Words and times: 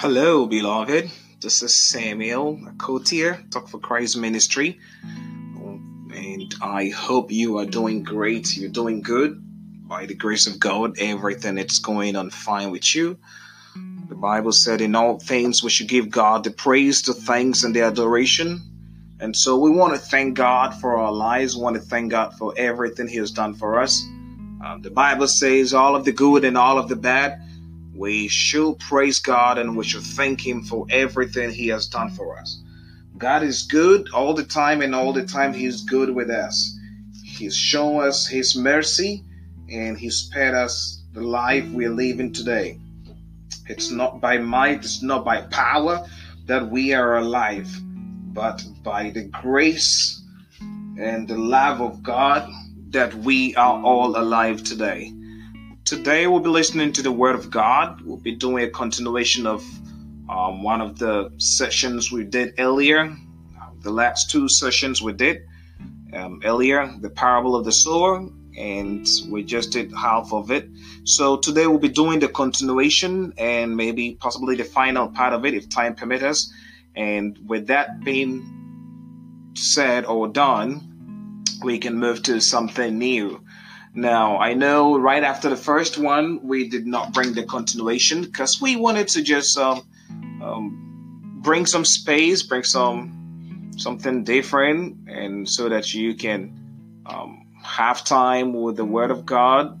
Hello, 0.00 0.44
beloved. 0.44 1.10
This 1.40 1.62
is 1.62 1.88
Samuel 1.88 2.58
Akotier, 2.66 3.50
Talk 3.50 3.66
for 3.66 3.78
Christ 3.78 4.18
Ministry. 4.18 4.78
And 6.12 6.54
I 6.60 6.90
hope 6.90 7.32
you 7.32 7.56
are 7.56 7.64
doing 7.64 8.02
great. 8.02 8.58
You're 8.58 8.68
doing 8.68 9.00
good. 9.00 9.42
By 9.88 10.04
the 10.04 10.14
grace 10.14 10.46
of 10.46 10.60
God, 10.60 10.98
everything 10.98 11.56
is 11.56 11.78
going 11.78 12.14
on 12.14 12.28
fine 12.28 12.70
with 12.72 12.94
you. 12.94 13.16
The 14.10 14.14
Bible 14.14 14.52
said, 14.52 14.82
In 14.82 14.94
all 14.94 15.18
things, 15.18 15.64
we 15.64 15.70
should 15.70 15.88
give 15.88 16.10
God 16.10 16.44
the 16.44 16.50
praise, 16.50 17.00
the 17.00 17.14
thanks, 17.14 17.64
and 17.64 17.74
the 17.74 17.80
adoration. 17.80 18.60
And 19.18 19.34
so 19.34 19.58
we 19.58 19.70
want 19.70 19.94
to 19.94 19.98
thank 19.98 20.34
God 20.34 20.78
for 20.78 20.98
our 20.98 21.10
lives. 21.10 21.56
We 21.56 21.62
want 21.62 21.76
to 21.76 21.82
thank 21.82 22.10
God 22.10 22.34
for 22.36 22.52
everything 22.58 23.08
He 23.08 23.16
has 23.16 23.30
done 23.30 23.54
for 23.54 23.80
us. 23.80 24.02
Um, 24.62 24.82
the 24.82 24.90
Bible 24.90 25.26
says, 25.26 25.72
All 25.72 25.96
of 25.96 26.04
the 26.04 26.12
good 26.12 26.44
and 26.44 26.58
all 26.58 26.78
of 26.78 26.90
the 26.90 26.96
bad 26.96 27.45
we 27.96 28.28
should 28.28 28.78
praise 28.78 29.20
God 29.20 29.58
and 29.58 29.76
we 29.76 29.84
should 29.84 30.02
thank 30.02 30.46
Him 30.46 30.62
for 30.62 30.86
everything 30.90 31.50
He 31.50 31.68
has 31.68 31.86
done 31.86 32.10
for 32.10 32.38
us. 32.38 32.62
God 33.18 33.42
is 33.42 33.62
good 33.62 34.10
all 34.12 34.34
the 34.34 34.44
time, 34.44 34.82
and 34.82 34.94
all 34.94 35.12
the 35.12 35.24
time 35.24 35.54
He's 35.54 35.82
good 35.82 36.14
with 36.14 36.30
us. 36.30 36.78
He's 37.24 37.56
shown 37.56 38.02
us 38.02 38.26
His 38.26 38.56
mercy 38.56 39.24
and 39.70 39.96
He's 39.96 40.16
spared 40.16 40.54
us 40.54 41.02
the 41.12 41.22
life 41.22 41.66
we're 41.70 41.90
living 41.90 42.32
today. 42.32 42.78
It's 43.68 43.90
not 43.90 44.20
by 44.20 44.38
might, 44.38 44.84
it's 44.84 45.02
not 45.02 45.24
by 45.24 45.42
power 45.42 46.06
that 46.44 46.68
we 46.68 46.92
are 46.92 47.16
alive, 47.16 47.68
but 48.34 48.64
by 48.82 49.10
the 49.10 49.24
grace 49.24 50.22
and 50.98 51.26
the 51.26 51.38
love 51.38 51.80
of 51.80 52.02
God 52.02 52.48
that 52.90 53.14
we 53.14 53.56
are 53.56 53.82
all 53.82 54.16
alive 54.16 54.62
today. 54.62 55.12
Today 55.86 56.26
we'll 56.26 56.40
be 56.40 56.48
listening 56.48 56.90
to 56.94 57.02
the 57.02 57.12
Word 57.12 57.36
of 57.36 57.48
God. 57.48 58.00
We'll 58.00 58.16
be 58.16 58.34
doing 58.34 58.64
a 58.64 58.68
continuation 58.68 59.46
of 59.46 59.64
um, 60.28 60.64
one 60.64 60.80
of 60.80 60.98
the 60.98 61.30
sessions 61.38 62.10
we 62.10 62.24
did 62.24 62.54
earlier. 62.58 63.16
The 63.82 63.92
last 63.92 64.28
two 64.28 64.48
sessions 64.48 65.00
we 65.00 65.12
did 65.12 65.42
um, 66.12 66.40
earlier, 66.44 66.92
the 67.00 67.08
parable 67.08 67.54
of 67.54 67.64
the 67.64 67.70
sower, 67.70 68.28
and 68.58 69.06
we 69.30 69.44
just 69.44 69.70
did 69.70 69.92
half 69.92 70.32
of 70.32 70.50
it. 70.50 70.68
So 71.04 71.36
today 71.36 71.68
we'll 71.68 71.78
be 71.78 71.88
doing 71.88 72.18
the 72.18 72.26
continuation 72.26 73.32
and 73.38 73.76
maybe 73.76 74.16
possibly 74.18 74.56
the 74.56 74.64
final 74.64 75.06
part 75.06 75.34
of 75.34 75.44
it 75.44 75.54
if 75.54 75.68
time 75.68 75.94
permits 75.94 76.24
us. 76.24 76.52
And 76.96 77.38
with 77.46 77.68
that 77.68 78.02
being 78.02 79.52
said 79.54 80.04
or 80.04 80.26
done, 80.26 81.44
we 81.62 81.78
can 81.78 81.94
move 81.94 82.24
to 82.24 82.40
something 82.40 82.98
new. 82.98 83.40
Now, 83.96 84.36
I 84.36 84.52
know 84.52 84.98
right 84.98 85.24
after 85.24 85.48
the 85.48 85.56
first 85.56 85.96
one, 85.96 86.46
we 86.46 86.68
did 86.68 86.86
not 86.86 87.14
bring 87.14 87.32
the 87.32 87.44
continuation 87.44 88.20
because 88.20 88.60
we 88.60 88.76
wanted 88.76 89.08
to 89.08 89.22
just 89.22 89.56
um, 89.56 89.88
um, 90.42 91.40
bring 91.42 91.64
some 91.64 91.86
space, 91.86 92.42
bring 92.42 92.62
some 92.62 93.72
something 93.78 94.22
different, 94.22 95.08
and 95.08 95.48
so 95.48 95.70
that 95.70 95.94
you 95.94 96.14
can 96.14 97.02
um, 97.06 97.46
have 97.62 98.04
time 98.04 98.52
with 98.52 98.76
the 98.76 98.84
Word 98.84 99.10
of 99.10 99.24
God 99.24 99.80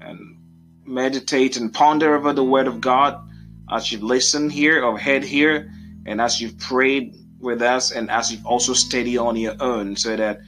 and 0.00 0.38
meditate 0.84 1.56
and 1.56 1.74
ponder 1.74 2.14
over 2.14 2.32
the 2.32 2.44
Word 2.44 2.68
of 2.68 2.80
God 2.80 3.20
as 3.68 3.90
you 3.90 3.98
listen 3.98 4.48
here 4.48 4.84
or 4.84 4.96
head 4.96 5.24
here, 5.24 5.72
and 6.06 6.20
as 6.20 6.40
you've 6.40 6.56
prayed 6.60 7.16
with 7.40 7.62
us, 7.62 7.90
and 7.90 8.12
as 8.12 8.30
you've 8.30 8.46
also 8.46 8.74
studied 8.74 9.18
on 9.18 9.34
your 9.34 9.56
own, 9.58 9.96
so 9.96 10.14
that 10.14 10.38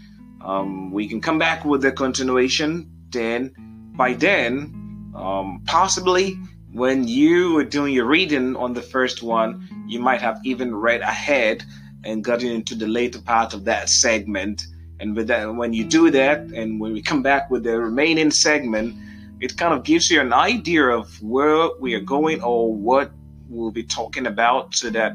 um, 0.41 0.92
we 0.92 1.08
can 1.08 1.20
come 1.20 1.38
back 1.38 1.64
with 1.64 1.82
the 1.82 1.91
continuation 1.91 2.94
then 3.11 3.53
by 3.95 4.14
then, 4.14 5.12
um, 5.14 5.62
possibly 5.67 6.39
when 6.73 7.09
you 7.09 7.55
were 7.55 7.65
doing 7.65 7.92
your 7.92 8.06
reading 8.06 8.55
on 8.56 8.75
the 8.75 8.83
first 8.83 9.23
one, 9.23 9.69
you 9.88 9.99
might 10.00 10.21
have 10.21 10.41
even 10.44 10.75
read 10.75 11.00
ahead 11.00 11.65
and 12.05 12.22
gotten 12.22 12.49
into 12.49 12.75
the 12.75 12.87
later 12.87 13.21
part 13.21 13.55
of 13.55 13.65
that 13.65 13.88
segment. 13.88 14.66
And 15.00 15.16
with 15.16 15.28
that, 15.28 15.55
when 15.55 15.72
you 15.72 15.84
do 15.84 16.10
that, 16.10 16.41
and 16.41 16.81
when 16.81 16.93
we 16.93 17.03
come 17.03 17.22
back 17.22 17.50
with 17.50 17.65
the 17.65 17.78
remaining 17.78 18.31
segment, 18.31 18.97
it 19.41 19.56
kind 19.56 19.72
of 19.72 19.84
gives 19.84 20.11
you 20.11 20.21
an 20.21 20.32
idea 20.32 20.84
of 20.84 21.22
where 21.22 21.69
we 21.81 21.94
are 21.94 22.00
going 22.00 22.43
or 22.43 22.75
what 22.75 23.11
we'll 23.49 23.71
be 23.71 23.84
talking 23.84 24.27
about 24.27 24.75
so 24.75 24.91
that 24.91 25.12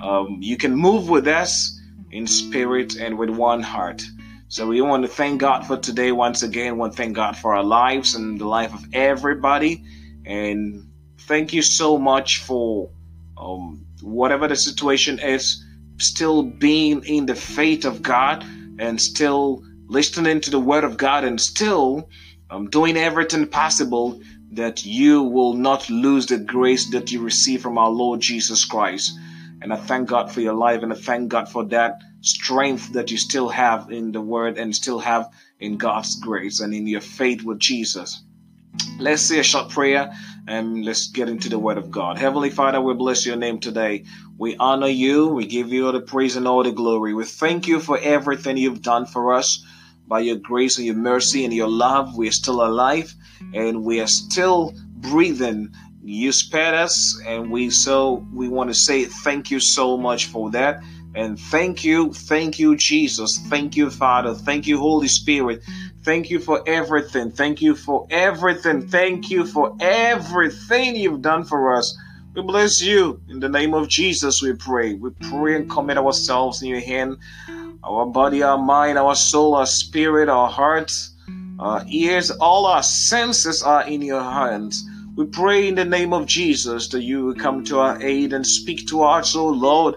um, 0.00 0.38
you 0.40 0.56
can 0.56 0.74
move 0.74 1.08
with 1.08 1.26
us 1.26 1.80
in 2.10 2.26
spirit 2.26 2.96
and 2.96 3.18
with 3.18 3.30
one 3.30 3.62
heart. 3.62 4.02
So 4.54 4.68
we 4.68 4.80
want 4.82 5.02
to 5.02 5.08
thank 5.08 5.40
God 5.40 5.66
for 5.66 5.76
today 5.76 6.12
once 6.12 6.44
again. 6.44 6.74
We 6.74 6.78
want 6.78 6.92
to 6.92 6.96
thank 6.96 7.16
God 7.16 7.36
for 7.36 7.56
our 7.56 7.64
lives 7.64 8.14
and 8.14 8.38
the 8.40 8.46
life 8.46 8.72
of 8.72 8.84
everybody. 8.92 9.82
And 10.24 10.92
thank 11.22 11.52
you 11.52 11.60
so 11.60 11.98
much 11.98 12.38
for 12.38 12.88
um, 13.36 13.84
whatever 14.00 14.46
the 14.46 14.54
situation 14.54 15.18
is, 15.18 15.60
still 15.98 16.44
being 16.44 17.02
in 17.04 17.26
the 17.26 17.34
faith 17.34 17.84
of 17.84 18.00
God 18.00 18.44
and 18.78 19.00
still 19.00 19.64
listening 19.88 20.40
to 20.42 20.50
the 20.50 20.60
word 20.60 20.84
of 20.84 20.96
God 20.98 21.24
and 21.24 21.40
still 21.40 22.08
um, 22.48 22.70
doing 22.70 22.96
everything 22.96 23.48
possible 23.48 24.20
that 24.52 24.86
you 24.86 25.24
will 25.24 25.54
not 25.54 25.90
lose 25.90 26.26
the 26.26 26.38
grace 26.38 26.90
that 26.90 27.10
you 27.10 27.20
receive 27.22 27.60
from 27.60 27.76
our 27.76 27.90
Lord 27.90 28.20
Jesus 28.20 28.64
Christ. 28.64 29.18
And 29.62 29.72
I 29.72 29.76
thank 29.78 30.08
God 30.08 30.30
for 30.30 30.40
your 30.40 30.54
life 30.54 30.84
and 30.84 30.92
I 30.92 30.96
thank 30.96 31.28
God 31.28 31.48
for 31.48 31.64
that 31.64 32.00
strength 32.24 32.92
that 32.94 33.10
you 33.10 33.18
still 33.18 33.48
have 33.48 33.90
in 33.92 34.12
the 34.12 34.20
word 34.20 34.58
and 34.58 34.74
still 34.74 34.98
have 34.98 35.30
in 35.60 35.76
God's 35.76 36.16
grace 36.16 36.60
and 36.60 36.74
in 36.74 36.86
your 36.86 37.00
faith 37.00 37.42
with 37.42 37.58
Jesus. 37.58 38.22
Let's 38.98 39.22
say 39.22 39.38
a 39.38 39.42
short 39.42 39.70
prayer 39.70 40.12
and 40.48 40.84
let's 40.84 41.08
get 41.08 41.28
into 41.28 41.48
the 41.48 41.58
word 41.58 41.78
of 41.78 41.90
God. 41.90 42.18
Heavenly 42.18 42.50
Father, 42.50 42.80
we 42.80 42.94
bless 42.94 43.24
your 43.24 43.36
name 43.36 43.60
today. 43.60 44.04
We 44.38 44.56
honor 44.56 44.88
you. 44.88 45.28
We 45.28 45.46
give 45.46 45.72
you 45.72 45.86
all 45.86 45.92
the 45.92 46.00
praise 46.00 46.36
and 46.36 46.48
all 46.48 46.62
the 46.62 46.72
glory. 46.72 47.14
We 47.14 47.24
thank 47.24 47.68
you 47.68 47.78
for 47.78 47.98
everything 47.98 48.56
you've 48.56 48.82
done 48.82 49.06
for 49.06 49.34
us. 49.34 49.64
By 50.06 50.20
your 50.20 50.36
grace 50.36 50.76
and 50.76 50.86
your 50.86 50.96
mercy 50.96 51.44
and 51.44 51.54
your 51.54 51.68
love, 51.68 52.16
we 52.16 52.28
are 52.28 52.32
still 52.32 52.64
alive 52.64 53.14
and 53.54 53.84
we 53.84 54.00
are 54.00 54.06
still 54.06 54.74
breathing. 54.96 55.70
You 56.02 56.32
spared 56.32 56.74
us 56.74 57.18
and 57.26 57.50
we 57.50 57.70
so 57.70 58.26
we 58.32 58.48
want 58.48 58.70
to 58.70 58.74
say 58.74 59.04
thank 59.04 59.50
you 59.50 59.60
so 59.60 59.96
much 59.96 60.26
for 60.26 60.50
that. 60.50 60.82
And 61.14 61.38
thank 61.38 61.84
you, 61.84 62.12
thank 62.12 62.58
you, 62.58 62.76
Jesus. 62.76 63.38
Thank 63.48 63.76
you, 63.76 63.90
Father. 63.90 64.34
Thank 64.34 64.66
you, 64.66 64.78
Holy 64.78 65.08
Spirit. 65.08 65.62
Thank 66.04 66.28
you 66.28 66.40
for 66.40 66.62
everything. 66.66 67.30
Thank 67.30 67.62
you 67.62 67.76
for 67.76 68.06
everything. 68.10 68.88
Thank 68.88 69.30
you 69.30 69.46
for 69.46 69.76
everything 69.80 70.96
you've 70.96 71.22
done 71.22 71.44
for 71.44 71.74
us. 71.74 71.96
We 72.34 72.42
bless 72.42 72.82
you. 72.82 73.20
In 73.28 73.38
the 73.38 73.48
name 73.48 73.74
of 73.74 73.88
Jesus, 73.88 74.42
we 74.42 74.54
pray. 74.54 74.94
We 74.94 75.10
pray 75.30 75.54
and 75.54 75.70
commit 75.70 75.98
ourselves 75.98 76.62
in 76.62 76.68
your 76.68 76.80
hand. 76.80 77.18
Our 77.84 78.06
body, 78.06 78.42
our 78.42 78.58
mind, 78.58 78.98
our 78.98 79.14
soul, 79.14 79.54
our 79.54 79.66
spirit, 79.66 80.28
our 80.28 80.48
hearts, 80.50 81.14
our 81.60 81.84
ears, 81.88 82.32
all 82.32 82.66
our 82.66 82.82
senses 82.82 83.62
are 83.62 83.86
in 83.86 84.02
your 84.02 84.22
hands. 84.22 84.84
We 85.16 85.26
pray 85.26 85.68
in 85.68 85.76
the 85.76 85.84
name 85.84 86.12
of 86.12 86.26
Jesus 86.26 86.88
that 86.88 87.02
you 87.02 87.26
will 87.26 87.34
come 87.34 87.62
to 87.66 87.78
our 87.78 88.02
aid 88.02 88.32
and 88.32 88.44
speak 88.44 88.88
to 88.88 89.04
us, 89.04 89.36
O 89.36 89.46
Lord. 89.46 89.94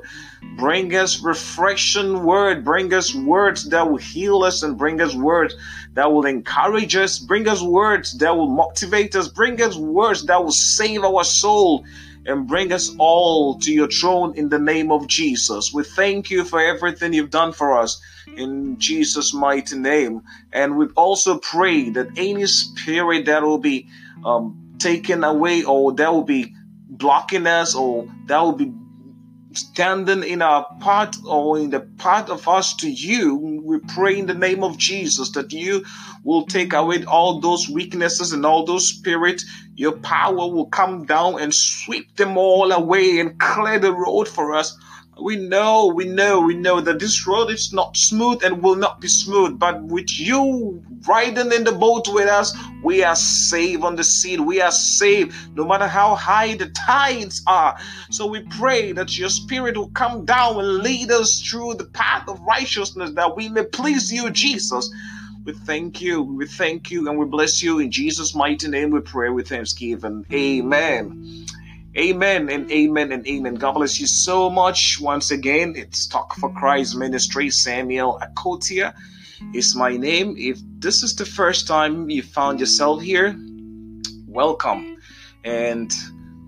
Bring 0.58 0.96
us 0.96 1.22
refreshing 1.22 2.24
word. 2.24 2.64
Bring 2.64 2.94
us 2.94 3.14
words 3.14 3.70
that 3.70 3.90
will 3.90 3.98
heal 3.98 4.44
us 4.44 4.64
and 4.64 4.78
bring 4.78 5.02
us 5.02 5.16
words 5.16 5.56
that 5.94 6.12
will 6.12 6.26
encourage 6.26 6.96
us. 6.96 7.20
Bring 7.20 7.48
us 7.48 7.62
words 7.62 8.18
that 8.20 8.36
will 8.36 8.50
motivate 8.50 9.16
us. 9.16 9.28
Bring 9.28 9.62
us 9.62 9.76
words 9.76 10.26
that 10.26 10.44
will 10.44 10.52
save 10.52 11.04
our 11.04 11.24
soul 11.24 11.86
and 12.26 12.46
bring 12.46 12.72
us 12.74 12.94
all 13.00 13.58
to 13.60 13.72
your 13.72 13.88
throne 13.88 14.36
in 14.36 14.50
the 14.50 14.60
name 14.60 14.92
of 14.92 15.08
Jesus. 15.08 15.72
We 15.74 15.84
thank 15.84 16.30
you 16.30 16.44
for 16.44 16.60
everything 16.60 17.14
you've 17.14 17.30
done 17.30 17.54
for 17.54 17.80
us 17.80 18.02
in 18.36 18.78
Jesus' 18.78 19.34
mighty 19.34 19.78
name. 19.78 20.22
And 20.52 20.78
we 20.78 20.88
also 20.96 21.40
pray 21.40 21.90
that 21.92 22.10
any 22.18 22.46
spirit 22.48 23.26
that 23.26 23.44
will 23.44 23.60
be 23.60 23.88
um, 24.26 24.76
taken 24.78 25.24
away 25.24 25.64
or 25.64 25.94
that 25.94 26.14
will 26.14 26.24
be 26.24 26.54
blocking 26.90 27.48
us 27.48 27.76
or 27.76 28.08
that 28.26 28.40
will 28.42 28.54
be 28.54 28.74
standing 29.58 30.24
in 30.24 30.42
our 30.42 30.66
part 30.80 31.18
or 31.26 31.60
in 31.60 31.72
the 31.72 31.82
part 31.82 32.30
of 32.30 32.48
us 32.48 32.76
to 32.78 32.90
you, 32.90 33.36
we 33.64 33.80
pray 33.80 34.18
in 34.20 34.28
the 34.28 34.34
name 34.34 34.64
of 34.64 34.78
Jesus 34.78 35.32
that 35.32 35.52
you 35.52 35.86
will 36.24 36.46
take 36.46 36.74
away 36.74 37.04
all 37.06 37.40
those 37.40 37.70
weaknesses 37.70 38.34
and 38.34 38.46
all 38.46 38.66
those 38.66 38.88
spirits. 38.90 39.46
Your 39.76 39.94
power 39.94 40.36
will 40.36 40.68
come 40.68 41.06
down 41.06 41.42
and 41.42 41.54
sweep 41.54 42.16
them 42.16 42.38
all 42.38 42.72
away 42.72 43.20
and 43.20 43.40
clear 43.40 43.80
the 43.80 43.94
road 43.94 44.28
for 44.28 44.56
us 44.56 44.78
we 45.22 45.36
know, 45.36 45.88
we 45.88 46.06
know, 46.06 46.42
we 46.42 46.56
know 46.56 46.82
that 46.82 47.00
this 47.00 47.26
road 47.28 47.50
is 47.50 47.74
not 47.74 47.98
smooth 47.98 48.44
and 48.44 48.62
will 48.62 48.76
not 48.76 49.02
be 49.02 49.08
smooth. 49.08 49.60
But 49.60 49.84
with 49.84 50.20
you 50.20 50.84
riding 51.08 51.52
in 51.52 51.64
the 51.64 51.72
boat 51.72 52.08
with 52.10 52.28
us, 52.28 52.56
we 52.84 53.04
are 53.04 53.16
safe 53.16 53.84
on 53.84 53.96
the 53.96 54.04
sea. 54.04 54.40
We 54.40 54.62
are 54.62 54.72
safe 54.72 55.50
no 55.56 55.66
matter 55.66 55.88
how 55.88 56.16
high 56.16 56.56
the 56.56 56.68
tides 56.70 57.42
are. 57.48 57.78
So 58.12 58.28
we 58.28 58.42
pray 58.42 58.92
that 58.94 59.18
your 59.18 59.30
spirit 59.30 59.78
will 59.78 59.90
come 59.90 60.26
down 60.26 60.60
and 60.60 60.80
lead 60.80 61.12
us 61.12 61.42
through 61.42 61.76
the 61.76 61.86
path 61.86 62.28
of 62.28 62.40
righteousness 62.42 63.12
that 63.16 63.36
we 63.36 63.50
may 63.50 63.64
please 63.66 64.12
you, 64.12 64.30
Jesus. 64.30 64.90
We 65.46 65.54
thank 65.54 66.02
you, 66.02 66.22
we 66.22 66.46
thank 66.46 66.92
you, 66.92 67.08
and 67.08 67.18
we 67.18 67.26
bless 67.26 67.64
you. 67.64 67.80
In 67.80 67.90
Jesus' 67.90 68.36
mighty 68.36 68.68
name 68.68 68.92
we 68.92 69.00
pray 69.00 69.30
with 69.30 69.48
thanksgiving. 69.48 70.26
Amen. 70.34 71.46
Amen 71.98 72.48
and 72.50 72.72
amen 72.72 73.12
and 73.12 73.28
amen. 73.28 73.56
God 73.56 73.72
bless 73.72 74.00
you 74.00 74.06
so 74.06 74.52
much. 74.52 75.02
Once 75.02 75.32
again, 75.32 75.74
it's 75.76 76.06
Talk 76.06 76.36
for 76.36 76.54
Christ 76.54 76.96
Ministry. 76.96 77.50
Samuel 77.50 78.22
Akotia 78.22 78.94
is 79.56 79.76
my 79.76 79.98
name. 79.98 80.36
If 80.38 80.60
this 80.78 81.02
is 81.02 81.16
the 81.16 81.26
first 81.26 81.68
time 81.68 82.08
you 82.08 82.22
found 82.22 82.60
yourself 82.60 83.02
here, 83.02 83.36
welcome. 84.28 84.98
And 85.44 85.92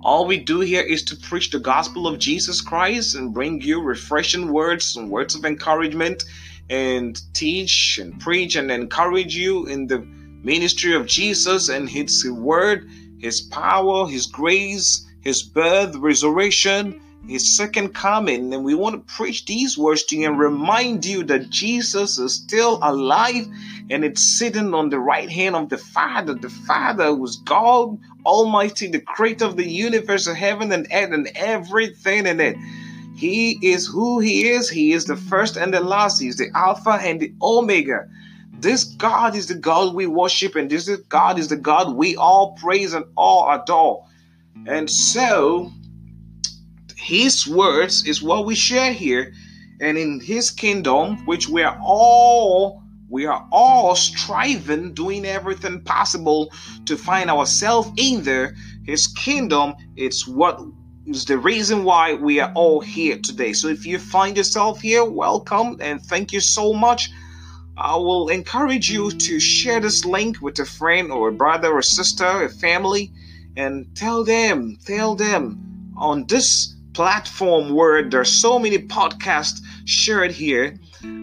all 0.01 0.28
we 0.28 0.38
do 0.38 0.60
here 0.60 0.84
is 0.84 1.01
to 1.06 1.16
preach 1.16 1.50
the 1.50 1.60
gospel 1.60 2.06
of 2.06 2.19
Jesus 2.19 2.62
Christ 2.62 3.16
and 3.16 3.34
bring 3.34 3.60
you 3.60 3.81
refreshing 3.81 4.54
words 4.54 4.98
and 4.98 5.10
words 5.10 5.34
of 5.34 5.45
encouragement 5.45 6.25
and 6.69 7.19
teach 7.34 7.98
and 8.00 8.19
preach 8.19 8.56
and 8.56 8.69
encourage 8.69 9.36
you 9.36 9.66
in 9.66 9.88
the 9.88 9.98
ministry 9.98 10.94
of 10.94 11.07
Jesus 11.07 11.69
and 11.69 11.90
His 11.90 12.24
word, 12.30 12.88
His 13.18 13.42
power, 13.42 14.07
His 14.07 14.28
grace 14.28 15.07
his 15.21 15.44
birth, 15.44 15.95
resurrection, 15.95 17.01
his 17.27 17.56
second 17.56 17.94
coming. 17.94 18.54
And 18.54 18.63
we 18.63 18.75
want 18.75 18.95
to 18.95 19.13
preach 19.13 19.45
these 19.45 19.77
words 19.77 20.04
to 20.06 20.18
you 20.18 20.27
and 20.27 20.39
remind 20.39 21.06
you 21.06 21.24
that 21.25 21.50
Jesus 21.50 22.18
is 22.18 22.33
still 22.33 22.80
alive 22.81 23.48
and 23.89 24.06
it's 24.06 24.38
sitting 24.38 24.74
on 24.74 24.89
the 24.89 25.00
right 25.00 25.30
hand 25.30 25.56
of 25.56 25.69
the 25.69 25.77
Father. 25.77 26.33
The 26.33 26.50
Father 26.50 27.13
was 27.16 27.38
God 27.38 27.98
Almighty, 28.25 28.88
the 28.88 29.01
creator 29.01 29.45
of 29.45 29.57
the 29.57 29.68
universe, 29.68 30.27
of 30.27 30.36
heaven 30.36 30.71
and 30.71 30.88
earth, 30.92 31.12
and 31.12 31.30
everything 31.36 32.27
in 32.27 32.39
it. 32.39 32.56
He 33.16 33.57
is 33.62 33.88
who 33.88 34.19
He 34.19 34.50
is. 34.50 34.69
He 34.69 34.94
is 34.94 35.06
the 35.06 35.16
first 35.16 35.57
and 35.57 35.74
the 35.74 35.81
last. 35.81 36.21
He 36.21 36.27
is 36.27 36.38
the 36.38 36.50
Alpha 36.54 36.92
and 36.92 37.19
the 37.19 37.33
Omega. 37.42 38.07
This 38.60 38.83
God 38.83 39.36
is 39.36 39.48
the 39.48 39.56
God 39.56 39.95
we 39.95 40.06
worship, 40.06 40.56
and 40.56 40.69
this 40.69 40.89
God 41.10 41.39
is 41.39 41.48
the 41.48 41.56
God 41.56 41.95
we 41.95 42.16
all 42.16 42.57
praise 42.62 42.94
and 42.94 43.06
all 43.16 43.50
adore. 43.51 44.06
And 44.68 44.90
so, 44.90 45.72
his 46.96 47.48
words 47.48 48.06
is 48.06 48.22
what 48.22 48.46
we 48.46 48.56
share 48.56 48.94
here. 48.94 49.34
And 49.82 49.98
in 49.98 50.20
his 50.20 50.52
kingdom, 50.52 51.26
which 51.26 51.48
we 51.48 51.64
are 51.64 51.80
all 51.82 52.84
we 53.10 53.26
are 53.26 53.48
all 53.52 53.96
striving, 53.96 54.94
doing 54.94 55.26
everything 55.26 55.82
possible 55.82 56.52
to 56.86 56.96
find 56.96 57.32
ourselves 57.32 57.90
in 57.98 58.22
there. 58.22 58.56
His 58.86 59.08
kingdom, 59.08 59.74
it's 59.96 60.28
what 60.28 60.62
is 61.08 61.26
the 61.26 61.40
reason 61.40 61.84
why 61.84 62.14
we 62.14 62.40
are 62.40 62.52
all 62.54 62.82
here 62.82 63.18
today. 63.18 63.54
So 63.54 63.68
if 63.68 63.84
you 63.84 63.98
find 63.98 64.38
yourself 64.38 64.82
here, 64.82 65.04
welcome 65.04 65.78
and 65.82 66.00
thank 66.04 66.32
you 66.32 66.40
so 66.40 66.72
much. 66.72 67.10
I 67.78 67.96
will 67.96 68.30
encourage 68.30 68.92
you 68.92 69.10
to 69.10 69.40
share 69.40 69.80
this 69.80 70.06
link 70.06 70.40
with 70.42 70.60
a 70.60 70.66
friend 70.66 71.12
or 71.12 71.30
a 71.30 71.34
brother 71.34 71.72
or 71.72 71.82
sister, 71.82 72.44
a 72.44 72.50
family 72.50 73.12
and 73.60 73.94
tell 73.94 74.24
them, 74.24 74.78
tell 74.86 75.16
them 75.16 75.92
on 75.98 76.26
this 76.28 76.74
platform 76.94 77.74
where 77.76 78.10
there's 78.10 78.32
so 78.32 78.58
many 78.58 78.78
podcasts 78.78 79.60
shared 79.84 80.32
here, 80.32 80.78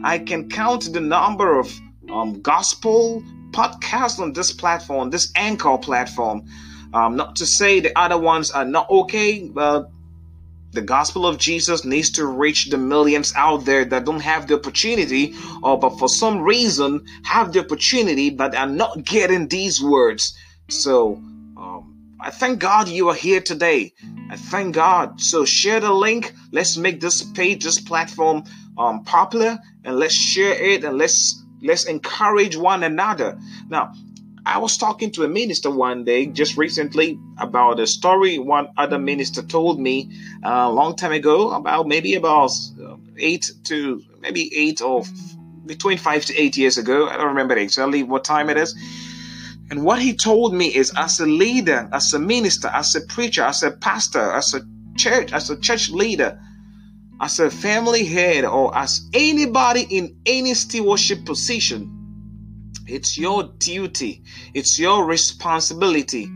I 0.04 0.18
can 0.18 0.50
count 0.50 0.92
the 0.92 1.00
number 1.00 1.58
of 1.58 1.72
um, 2.10 2.42
gospel 2.42 3.22
podcasts 3.52 4.20
on 4.20 4.34
this 4.34 4.52
platform, 4.52 5.08
this 5.08 5.32
anchor 5.34 5.78
platform. 5.78 6.44
Um, 6.92 7.16
not 7.16 7.36
to 7.36 7.46
say 7.46 7.80
the 7.80 7.98
other 7.98 8.18
ones 8.18 8.50
are 8.50 8.66
not 8.66 8.90
okay, 8.90 9.48
but 9.48 9.90
the 10.72 10.82
gospel 10.82 11.26
of 11.26 11.38
Jesus 11.38 11.86
needs 11.86 12.10
to 12.10 12.26
reach 12.26 12.68
the 12.68 12.76
millions 12.76 13.32
out 13.34 13.64
there 13.64 13.86
that 13.86 14.04
don't 14.04 14.20
have 14.20 14.46
the 14.46 14.56
opportunity, 14.56 15.34
or 15.62 15.78
but 15.78 15.98
for 15.98 16.08
some 16.08 16.42
reason 16.42 17.02
have 17.24 17.52
the 17.52 17.60
opportunity 17.60 18.28
but 18.28 18.54
are 18.54 18.68
not 18.68 19.04
getting 19.04 19.48
these 19.48 19.82
words. 19.82 20.36
So 20.68 21.22
I 22.18 22.30
thank 22.30 22.60
God 22.60 22.88
you 22.88 23.10
are 23.10 23.14
here 23.14 23.40
today. 23.40 23.92
I 24.30 24.36
thank 24.36 24.74
God. 24.74 25.20
So 25.20 25.44
share 25.44 25.80
the 25.80 25.92
link. 25.92 26.34
Let's 26.50 26.76
make 26.76 27.00
this 27.00 27.22
page, 27.22 27.64
this 27.64 27.80
platform 27.80 28.44
um, 28.78 29.04
popular, 29.04 29.58
and 29.84 29.96
let's 29.96 30.14
share 30.14 30.52
it 30.52 30.84
and 30.84 30.96
let's 30.96 31.42
let's 31.62 31.84
encourage 31.84 32.56
one 32.56 32.82
another. 32.82 33.38
Now, 33.68 33.92
I 34.46 34.58
was 34.58 34.78
talking 34.78 35.10
to 35.12 35.24
a 35.24 35.28
minister 35.28 35.70
one 35.70 36.04
day 36.04 36.26
just 36.26 36.56
recently 36.56 37.18
about 37.38 37.80
a 37.80 37.86
story 37.86 38.38
one 38.38 38.68
other 38.76 38.98
minister 38.98 39.42
told 39.42 39.78
me 39.78 40.10
uh, 40.44 40.66
a 40.66 40.72
long 40.72 40.96
time 40.96 41.12
ago 41.12 41.50
about 41.50 41.86
maybe 41.86 42.14
about 42.14 42.50
uh, 42.82 42.96
eight 43.18 43.50
to 43.64 44.02
maybe 44.20 44.54
eight 44.56 44.80
or 44.80 45.04
between 45.66 45.98
five 45.98 46.24
to 46.26 46.34
eight 46.34 46.56
years 46.56 46.78
ago. 46.78 47.08
I 47.08 47.16
don't 47.16 47.28
remember 47.28 47.56
exactly 47.56 48.02
what 48.02 48.24
time 48.24 48.48
it 48.48 48.56
is 48.56 48.74
and 49.70 49.84
what 49.84 50.00
he 50.00 50.14
told 50.14 50.54
me 50.54 50.66
is 50.66 50.92
as 50.96 51.18
a 51.18 51.26
leader, 51.26 51.88
as 51.92 52.12
a 52.12 52.18
minister, 52.18 52.68
as 52.68 52.94
a 52.94 53.00
preacher, 53.00 53.42
as 53.42 53.62
a 53.62 53.72
pastor, 53.72 54.32
as 54.32 54.54
a 54.54 54.60
church, 54.96 55.32
as 55.32 55.50
a 55.50 55.58
church 55.58 55.90
leader, 55.90 56.38
as 57.20 57.40
a 57.40 57.50
family 57.50 58.04
head, 58.04 58.44
or 58.44 58.76
as 58.76 59.08
anybody 59.12 59.86
in 59.90 60.16
any 60.24 60.54
stewardship 60.54 61.24
position, 61.24 61.92
it's 62.86 63.18
your 63.18 63.44
duty, 63.58 64.22
it's 64.54 64.78
your 64.78 65.04
responsibility 65.04 66.30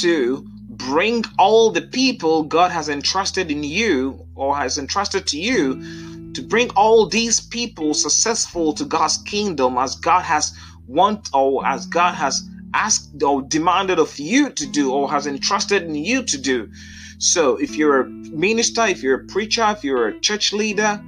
to 0.00 0.46
bring 0.70 1.24
all 1.38 1.70
the 1.70 1.82
people 1.82 2.44
God 2.44 2.70
has 2.70 2.88
entrusted 2.88 3.50
in 3.50 3.62
you 3.64 4.26
or 4.34 4.56
has 4.56 4.78
entrusted 4.78 5.26
to 5.28 5.38
you 5.38 6.32
to 6.34 6.42
bring 6.42 6.70
all 6.70 7.06
these 7.08 7.40
people 7.40 7.94
successful 7.94 8.72
to 8.74 8.84
God's 8.84 9.18
kingdom 9.18 9.76
as 9.76 9.96
God 9.96 10.22
has 10.22 10.54
want 10.88 11.28
or 11.32 11.64
as 11.66 11.86
God 11.86 12.14
has 12.14 12.42
asked 12.74 13.22
or 13.22 13.42
demanded 13.42 13.98
of 13.98 14.18
you 14.18 14.50
to 14.50 14.66
do 14.66 14.92
or 14.92 15.10
has 15.10 15.26
entrusted 15.26 15.82
in 15.82 15.94
you 15.94 16.22
to 16.24 16.38
do. 16.38 16.70
So 17.18 17.56
if 17.56 17.76
you're 17.76 18.00
a 18.00 18.08
minister, 18.08 18.86
if 18.86 19.02
you're 19.02 19.20
a 19.20 19.26
preacher, 19.26 19.66
if 19.70 19.84
you're 19.84 20.08
a 20.08 20.20
church 20.20 20.52
leader, 20.52 21.02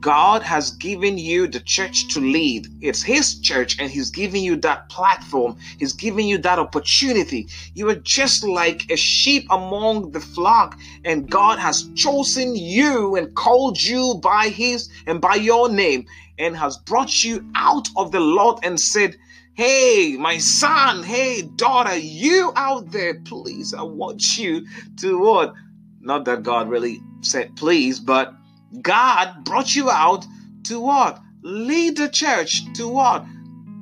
God 0.00 0.42
has 0.42 0.70
given 0.72 1.18
you 1.18 1.48
the 1.48 1.60
church 1.60 2.08
to 2.14 2.20
lead. 2.20 2.68
It's 2.80 3.02
His 3.02 3.40
church, 3.40 3.80
and 3.80 3.90
He's 3.90 4.10
giving 4.10 4.44
you 4.44 4.56
that 4.56 4.88
platform. 4.88 5.56
He's 5.78 5.92
giving 5.92 6.28
you 6.28 6.38
that 6.38 6.58
opportunity. 6.58 7.48
You 7.74 7.88
are 7.88 7.96
just 7.96 8.44
like 8.44 8.90
a 8.90 8.96
sheep 8.96 9.46
among 9.50 10.12
the 10.12 10.20
flock, 10.20 10.78
and 11.04 11.28
God 11.28 11.58
has 11.58 11.88
chosen 11.96 12.54
you 12.54 13.16
and 13.16 13.34
called 13.34 13.82
you 13.82 14.20
by 14.22 14.48
His 14.48 14.88
and 15.06 15.20
by 15.20 15.34
your 15.34 15.68
name 15.68 16.06
and 16.38 16.56
has 16.56 16.76
brought 16.76 17.24
you 17.24 17.44
out 17.54 17.88
of 17.96 18.12
the 18.12 18.20
lot 18.20 18.60
and 18.64 18.80
said, 18.80 19.16
Hey, 19.54 20.16
my 20.18 20.38
son, 20.38 21.02
hey, 21.02 21.42
daughter, 21.42 21.96
you 21.96 22.52
out 22.54 22.92
there, 22.92 23.20
please, 23.20 23.74
I 23.74 23.82
want 23.82 24.38
you 24.38 24.64
to 24.98 25.18
what? 25.18 25.52
Not 26.00 26.24
that 26.26 26.44
God 26.44 26.68
really 26.68 27.02
said 27.22 27.56
please, 27.56 27.98
but 27.98 28.34
God 28.80 29.44
brought 29.44 29.74
you 29.74 29.90
out 29.90 30.24
to 30.64 30.80
what? 30.80 31.20
Lead 31.42 31.96
the 31.96 32.08
church 32.08 32.72
to 32.74 32.88
what? 32.88 33.24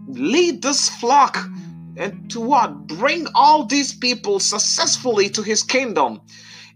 Lead 0.08 0.62
this 0.62 0.88
flock 0.88 1.36
and 1.96 2.30
to 2.30 2.40
what? 2.40 2.86
Bring 2.86 3.26
all 3.34 3.64
these 3.64 3.92
people 3.92 4.40
successfully 4.40 5.28
to 5.30 5.42
his 5.42 5.62
kingdom. 5.62 6.20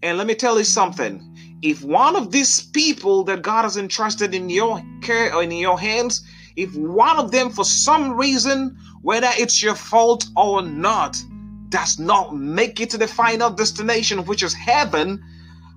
And 0.02 0.18
let 0.18 0.26
me 0.26 0.34
tell 0.34 0.58
you 0.58 0.64
something 0.64 1.29
if 1.62 1.82
one 1.82 2.16
of 2.16 2.30
these 2.30 2.62
people 2.62 3.24
that 3.24 3.42
God 3.42 3.62
has 3.62 3.76
entrusted 3.76 4.34
in 4.34 4.48
your 4.48 4.82
care 5.02 5.34
or 5.34 5.42
in 5.42 5.52
your 5.52 5.78
hands, 5.78 6.24
if 6.56 6.74
one 6.74 7.18
of 7.18 7.30
them 7.30 7.50
for 7.50 7.64
some 7.64 8.16
reason, 8.16 8.76
whether 9.02 9.28
it's 9.38 9.62
your 9.62 9.74
fault 9.74 10.26
or 10.36 10.62
not, 10.62 11.22
does 11.68 11.98
not 11.98 12.34
make 12.34 12.80
it 12.80 12.90
to 12.90 12.98
the 12.98 13.06
final 13.06 13.50
destination, 13.50 14.24
which 14.24 14.42
is 14.42 14.54
heaven, 14.54 15.22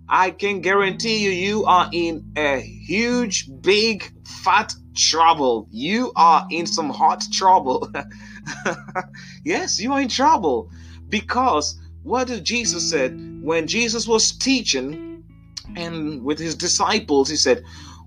I 0.09 0.31
can 0.31 0.61
guarantee 0.61 1.17
you, 1.19 1.31
you 1.31 1.65
are 1.65 1.89
in 1.91 2.31
a 2.35 2.59
huge, 2.59 3.49
big, 3.61 4.11
fat 4.25 4.73
trouble. 4.95 5.67
You 5.71 6.11
are 6.15 6.45
in 6.49 6.65
some 6.65 6.89
hot 6.89 7.23
trouble. 7.31 7.91
yes, 9.45 9.79
you 9.79 9.93
are 9.93 10.01
in 10.01 10.09
trouble 10.09 10.69
because 11.09 11.79
what 12.03 12.27
did 12.27 12.43
Jesus 12.43 12.89
said 12.89 13.13
when 13.41 13.67
Jesus 13.67 14.07
was 14.07 14.33
teaching? 14.33 15.12
And 15.75 16.23
with 16.23 16.39
his 16.39 16.55
disciples, 16.55 17.29
he 17.29 17.35
said, 17.35 17.63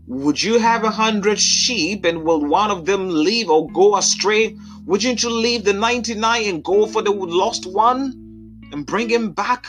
Would 0.06 0.42
you 0.42 0.58
have 0.58 0.85
a 0.85 0.90
hundred 0.90 1.40
sheep 1.40 2.04
and 2.04 2.25
will 2.25 2.44
one 2.44 2.70
of 2.70 2.87
them 2.87 3.08
leave 3.08 3.50
or 3.50 3.70
go 3.70 3.96
astray? 3.96 4.56
Wouldn't 4.85 5.23
you 5.23 5.30
leave 5.30 5.64
the 5.64 5.73
99 5.73 6.44
and 6.44 6.62
go 6.62 6.87
for 6.87 7.02
the 7.02 7.11
lost 7.11 7.66
one 7.66 8.61
and 8.73 8.87
bring 8.87 9.08
him 9.08 9.32
back 9.32 9.66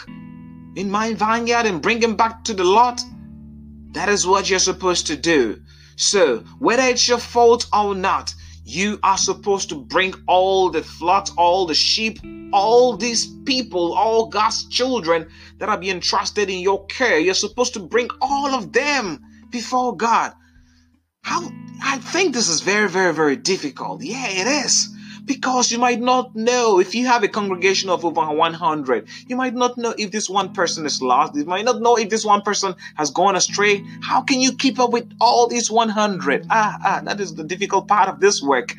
in 0.76 0.92
my 0.92 1.14
vineyard 1.14 1.66
and 1.66 1.82
bring 1.82 2.02
him 2.02 2.16
back 2.16 2.44
to 2.46 2.54
the 2.54 2.64
lot? 2.64 3.04
That 3.94 4.10
is 4.10 4.28
what 4.28 4.50
you're 4.50 4.60
supposed 4.60 5.08
to 5.08 5.18
do. 5.18 5.62
So, 5.96 6.44
whether 6.60 6.84
it's 6.84 7.08
your 7.08 7.18
fault 7.18 7.66
or 7.74 7.96
not, 7.96 8.36
you 8.68 9.00
are 9.02 9.18
supposed 9.18 9.70
to 9.70 9.76
bring 9.76 10.14
all 10.28 10.70
the 10.70 10.84
flock, 10.84 11.30
all 11.38 11.66
the 11.66 11.74
sheep, 11.74 12.20
all 12.52 12.98
these 12.98 13.26
people, 13.46 13.94
all 13.94 14.28
God's 14.28 14.68
children 14.68 15.30
that 15.60 15.70
are 15.70 15.78
being 15.78 16.02
trusted 16.02 16.50
in 16.50 16.60
your 16.60 16.86
care. 16.88 17.18
You're 17.18 17.34
supposed 17.34 17.74
to 17.76 17.80
bring 17.80 18.10
all 18.22 18.54
of 18.54 18.74
them 18.74 19.22
before 19.50 19.96
God. 19.96 20.34
How 21.24 21.50
I 21.82 21.98
think 22.00 22.34
this 22.34 22.50
is 22.50 22.62
very, 22.62 22.90
very, 22.90 23.14
very 23.14 23.38
difficult. 23.38 24.04
Yeah, 24.04 24.28
it 24.28 24.48
is. 24.66 24.90
Because 25.28 25.74
you 25.74 25.78
might 25.78 26.00
not 26.00 26.36
know 26.38 26.80
if 26.80 26.96
you 26.96 27.06
have 27.06 27.22
a 27.22 27.28
congregation 27.28 27.90
of 27.90 28.06
over 28.06 28.22
100, 28.22 29.08
you 29.28 29.36
might 29.36 29.54
not 29.54 29.78
know 29.78 29.94
if 29.98 30.10
this 30.10 30.30
one 30.30 30.54
person 30.54 30.86
is 30.86 31.02
lost. 31.02 31.36
You 31.36 31.44
might 31.44 31.66
not 31.66 31.82
know 31.82 31.98
if 31.98 32.10
this 32.10 32.24
one 32.24 32.42
person 32.42 32.76
has 32.96 33.12
gone 33.12 33.36
astray. 33.36 33.84
How 34.02 34.22
can 34.22 34.40
you 34.40 34.54
keep 34.54 34.80
up 34.80 34.92
with 34.92 35.12
all 35.20 35.48
these 35.48 35.70
100? 35.70 36.48
Ah, 36.50 36.78
ah, 36.82 37.02
that 37.04 37.20
is 37.20 37.36
the 37.36 37.44
difficult 37.44 37.90
part 37.90 38.08
of 38.08 38.22
this 38.22 38.42
work. 38.42 38.74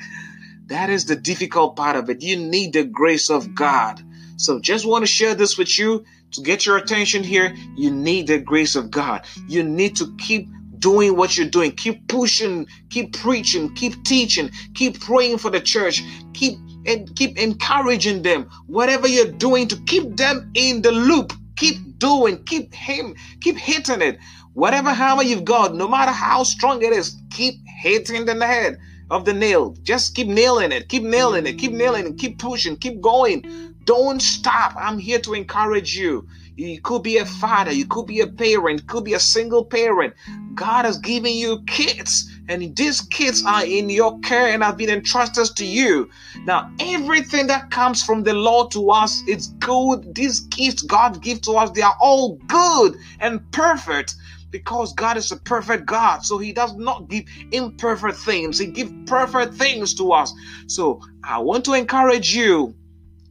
That 0.69 0.89
is 0.89 1.05
the 1.05 1.17
difficult 1.17 1.77
part 1.77 1.97
of 1.97 2.09
it. 2.09 2.23
You 2.23 2.37
need 2.37 2.73
the 2.73 2.85
grace 2.85 3.29
of 3.29 3.55
God. 3.55 4.03
So 4.39 4.59
just 4.59 4.87
want 4.87 5.03
to 5.03 5.13
share 5.13 5.35
this 5.35 5.59
with 5.59 5.79
you 5.79 6.07
to 6.33 6.41
get 6.41 6.65
your 6.65 6.79
attention 6.79 7.25
here. 7.25 7.55
You 7.77 7.91
need 7.91 8.27
the 8.27 8.39
grace 8.39 8.75
of 8.75 8.91
God. 8.91 9.27
You 9.47 9.63
need 9.63 9.97
to 9.97 10.17
keep 10.17 10.49
doing 10.81 11.17
what 11.17 11.37
you're 11.37 11.49
doing. 11.49 11.73
Keep 11.73 12.09
pushing, 12.09 12.67
keep 12.91 13.13
preaching, 13.13 13.75
keep 13.75 14.03
teaching, 14.05 14.51
keep 14.75 15.01
praying 15.01 15.39
for 15.39 15.51
the 15.51 15.61
church, 15.61 16.03
keep 16.33 16.59
and 16.87 17.15
keep 17.17 17.39
encouraging 17.39 18.23
them. 18.23 18.49
Whatever 18.67 19.07
you're 19.07 19.33
doing 19.33 19.69
to 19.69 19.77
keep 19.87 20.17
them 20.17 20.51
in 20.55 20.83
the 20.83 20.93
loop, 20.93 21.33
keep 21.57 21.99
doing, 21.99 22.43
keep 22.45 22.73
him, 22.75 23.15
keep 23.41 23.57
hitting 23.57 24.01
it. 24.01 24.19
Whatever 24.55 24.91
hammer 24.91 25.23
you've 25.23 25.45
got, 25.45 25.75
no 25.75 25.87
matter 25.87 26.11
how 26.11 26.43
strong 26.43 26.83
it 26.83 26.93
is, 26.93 27.17
keep 27.31 27.55
hitting 27.67 28.25
the 28.25 28.35
head 28.45 28.79
of 29.11 29.25
the 29.25 29.33
nail. 29.33 29.77
Just 29.83 30.15
keep 30.15 30.27
nailing 30.27 30.73
it, 30.73 30.89
keep 30.89 31.03
nailing 31.03 31.47
it, 31.47 31.59
keep 31.59 31.73
nailing 31.73 32.07
it, 32.07 32.19
keep 32.19 32.39
pushing, 32.39 32.77
keep 32.77 33.01
going. 33.01 33.75
Don't 33.85 34.21
stop. 34.21 34.75
I'm 34.77 34.99
here 34.99 35.21
to 35.21 35.35
encourage 35.35 35.97
you. 35.97 36.27
You 36.59 36.81
could 36.81 37.05
be 37.05 37.19
a 37.19 37.25
father, 37.25 37.71
you 37.71 37.87
could 37.87 38.07
be 38.07 38.21
a 38.21 38.27
parent, 38.27 38.89
could 38.89 39.05
be 39.05 39.15
a 39.15 39.21
single 39.21 39.65
parent. 39.65 40.15
God 40.55 40.87
has 40.87 40.99
given 40.99 41.33
you 41.33 41.63
kids, 41.69 42.29
and 42.49 42.75
these 42.75 43.01
kids 43.01 43.45
are 43.47 43.65
in 43.65 43.89
your 43.89 44.19
care 44.21 44.49
and 44.49 44.65
have 44.65 44.77
been 44.77 44.91
entrusted 44.91 45.55
to 45.57 45.65
you. 45.65 46.11
Now, 46.47 46.69
everything 46.81 47.47
that 47.47 47.71
comes 47.71 48.03
from 48.03 48.25
the 48.25 48.35
Lord 48.35 48.73
to 48.73 48.91
us 48.91 49.23
is 49.29 49.47
good. 49.61 50.17
These 50.17 50.41
gifts 50.41 50.83
God 50.83 51.23
gives 51.23 51.43
to 51.43 51.53
us, 51.53 51.71
they 51.71 51.83
are 51.83 51.97
all 52.01 52.35
good 52.49 52.97
and 53.21 53.41
perfect 53.53 54.17
because 54.51 54.93
God 54.95 55.17
is 55.17 55.31
a 55.31 55.37
perfect 55.37 55.87
God. 55.87 56.25
So 56.25 56.39
He 56.39 56.53
does 56.53 56.75
not 56.75 57.09
give 57.09 57.23
imperfect 57.53 58.19
things, 58.19 58.59
He 58.59 58.67
gives 58.67 58.91
perfect 59.07 59.55
things 59.55 59.95
to 59.95 60.11
us. 60.11 60.35
So 60.67 61.03
I 61.23 61.39
want 61.39 61.65
to 61.67 61.75
encourage 61.75 62.35
you 62.35 62.75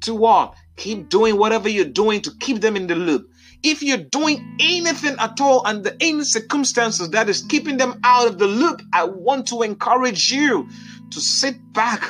to 0.04 0.16
what? 0.16 0.56
Keep 0.78 1.10
doing 1.10 1.38
whatever 1.38 1.68
you're 1.68 1.86
doing 1.86 2.22
to 2.22 2.32
keep 2.40 2.62
them 2.62 2.76
in 2.76 2.88
the 2.88 2.96
loop. 2.96 3.30
If 3.64 3.82
you're 3.82 3.98
doing 3.98 4.58
anything 4.60 5.16
at 5.20 5.42
all 5.42 5.66
under 5.66 5.92
any 6.00 6.24
circumstances 6.24 7.10
that 7.10 7.28
is 7.28 7.42
keeping 7.42 7.78
them 7.78 8.00
out 8.04 8.28
of 8.28 8.38
the 8.38 8.48
loop, 8.48 8.82
I 8.94 9.04
want 9.06 9.48
to 9.48 9.64
encourage 9.64 10.32
you 10.32 10.70
to 11.12 11.20
sit 11.20 11.56
back, 11.74 12.04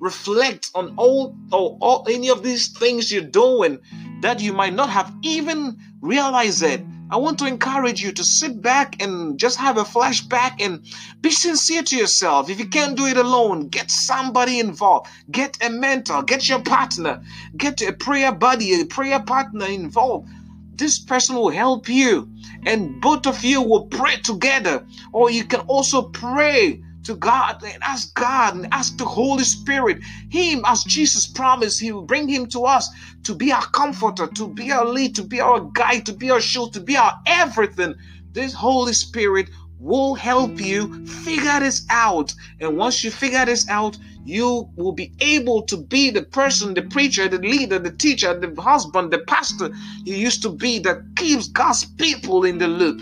reflect 0.00 0.70
on 0.74 0.94
all 0.96 1.36
or 1.52 1.76
all, 1.80 2.06
any 2.08 2.30
of 2.30 2.42
these 2.42 2.68
things 2.68 3.12
you're 3.12 3.22
doing 3.22 3.78
that 4.22 4.40
you 4.40 4.52
might 4.52 4.74
not 4.74 4.88
have 4.88 5.14
even 5.22 5.78
realized 6.00 6.62
it 6.62 6.82
I 7.10 7.16
want 7.16 7.38
to 7.40 7.46
encourage 7.46 8.02
you 8.02 8.12
to 8.12 8.24
sit 8.24 8.62
back 8.62 9.02
and 9.02 9.38
just 9.38 9.58
have 9.58 9.76
a 9.76 9.84
flashback 9.84 10.60
and 10.60 10.80
be 11.20 11.30
sincere 11.30 11.82
to 11.82 11.96
yourself. 11.96 12.48
If 12.48 12.58
you 12.58 12.66
can't 12.66 12.96
do 12.96 13.06
it 13.06 13.18
alone, 13.18 13.68
get 13.68 13.90
somebody 13.90 14.58
involved. 14.58 15.10
Get 15.30 15.58
a 15.62 15.68
mentor, 15.68 16.22
get 16.22 16.48
your 16.48 16.60
partner, 16.62 17.22
get 17.56 17.82
a 17.82 17.92
prayer 17.92 18.32
buddy, 18.32 18.80
a 18.80 18.86
prayer 18.86 19.20
partner 19.20 19.66
involved. 19.66 20.28
This 20.76 20.98
person 20.98 21.36
will 21.36 21.50
help 21.50 21.88
you, 21.88 22.28
and 22.64 23.00
both 23.00 23.26
of 23.26 23.44
you 23.44 23.60
will 23.62 23.86
pray 23.86 24.16
together. 24.16 24.84
Or 25.12 25.30
you 25.30 25.44
can 25.44 25.60
also 25.60 26.02
pray 26.08 26.82
to 27.04 27.14
God 27.14 27.62
and 27.62 27.82
ask 27.82 28.14
God 28.14 28.56
and 28.56 28.68
ask 28.72 28.96
the 28.96 29.04
Holy 29.04 29.44
Spirit, 29.44 30.02
Him, 30.30 30.62
as 30.66 30.84
Jesus 30.84 31.26
promised, 31.26 31.80
He 31.80 31.92
will 31.92 32.02
bring 32.02 32.28
Him 32.28 32.46
to 32.46 32.64
us 32.64 32.88
to 33.24 33.34
be 33.34 33.52
our 33.52 33.66
comforter, 33.66 34.26
to 34.26 34.48
be 34.48 34.72
our 34.72 34.86
lead, 34.86 35.14
to 35.16 35.22
be 35.22 35.40
our 35.40 35.60
guide, 35.60 36.06
to 36.06 36.12
be 36.12 36.30
our 36.30 36.40
shield, 36.40 36.72
to 36.74 36.80
be 36.80 36.96
our 36.96 37.14
everything. 37.26 37.94
This 38.32 38.52
Holy 38.52 38.92
Spirit 38.92 39.48
will 39.78 40.14
help 40.14 40.58
you 40.60 41.06
figure 41.06 41.60
this 41.60 41.86
out. 41.90 42.34
And 42.60 42.76
once 42.76 43.04
you 43.04 43.10
figure 43.10 43.44
this 43.44 43.68
out, 43.68 43.98
you 44.24 44.70
will 44.76 44.92
be 44.92 45.12
able 45.20 45.62
to 45.62 45.76
be 45.76 46.10
the 46.10 46.22
person, 46.22 46.72
the 46.72 46.82
preacher, 46.82 47.28
the 47.28 47.38
leader, 47.38 47.78
the 47.78 47.92
teacher, 47.92 48.38
the 48.38 48.60
husband, 48.60 49.12
the 49.12 49.18
pastor 49.18 49.70
you 50.04 50.16
used 50.16 50.42
to 50.42 50.48
be 50.48 50.78
that 50.80 51.02
keeps 51.16 51.48
God's 51.48 51.84
people 51.84 52.44
in 52.44 52.58
the 52.58 52.68
loop. 52.68 53.00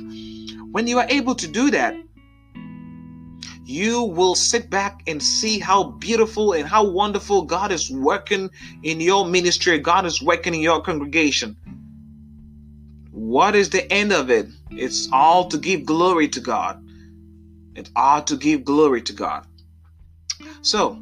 When 0.73 0.89
you 0.89 0.99
are 0.99 1.07
able 1.09 1.37
to 1.37 1.47
do 1.47 1.71
that, 1.71 1.95
you 3.65 4.03
will 4.03 4.35
sit 4.35 4.69
back 4.69 5.03
and 5.07 5.23
see 5.23 5.59
how 5.59 5.85
beautiful 5.85 6.53
and 6.53 6.67
how 6.67 6.91
wonderful 6.91 7.43
God 7.43 7.71
is 7.73 7.91
working 7.91 8.51
in 8.83 9.01
your 9.01 9.27
ministry, 9.27 9.79
God 9.79 10.05
is 10.07 10.21
working 10.23 10.55
in 10.55 10.61
your 10.61 10.83
congregation. 10.83 11.57
What 13.11 13.55
is 13.55 13.71
the 13.71 13.91
end 13.93 14.13
of 14.13 14.31
it? 14.31 14.47
It's 14.71 15.09
all 15.13 15.49
to 15.49 15.59
give 15.59 15.85
glory 15.85 16.29
to 16.29 16.41
God. 16.41 16.83
It's 17.75 17.91
all 17.95 18.23
to 18.23 18.37
give 18.37 18.65
glory 18.65 19.03
to 19.03 19.13
God. 19.13 19.47
So, 20.63 21.01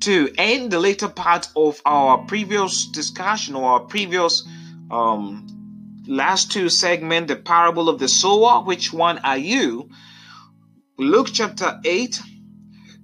to 0.00 0.32
end 0.38 0.70
the 0.70 0.78
later 0.78 1.08
part 1.08 1.48
of 1.56 1.80
our 1.84 2.18
previous 2.18 2.86
discussion 2.86 3.54
or 3.54 3.72
our 3.72 3.80
previous 3.80 4.46
um, 4.90 5.46
last 6.06 6.52
two 6.52 6.68
segment, 6.68 7.28
the 7.28 7.36
parable 7.36 7.88
of 7.88 7.98
the 7.98 8.08
sower, 8.08 8.64
which 8.64 8.92
one 8.92 9.18
are 9.18 9.38
you? 9.38 9.90
Luke 11.00 11.28
chapter 11.32 11.78
8. 11.84 12.20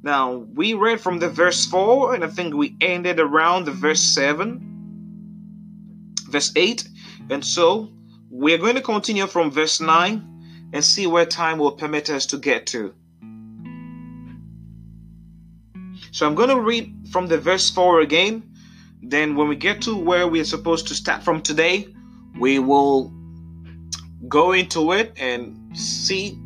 Now, 0.02 0.32
we 0.32 0.74
read 0.74 1.00
from 1.00 1.20
the 1.20 1.28
verse 1.28 1.64
4, 1.66 2.16
and 2.16 2.24
I 2.24 2.26
think 2.26 2.52
we 2.52 2.76
ended 2.80 3.20
around 3.20 3.66
the 3.66 3.70
verse 3.70 4.00
7, 4.00 6.10
verse 6.28 6.50
8. 6.56 6.88
And 7.30 7.44
so, 7.44 7.92
we're 8.28 8.58
going 8.58 8.74
to 8.74 8.82
continue 8.82 9.28
from 9.28 9.52
verse 9.52 9.80
9 9.80 10.70
and 10.72 10.84
see 10.84 11.06
where 11.06 11.24
time 11.24 11.58
will 11.58 11.70
permit 11.70 12.10
us 12.10 12.26
to 12.26 12.36
get 12.36 12.66
to. 12.66 12.92
So, 16.10 16.26
I'm 16.26 16.34
going 16.34 16.48
to 16.48 16.60
read 16.60 17.10
from 17.12 17.28
the 17.28 17.38
verse 17.38 17.70
4 17.70 18.00
again. 18.00 18.42
Then, 19.04 19.36
when 19.36 19.46
we 19.46 19.54
get 19.54 19.82
to 19.82 19.96
where 19.96 20.26
we're 20.26 20.42
supposed 20.42 20.88
to 20.88 20.96
start 20.96 21.22
from 21.22 21.42
today, 21.42 21.94
we 22.40 22.58
will 22.58 23.14
go 24.26 24.50
into 24.50 24.90
it 24.90 25.12
and 25.16 25.78
see 25.78 26.40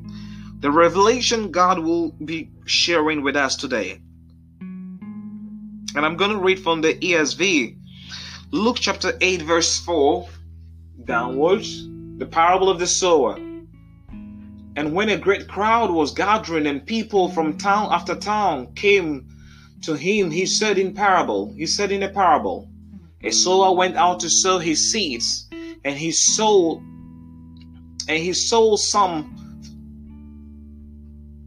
the 0.60 0.70
revelation 0.70 1.52
God 1.52 1.78
will 1.78 2.10
be 2.10 2.50
sharing 2.64 3.22
with 3.22 3.36
us 3.36 3.54
today. 3.54 4.00
And 4.60 6.04
I'm 6.04 6.16
going 6.16 6.32
to 6.32 6.38
read 6.38 6.58
from 6.58 6.80
the 6.80 6.94
ESV, 6.94 7.76
Luke 8.50 8.78
chapter 8.80 9.16
8, 9.20 9.42
verse 9.42 9.78
4 9.78 10.28
downwards, 11.04 11.86
the 12.18 12.26
parable 12.26 12.68
of 12.68 12.80
the 12.80 12.86
sower. 12.86 13.36
And 13.36 14.92
when 14.94 15.08
a 15.10 15.16
great 15.16 15.48
crowd 15.48 15.90
was 15.90 16.12
gathering 16.12 16.66
and 16.66 16.84
people 16.84 17.30
from 17.30 17.56
town 17.56 17.88
after 17.92 18.16
town 18.16 18.74
came 18.74 19.28
to 19.82 19.94
him, 19.94 20.30
he 20.30 20.44
said 20.44 20.76
in 20.76 20.92
parable, 20.92 21.54
he 21.56 21.66
said 21.66 21.92
in 21.92 22.02
a 22.02 22.08
parable, 22.08 22.68
a 23.22 23.30
sower 23.30 23.74
went 23.74 23.96
out 23.96 24.20
to 24.20 24.28
sow 24.28 24.58
his 24.58 24.92
seeds, 24.92 25.48
and 25.84 25.96
he 25.96 26.10
sowed, 26.10 26.78
and 28.08 28.18
he 28.18 28.32
sowed 28.32 28.78
some 28.78 29.37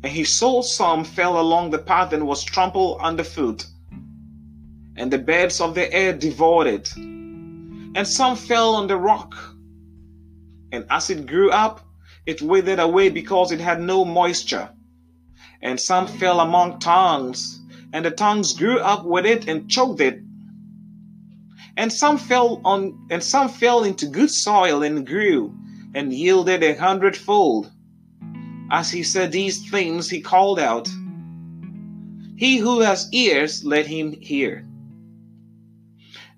and 0.04 0.12
he 0.12 0.24
saw 0.24 0.62
some 0.62 1.04
fell 1.04 1.40
along 1.40 1.70
the 1.70 1.78
path 1.78 2.14
and 2.14 2.26
was 2.26 2.44
trampled 2.44 3.00
underfoot, 3.02 3.66
and 4.96 5.12
the 5.12 5.20
birds 5.20 5.62
of 5.62 5.76
the 5.76 5.94
air 5.94 6.14
devoured 6.14 6.68
it. 6.68 6.96
And 6.96 8.08
some 8.08 8.36
fell 8.36 8.76
on 8.76 8.88
the 8.88 8.98
rock, 8.98 9.36
and 10.72 10.86
as 10.90 11.10
it 11.10 11.26
grew 11.28 11.52
up, 11.52 11.82
it 12.26 12.42
withered 12.42 12.80
away 12.80 13.10
because 13.10 13.52
it 13.52 13.60
had 13.60 13.82
no 13.82 14.06
moisture. 14.06 14.70
And 15.62 15.80
some 15.80 16.08
fell 16.08 16.40
among 16.40 16.80
tongues, 16.80 17.60
and 17.94 18.06
the 18.06 18.12
tongues 18.12 18.54
grew 18.54 18.80
up 18.80 19.06
with 19.06 19.26
it 19.26 19.48
and 19.48 19.70
choked 19.70 20.02
it. 20.02 20.22
And 21.78 21.92
some 21.92 22.18
fell 22.18 22.62
on 22.66 23.08
and 23.10 23.24
some 23.24 23.50
fell 23.50 23.84
into 23.84 24.08
good 24.08 24.32
soil 24.32 24.84
and 24.84 25.06
grew 25.06 25.56
and 25.94 26.12
yielded 26.14 26.64
a 26.64 26.74
hundredfold. 26.74 27.72
As 28.72 28.90
he 28.90 29.04
said 29.04 29.34
these 29.34 29.70
things, 29.70 30.10
he 30.10 30.22
called 30.22 30.58
out, 30.58 30.88
He 32.38 32.56
who 32.56 32.80
has 32.80 33.10
ears, 33.12 33.66
let 33.66 33.86
him 33.86 34.14
hear. 34.14 34.66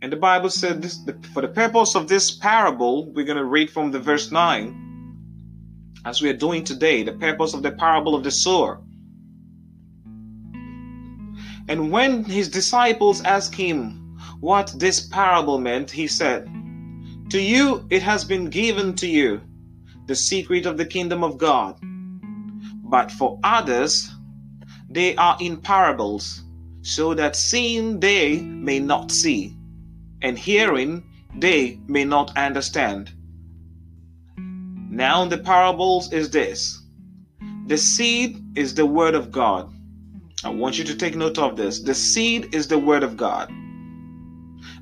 And 0.02 0.12
the 0.12 0.18
Bible 0.18 0.50
said, 0.50 0.82
this, 0.82 0.98
for 1.32 1.44
the 1.44 1.48
purpose 1.48 1.96
of 1.96 2.08
this 2.08 2.32
parable, 2.32 3.06
we're 3.12 3.24
going 3.24 3.38
to 3.38 3.46
read 3.46 3.70
from 3.70 3.92
the 3.92 4.00
verse 4.00 4.32
9, 4.32 6.02
as 6.06 6.24
we 6.24 6.30
are 6.32 6.36
doing 6.36 6.63
today, 6.63 7.04
the 7.04 7.13
purpose 7.13 7.54
of 7.54 7.62
the 7.62 7.72
parable 7.72 8.16
of 8.16 8.24
the 8.24 8.32
sower. 8.32 8.82
And 11.70 11.92
when 11.92 12.24
his 12.24 12.50
disciples 12.50 13.22
asked 13.22 13.54
him 13.54 14.18
what 14.40 14.74
this 14.75 15.08
parable 15.08 15.60
meant, 15.60 15.92
he 15.92 16.08
said, 16.08 16.50
To 17.30 17.40
you 17.40 17.86
it 17.92 18.02
has 18.02 18.25
been 18.25 18.50
given 18.50 18.96
to 18.96 19.08
you 19.08 19.40
the 20.08 20.16
secret 20.16 20.66
of 20.66 20.78
the 20.78 20.86
kingdom 20.86 21.24
of 21.24 21.38
God 21.38 21.80
but 22.84 23.12
for 23.12 23.40
others, 23.44 24.12
they 24.90 25.16
are 25.16 25.38
in 25.40 25.58
parables, 25.58 26.44
so 26.82 27.13
that 27.13 27.36
seeing 27.36 28.00
they 28.00 28.42
may 28.42 28.80
not 28.80 29.12
see, 29.12 29.56
and 30.22 30.38
hearing 30.38 31.04
they 31.36 31.80
may 31.88 32.06
not 32.06 32.36
understand. 32.38 33.12
Now, 34.90 35.25
the 35.25 35.40
parables 35.40 36.13
is 36.13 36.30
this 36.30 36.84
the 37.66 37.78
seed 37.78 38.44
is 38.56 38.75
the 38.75 38.86
word 38.86 39.16
of 39.16 39.32
God. 39.32 39.74
I 40.44 40.50
want 40.50 40.78
you 40.78 40.84
to 40.84 40.96
take 40.96 41.16
note 41.16 41.38
of 41.38 41.56
this. 41.56 41.80
The 41.80 41.96
seed 41.96 42.54
is 42.54 42.68
the 42.68 42.78
word 42.78 43.02
of 43.02 43.16
God. 43.16 43.50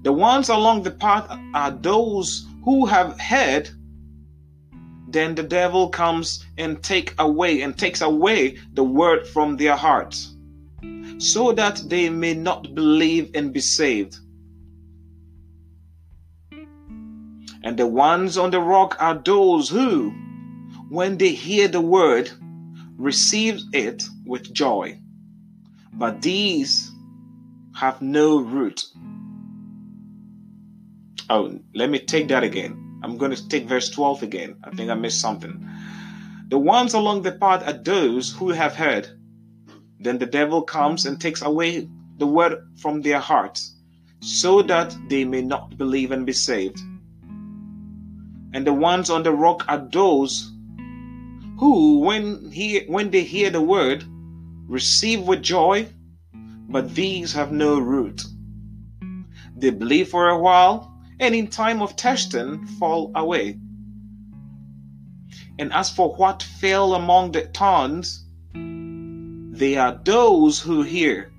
The 0.01 0.11
ones 0.11 0.49
along 0.49 0.81
the 0.81 0.91
path 0.91 1.29
are 1.53 1.71
those 1.71 2.47
who 2.63 2.87
have 2.87 3.19
heard. 3.19 3.69
Then 5.11 5.35
the 5.35 5.43
devil 5.43 5.89
comes 5.89 6.45
and 6.57 6.81
take 6.81 7.13
away 7.19 7.61
and 7.61 7.77
takes 7.77 8.01
away 8.01 8.57
the 8.73 8.83
word 8.83 9.27
from 9.27 9.57
their 9.57 9.75
hearts, 9.75 10.35
so 11.17 11.51
that 11.51 11.83
they 11.87 12.09
may 12.09 12.33
not 12.33 12.73
believe 12.73 13.31
and 13.35 13.51
be 13.51 13.59
saved. 13.59 14.17
And 17.63 17.77
the 17.77 17.87
ones 17.87 18.37
on 18.37 18.51
the 18.51 18.61
rock 18.61 18.95
are 18.99 19.15
those 19.15 19.69
who, 19.69 20.11
when 20.89 21.17
they 21.17 21.29
hear 21.29 21.67
the 21.67 21.81
word, 21.81 22.31
receive 22.97 23.61
it 23.73 24.03
with 24.25 24.53
joy. 24.53 24.97
But 25.93 26.21
these 26.21 26.91
have 27.75 28.01
no 28.01 28.39
root. 28.39 28.85
Oh, 31.29 31.59
let 31.75 31.89
me 31.89 31.99
take 31.99 32.29
that 32.29 32.43
again. 32.43 32.90
I'm 33.01 33.17
going 33.17 33.35
to 33.35 33.47
take 33.47 33.65
verse 33.65 33.89
12 33.89 34.23
again. 34.23 34.55
I 34.63 34.71
think 34.71 34.89
I 34.89 34.93
missed 34.93 35.21
something. 35.21 35.67
The 36.49 36.57
ones 36.57 36.93
along 36.93 37.21
the 37.21 37.31
path 37.31 37.67
are 37.67 37.77
those 37.77 38.31
who 38.31 38.49
have 38.49 38.75
heard. 38.75 39.07
Then 39.99 40.17
the 40.17 40.25
devil 40.25 40.61
comes 40.61 41.05
and 41.05 41.19
takes 41.19 41.41
away 41.41 41.87
the 42.17 42.27
word 42.27 42.57
from 42.77 43.01
their 43.01 43.19
hearts, 43.19 43.75
so 44.19 44.61
that 44.63 44.95
they 45.09 45.25
may 45.25 45.41
not 45.41 45.77
believe 45.77 46.11
and 46.11 46.25
be 46.25 46.33
saved 46.33 46.79
and 48.53 48.67
the 48.67 48.73
ones 48.73 49.09
on 49.09 49.23
the 49.23 49.31
rock 49.31 49.65
are 49.67 49.87
those 49.91 50.51
who, 51.59 51.99
when 51.99 52.51
he 52.51 52.79
when 52.87 53.11
they 53.11 53.21
hear 53.21 53.49
the 53.49 53.61
word, 53.61 54.03
receive 54.67 55.21
with 55.21 55.41
joy, 55.41 55.87
but 56.69 56.93
these 56.95 57.33
have 57.33 57.51
no 57.51 57.79
root. 57.79 58.23
They 59.55 59.69
believe 59.69 60.09
for 60.09 60.29
a 60.29 60.39
while, 60.39 60.90
and 61.21 61.35
in 61.35 61.47
time 61.47 61.81
of 61.83 61.95
testing 61.95 62.65
fall 62.79 63.11
away. 63.13 63.57
And 65.59 65.71
as 65.71 65.91
for 65.91 66.15
what 66.15 66.41
fell 66.41 66.95
among 66.95 67.31
the 67.31 67.41
thorns, 67.53 68.25
they 68.53 69.77
are 69.77 70.01
those 70.03 70.59
who 70.59 70.81
hear. 70.81 71.31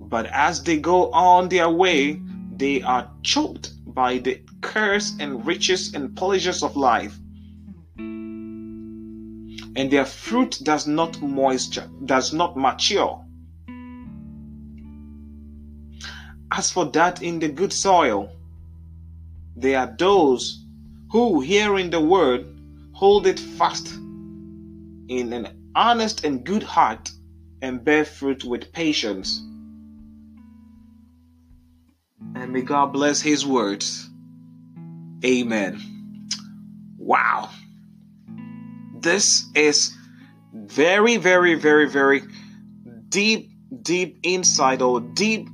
But 0.00 0.26
as 0.26 0.64
they 0.64 0.78
go 0.78 1.12
on 1.12 1.48
their 1.48 1.70
way, 1.70 2.20
they 2.56 2.82
are 2.82 3.08
choked 3.22 3.70
by 3.86 4.18
the 4.18 4.42
curse 4.60 5.14
and 5.20 5.46
riches 5.46 5.94
and 5.94 6.16
pleasures 6.16 6.64
of 6.64 6.76
life. 6.76 7.16
And 9.76 9.90
their 9.92 10.04
fruit 10.04 10.58
does 10.64 10.88
not 10.88 11.22
moisture, 11.22 11.88
does 12.04 12.32
not 12.32 12.56
mature. 12.56 13.24
As 16.50 16.72
for 16.72 16.86
that 16.86 17.22
in 17.22 17.38
the 17.38 17.48
good 17.48 17.72
soil, 17.72 18.28
they 19.60 19.74
are 19.74 19.94
those 19.98 20.64
who, 21.10 21.40
hearing 21.40 21.90
the 21.90 22.00
word, 22.00 22.46
hold 22.92 23.26
it 23.26 23.38
fast 23.38 23.88
in 25.08 25.32
an 25.32 25.72
honest 25.74 26.24
and 26.24 26.44
good 26.44 26.62
heart 26.62 27.10
and 27.62 27.84
bear 27.84 28.04
fruit 28.04 28.44
with 28.44 28.72
patience. 28.72 29.40
And 32.34 32.52
may 32.52 32.62
God 32.62 32.92
bless 32.92 33.20
His 33.20 33.44
words. 33.44 34.08
Amen. 35.24 35.80
Wow. 36.98 37.50
This 39.00 39.46
is 39.54 39.92
very, 40.54 41.16
very, 41.16 41.54
very, 41.54 41.88
very 41.88 42.22
deep, 43.08 43.50
deep 43.82 44.20
insight 44.22 44.80
or 44.80 45.00
deep 45.00 45.48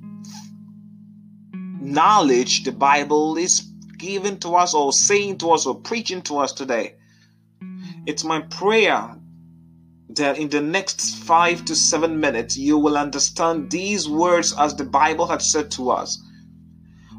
knowledge 1.81 2.65
the 2.65 2.73
Bible 2.73 3.37
is 3.37 3.61
giving 3.99 4.39
to 4.41 4.55
us 4.57 4.75
or 4.75 4.93
saying 4.93 5.39
to 5.39 5.51
us 5.51 5.67
or 5.67 5.75
preaching 5.81 6.23
to 6.23 6.39
us 6.39 6.53
today. 6.53 6.95
It's 8.07 8.25
my 8.25 8.41
prayer 8.41 9.17
that 10.11 10.39
in 10.39 10.49
the 10.49 10.61
next 10.61 11.17
five 11.25 11.65
to 11.67 11.75
seven 11.75 12.21
minutes 12.21 12.57
you 12.57 12.79
will 12.79 12.97
understand 12.97 13.71
these 13.71 14.09
words 14.09 14.55
as 14.59 14.75
the 14.75 14.85
Bible 14.85 15.27
had 15.27 15.43
said 15.43 15.71
to 15.73 15.91
us 15.91 16.23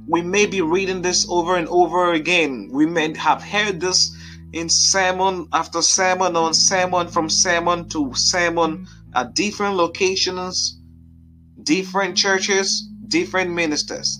we 0.07 0.21
may 0.21 0.45
be 0.45 0.61
reading 0.61 1.01
this 1.01 1.27
over 1.29 1.55
and 1.57 1.67
over 1.67 2.13
again. 2.13 2.69
We 2.71 2.85
may 2.85 3.13
have 3.17 3.43
heard 3.43 3.81
this 3.81 4.15
in 4.53 4.69
sermon 4.69 5.49
after 5.51 5.81
sermon 5.81 6.37
on 6.37 6.53
sermon 6.53 7.09
from 7.09 7.29
sermon 7.29 7.89
to 7.89 8.13
sermon 8.15 8.87
at 9.13 9.35
different 9.35 9.75
locations, 9.75 10.79
different 11.61 12.15
churches, 12.15 12.87
different 13.09 13.51
ministers. 13.51 14.17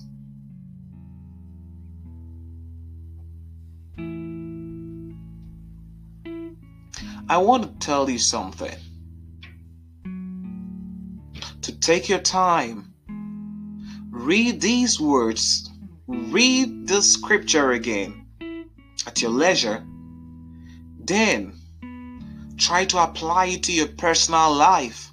I 7.28 7.38
want 7.38 7.62
to 7.64 7.86
tell 7.86 8.08
you 8.08 8.18
something. 8.18 8.76
To 11.62 11.78
take 11.80 12.08
your 12.08 12.20
time, 12.20 12.94
read 14.10 14.60
these 14.60 15.00
words 15.00 15.68
read 16.08 16.88
the 16.88 17.02
scripture 17.02 17.72
again 17.72 18.24
at 19.06 19.20
your 19.20 19.30
leisure, 19.30 19.84
then 20.98 21.52
try 22.56 22.86
to 22.86 22.98
apply 22.98 23.46
it 23.46 23.62
to 23.64 23.72
your 23.72 23.88
personal 23.88 24.52
life. 24.54 25.12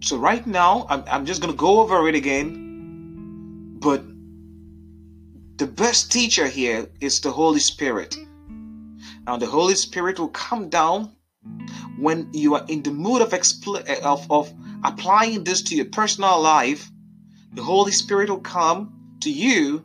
So, 0.00 0.16
right 0.16 0.46
now, 0.46 0.86
I'm, 0.88 1.04
I'm 1.08 1.26
just 1.26 1.42
going 1.42 1.52
to 1.52 1.58
go 1.58 1.80
over 1.80 2.08
it 2.08 2.14
again, 2.14 3.76
but 3.80 4.02
the 5.56 5.66
best 5.66 6.12
teacher 6.12 6.46
here 6.46 6.88
is 7.00 7.20
the 7.20 7.32
Holy 7.32 7.58
Spirit. 7.58 8.16
Now, 9.28 9.36
the 9.36 9.44
Holy 9.44 9.74
Spirit 9.74 10.18
will 10.18 10.28
come 10.28 10.70
down 10.70 11.14
when 11.98 12.30
you 12.32 12.54
are 12.54 12.64
in 12.66 12.82
the 12.82 12.90
mood 12.90 13.20
of, 13.20 13.32
expl- 13.32 13.84
eh, 13.86 14.00
of, 14.02 14.26
of 14.32 14.50
applying 14.82 15.44
this 15.44 15.60
to 15.64 15.76
your 15.76 15.84
personal 15.84 16.40
life 16.40 16.90
the 17.52 17.62
Holy 17.62 17.92
Spirit 17.92 18.30
will 18.30 18.40
come 18.40 19.18
to 19.20 19.30
you 19.30 19.84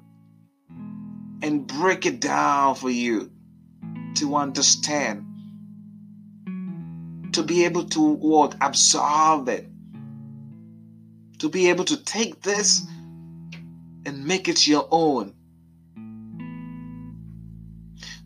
and 1.42 1.68
break 1.68 2.06
it 2.06 2.22
down 2.22 2.76
for 2.76 2.90
you 2.90 3.34
to 4.16 4.34
understand, 4.38 5.26
to 7.34 7.44
be 7.44 7.66
able 7.66 7.84
to 7.90 8.00
what 8.00 8.56
absorb 8.62 9.50
it, 9.50 9.68
to 11.40 11.50
be 11.50 11.68
able 11.68 11.84
to 11.84 12.02
take 12.02 12.42
this 12.42 12.88
and 14.06 14.26
make 14.26 14.48
it 14.48 14.66
your 14.66 14.88
own. 14.90 15.34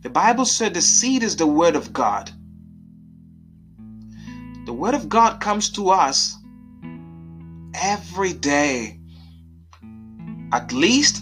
The 0.02 0.10
Bible 0.10 0.46
said 0.46 0.74
the 0.74 0.82
seed 0.82 1.24
is 1.24 1.36
the 1.36 1.48
word 1.48 1.76
of 1.76 1.92
God. 1.92 2.32
The 4.66 4.74
word 4.74 4.94
of 4.94 5.10
God 5.10 5.40
comes 5.40 5.70
to 5.72 5.90
us 5.90 6.36
every 7.74 8.34
day 8.34 8.98
at 10.52 10.72
least 10.72 11.22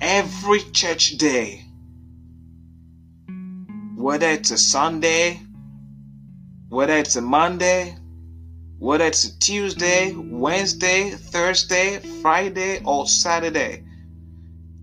every 0.00 0.60
church 0.72 1.16
day, 1.18 1.64
whether 3.96 4.28
it's 4.28 4.50
a 4.50 4.58
Sunday, 4.58 5.40
whether 6.68 6.96
it's 6.96 7.16
a 7.16 7.22
Monday, 7.22 7.96
whether 8.78 9.04
it's 9.04 9.24
a 9.24 9.38
Tuesday, 9.38 10.14
Wednesday, 10.14 11.10
Thursday, 11.10 11.98
Friday, 12.22 12.82
or 12.84 13.06
Saturday. 13.06 13.84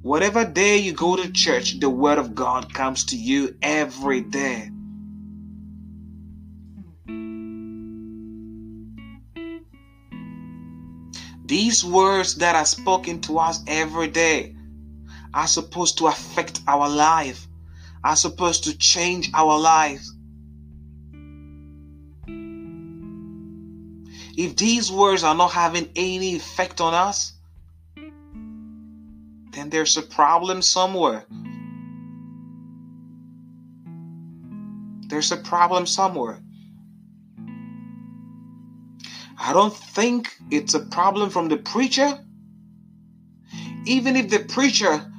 Whatever 0.01 0.45
day 0.45 0.77
you 0.77 0.93
go 0.93 1.15
to 1.15 1.31
church, 1.31 1.79
the 1.79 1.89
Word 1.89 2.17
of 2.17 2.35
God 2.35 2.73
comes 2.73 3.05
to 3.05 3.17
you 3.17 3.57
every 3.61 4.21
day. 4.21 4.69
These 11.45 11.83
words 11.83 12.35
that 12.35 12.55
are 12.55 12.65
spoken 12.65 13.21
to 13.21 13.39
us 13.39 13.63
every 13.67 14.09
day 14.09 14.55
are 15.33 15.47
supposed 15.47 15.97
to 15.99 16.07
affect 16.07 16.61
our 16.67 16.89
life, 16.89 17.47
are 18.03 18.15
supposed 18.15 18.65
to 18.65 18.77
change 18.77 19.31
our 19.33 19.57
lives. 19.57 20.13
If 24.37 24.55
these 24.57 24.91
words 24.91 25.23
are 25.23 25.35
not 25.35 25.53
having 25.53 25.89
any 25.95 26.35
effect 26.35 26.81
on 26.81 26.93
us, 26.93 27.33
then 29.57 29.71
there's 29.71 29.97
a 29.97 30.03
problem 30.03 30.61
somewhere. 30.61 31.25
There's 35.09 35.31
a 35.31 35.37
problem 35.37 35.87
somewhere. 35.87 36.39
I 39.39 39.53
don't 39.53 39.75
think 39.75 40.29
it's 40.51 40.75
a 40.75 40.79
problem 40.79 41.31
from 41.31 41.49
the 41.49 41.57
preacher. 41.57 42.19
Even 43.85 44.15
if 44.15 44.29
the 44.29 44.39
preacher 44.39 45.11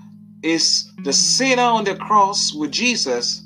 is 0.43 0.89
the 1.03 1.13
sinner 1.13 1.63
on 1.63 1.83
the 1.83 1.97
cross 1.97 2.53
with 2.55 2.71
Jesus 2.71 3.43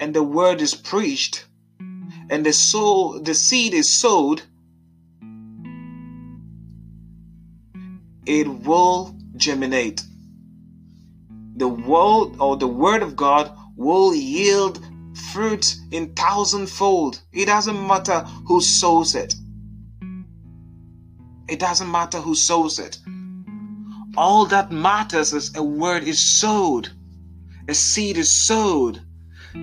and 0.00 0.14
the 0.14 0.22
word 0.22 0.62
is 0.62 0.74
preached 0.74 1.46
and 2.30 2.46
the 2.46 2.52
soul 2.52 3.20
the 3.20 3.34
seed 3.34 3.74
is 3.74 3.92
sowed 3.92 4.42
it 8.26 8.48
will 8.48 9.16
germinate. 9.36 10.02
The 11.56 11.68
world 11.68 12.36
or 12.40 12.56
the 12.56 12.68
word 12.68 13.02
of 13.02 13.16
god 13.16 13.56
will 13.76 14.14
yield 14.14 14.84
fruit 15.32 15.76
in 15.90 16.14
thousandfold. 16.14 17.20
It 17.32 17.46
doesn't 17.46 17.86
matter 17.86 18.20
who 18.46 18.60
sows 18.60 19.14
it. 19.14 19.34
It 21.48 21.58
doesn't 21.58 21.90
matter 21.90 22.18
who 22.18 22.34
sows 22.34 22.78
it. 22.78 22.98
All 24.16 24.46
that 24.46 24.70
matters 24.70 25.32
is 25.32 25.54
a 25.56 25.62
word 25.62 26.04
is 26.04 26.38
sowed. 26.40 26.90
A 27.68 27.74
seed 27.74 28.16
is 28.16 28.46
sowed. 28.46 29.00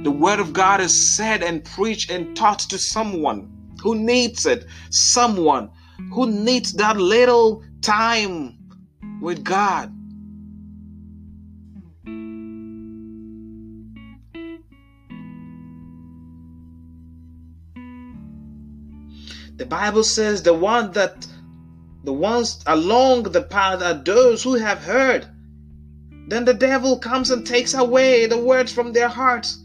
The 0.03 0.11
word 0.11 0.39
of 0.39 0.53
god 0.53 0.81
is 0.81 1.15
said 1.15 1.43
and 1.43 1.63
preached 1.63 2.11
and 2.11 2.35
taught 2.35 2.59
to 2.59 2.77
someone 2.77 3.49
who 3.81 3.95
needs 3.95 4.45
it. 4.45 4.65
Someone 4.89 5.71
who 6.11 6.29
needs 6.29 6.73
that 6.73 6.97
little 6.97 7.63
time 7.81 8.57
with 9.21 9.43
god 9.43 9.91
The 19.59 19.65
Bible 19.65 20.05
says 20.05 20.41
the 20.41 20.53
one 20.53 20.93
that 20.93 21.27
the 22.05 22.13
ones 22.13 22.63
along 22.65 23.23
the 23.23 23.41
path 23.41 23.81
are 23.83 23.93
those 23.93 24.41
who 24.41 24.53
have 24.53 24.79
heard. 24.79 25.27
Then 26.29 26.45
the 26.45 26.53
devil 26.53 26.97
comes 26.97 27.29
and 27.29 27.45
takes 27.45 27.73
away 27.73 28.25
the 28.25 28.37
words 28.37 28.71
from 28.71 28.93
their 28.93 29.09
hearts 29.09 29.61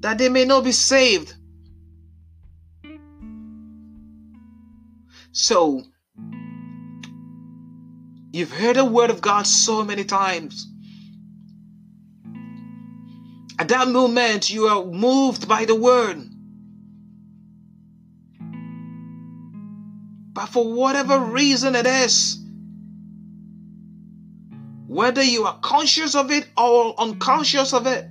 that 0.00 0.18
they 0.18 0.28
may 0.28 0.44
not 0.44 0.64
be 0.64 0.72
saved. 0.72 1.34
So, 5.32 5.84
you've 8.32 8.52
heard 8.52 8.76
the 8.76 8.84
word 8.84 9.10
of 9.10 9.20
God 9.20 9.46
so 9.46 9.84
many 9.84 10.04
times. 10.04 10.66
At 13.58 13.68
that 13.68 13.88
moment, 13.88 14.50
you 14.50 14.66
are 14.66 14.84
moved 14.84 15.48
by 15.48 15.64
the 15.64 15.74
word. 15.74 16.22
But 20.32 20.46
for 20.46 20.72
whatever 20.72 21.18
reason 21.18 21.74
it 21.74 21.86
is, 21.86 22.38
whether 24.86 25.22
you 25.22 25.44
are 25.44 25.58
conscious 25.60 26.14
of 26.14 26.30
it 26.30 26.46
or 26.56 26.94
unconscious 26.98 27.72
of 27.72 27.86
it, 27.86 28.08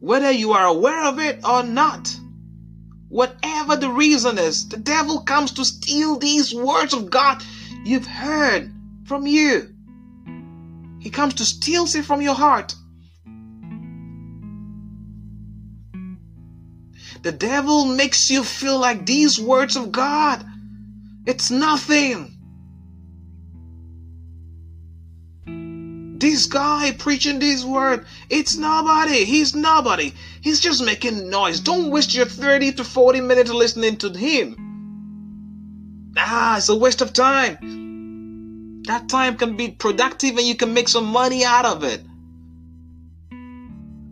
whether 0.00 0.30
you 0.30 0.52
are 0.52 0.66
aware 0.66 1.04
of 1.04 1.20
it 1.20 1.44
or 1.44 1.62
not, 1.62 2.14
whatever 3.08 3.76
the 3.76 3.90
reason 3.90 4.38
is, 4.38 4.68
the 4.68 4.76
devil 4.76 5.20
comes 5.22 5.52
to 5.52 5.64
steal 5.64 6.18
these 6.18 6.52
words 6.52 6.92
of 6.92 7.08
God 7.10 7.42
you've 7.84 8.06
heard 8.06 8.72
from 9.08 9.26
you. 9.26 9.74
He 11.00 11.10
comes 11.10 11.34
to 11.34 11.44
steal 11.44 11.84
it 11.84 12.04
from 12.04 12.22
your 12.22 12.34
heart. 12.34 12.74
The 17.22 17.32
devil 17.32 17.86
makes 17.86 18.30
you 18.30 18.44
feel 18.44 18.78
like 18.78 19.06
these 19.06 19.40
words 19.40 19.74
of 19.74 19.90
God 19.90 20.44
it's 21.28 21.50
nothing. 21.50 22.32
This 26.18 26.46
guy 26.46 26.92
preaching 26.92 27.38
this 27.38 27.62
word, 27.64 28.06
it's 28.30 28.56
nobody. 28.56 29.26
He's 29.26 29.54
nobody. 29.54 30.14
He's 30.40 30.58
just 30.58 30.82
making 30.82 31.28
noise. 31.28 31.60
Don't 31.60 31.90
waste 31.90 32.14
your 32.14 32.24
30 32.24 32.72
to 32.72 32.84
40 32.84 33.20
minutes 33.20 33.50
listening 33.50 33.98
to 33.98 34.08
him. 34.08 34.56
Ah, 36.16 36.56
it's 36.56 36.70
a 36.70 36.74
waste 36.74 37.02
of 37.02 37.12
time. 37.12 37.87
That 38.88 39.06
time 39.06 39.36
can 39.36 39.54
be 39.54 39.68
productive 39.68 40.38
and 40.38 40.46
you 40.46 40.54
can 40.54 40.72
make 40.72 40.88
some 40.88 41.04
money 41.04 41.44
out 41.44 41.66
of 41.66 41.84
it. 41.84 42.00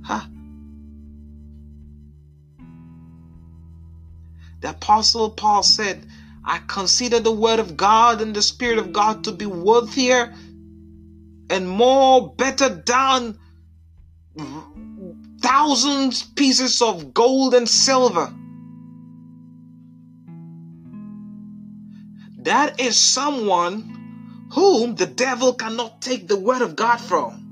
Huh? 0.05 0.27
The 4.61 4.69
Apostle 4.69 5.31
Paul 5.31 5.63
said, 5.63 6.07
I 6.45 6.59
consider 6.59 7.21
the 7.21 7.33
Word 7.33 7.59
of 7.59 7.79
God 7.79 8.21
and 8.21 8.37
the 8.37 8.43
Spirit 8.43 8.77
of 8.77 8.93
God 8.93 9.25
to 9.25 9.33
be 9.33 9.47
worthier 9.47 10.35
and 11.49 11.67
more 11.67 12.35
better 12.35 12.69
than 12.69 13.39
thousands 15.41 16.23
pieces 16.23 16.83
of 16.83 17.15
gold 17.15 17.55
and 17.55 17.67
silver. 17.67 18.31
That 22.41 22.79
is 22.79 23.03
someone 23.03 23.97
whom 24.53 24.95
the 24.95 25.07
devil 25.07 25.55
cannot 25.55 26.01
take 26.01 26.29
the 26.29 26.39
word 26.39 26.63
of 26.63 26.77
God 26.77 26.99
from. 26.99 27.43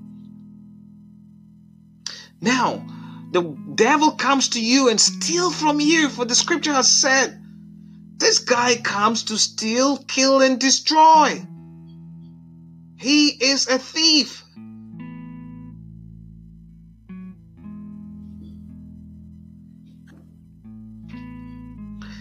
Now, 2.40 2.86
the 3.32 3.42
devil 3.74 4.12
comes 4.12 4.50
to 4.50 4.60
you 4.64 4.88
and 4.88 5.00
steal 5.00 5.50
from 5.50 5.80
you, 5.80 6.08
for 6.08 6.24
the 6.24 6.34
scripture 6.34 6.72
has 6.72 6.88
said, 6.88 7.40
this 8.16 8.38
guy 8.38 8.76
comes 8.76 9.24
to 9.24 9.38
steal, 9.38 9.96
kill, 9.96 10.40
and 10.40 10.60
destroy. 10.60 11.44
He 12.96 13.28
is 13.28 13.66
a 13.66 13.78
thief. 13.78 14.44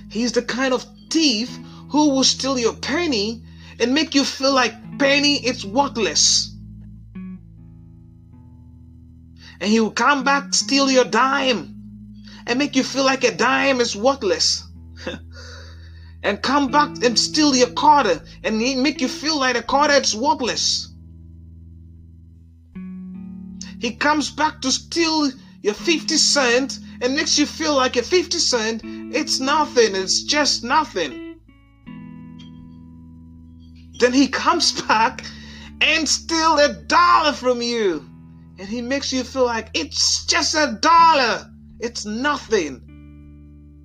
He's 0.09 0.31
the 0.33 0.41
kind 0.41 0.73
of 0.73 0.85
thief 1.09 1.49
who 1.89 2.09
will 2.09 2.23
steal 2.23 2.57
your 2.57 2.73
penny 2.73 3.43
and 3.79 3.93
make 3.93 4.15
you 4.15 4.23
feel 4.23 4.53
like 4.53 4.99
penny 4.99 5.35
is 5.45 5.65
worthless. 5.65 6.55
And 9.59 9.71
he 9.71 9.79
will 9.79 9.91
come 9.91 10.23
back, 10.23 10.53
steal 10.53 10.91
your 10.91 11.05
dime, 11.05 11.75
and 12.47 12.59
make 12.59 12.75
you 12.75 12.83
feel 12.83 13.05
like 13.05 13.23
a 13.23 13.35
dime 13.35 13.79
is 13.79 13.95
worthless. 13.95 14.67
and 16.23 16.41
come 16.41 16.69
back 16.69 17.03
and 17.03 17.17
steal 17.19 17.55
your 17.55 17.69
quarter 17.71 18.21
and 18.43 18.57
make 18.57 19.01
you 19.01 19.07
feel 19.07 19.39
like 19.39 19.55
a 19.55 19.61
quarter 19.61 19.93
is 19.93 20.15
worthless. 20.15 20.89
He 23.79 23.91
comes 23.91 24.31
back 24.31 24.61
to 24.61 24.71
steal 24.71 25.29
your 25.61 25.73
50 25.73 26.15
cent 26.17 26.79
and 27.01 27.15
makes 27.15 27.37
you 27.37 27.45
feel 27.45 27.75
like 27.75 27.97
a 27.97 28.01
50 28.03 28.37
cent, 28.39 28.81
it's 28.83 29.39
nothing, 29.39 29.95
it's 29.95 30.23
just 30.23 30.63
nothing. 30.63 31.22
Then 34.03 34.11
he 34.11 34.27
comes 34.27 34.81
back 34.87 35.23
and 35.79 36.09
steal 36.09 36.59
a 36.59 36.73
dollar 36.73 37.31
from 37.31 37.61
you. 37.61 38.05
And 38.59 38.67
he 38.67 38.81
makes 38.81 39.13
you 39.13 39.23
feel 39.23 39.45
like 39.45 39.69
it's 39.73 40.25
just 40.25 40.55
a 40.55 40.77
dollar. 40.81 41.49
It's 41.79 42.03
nothing. 42.03 42.81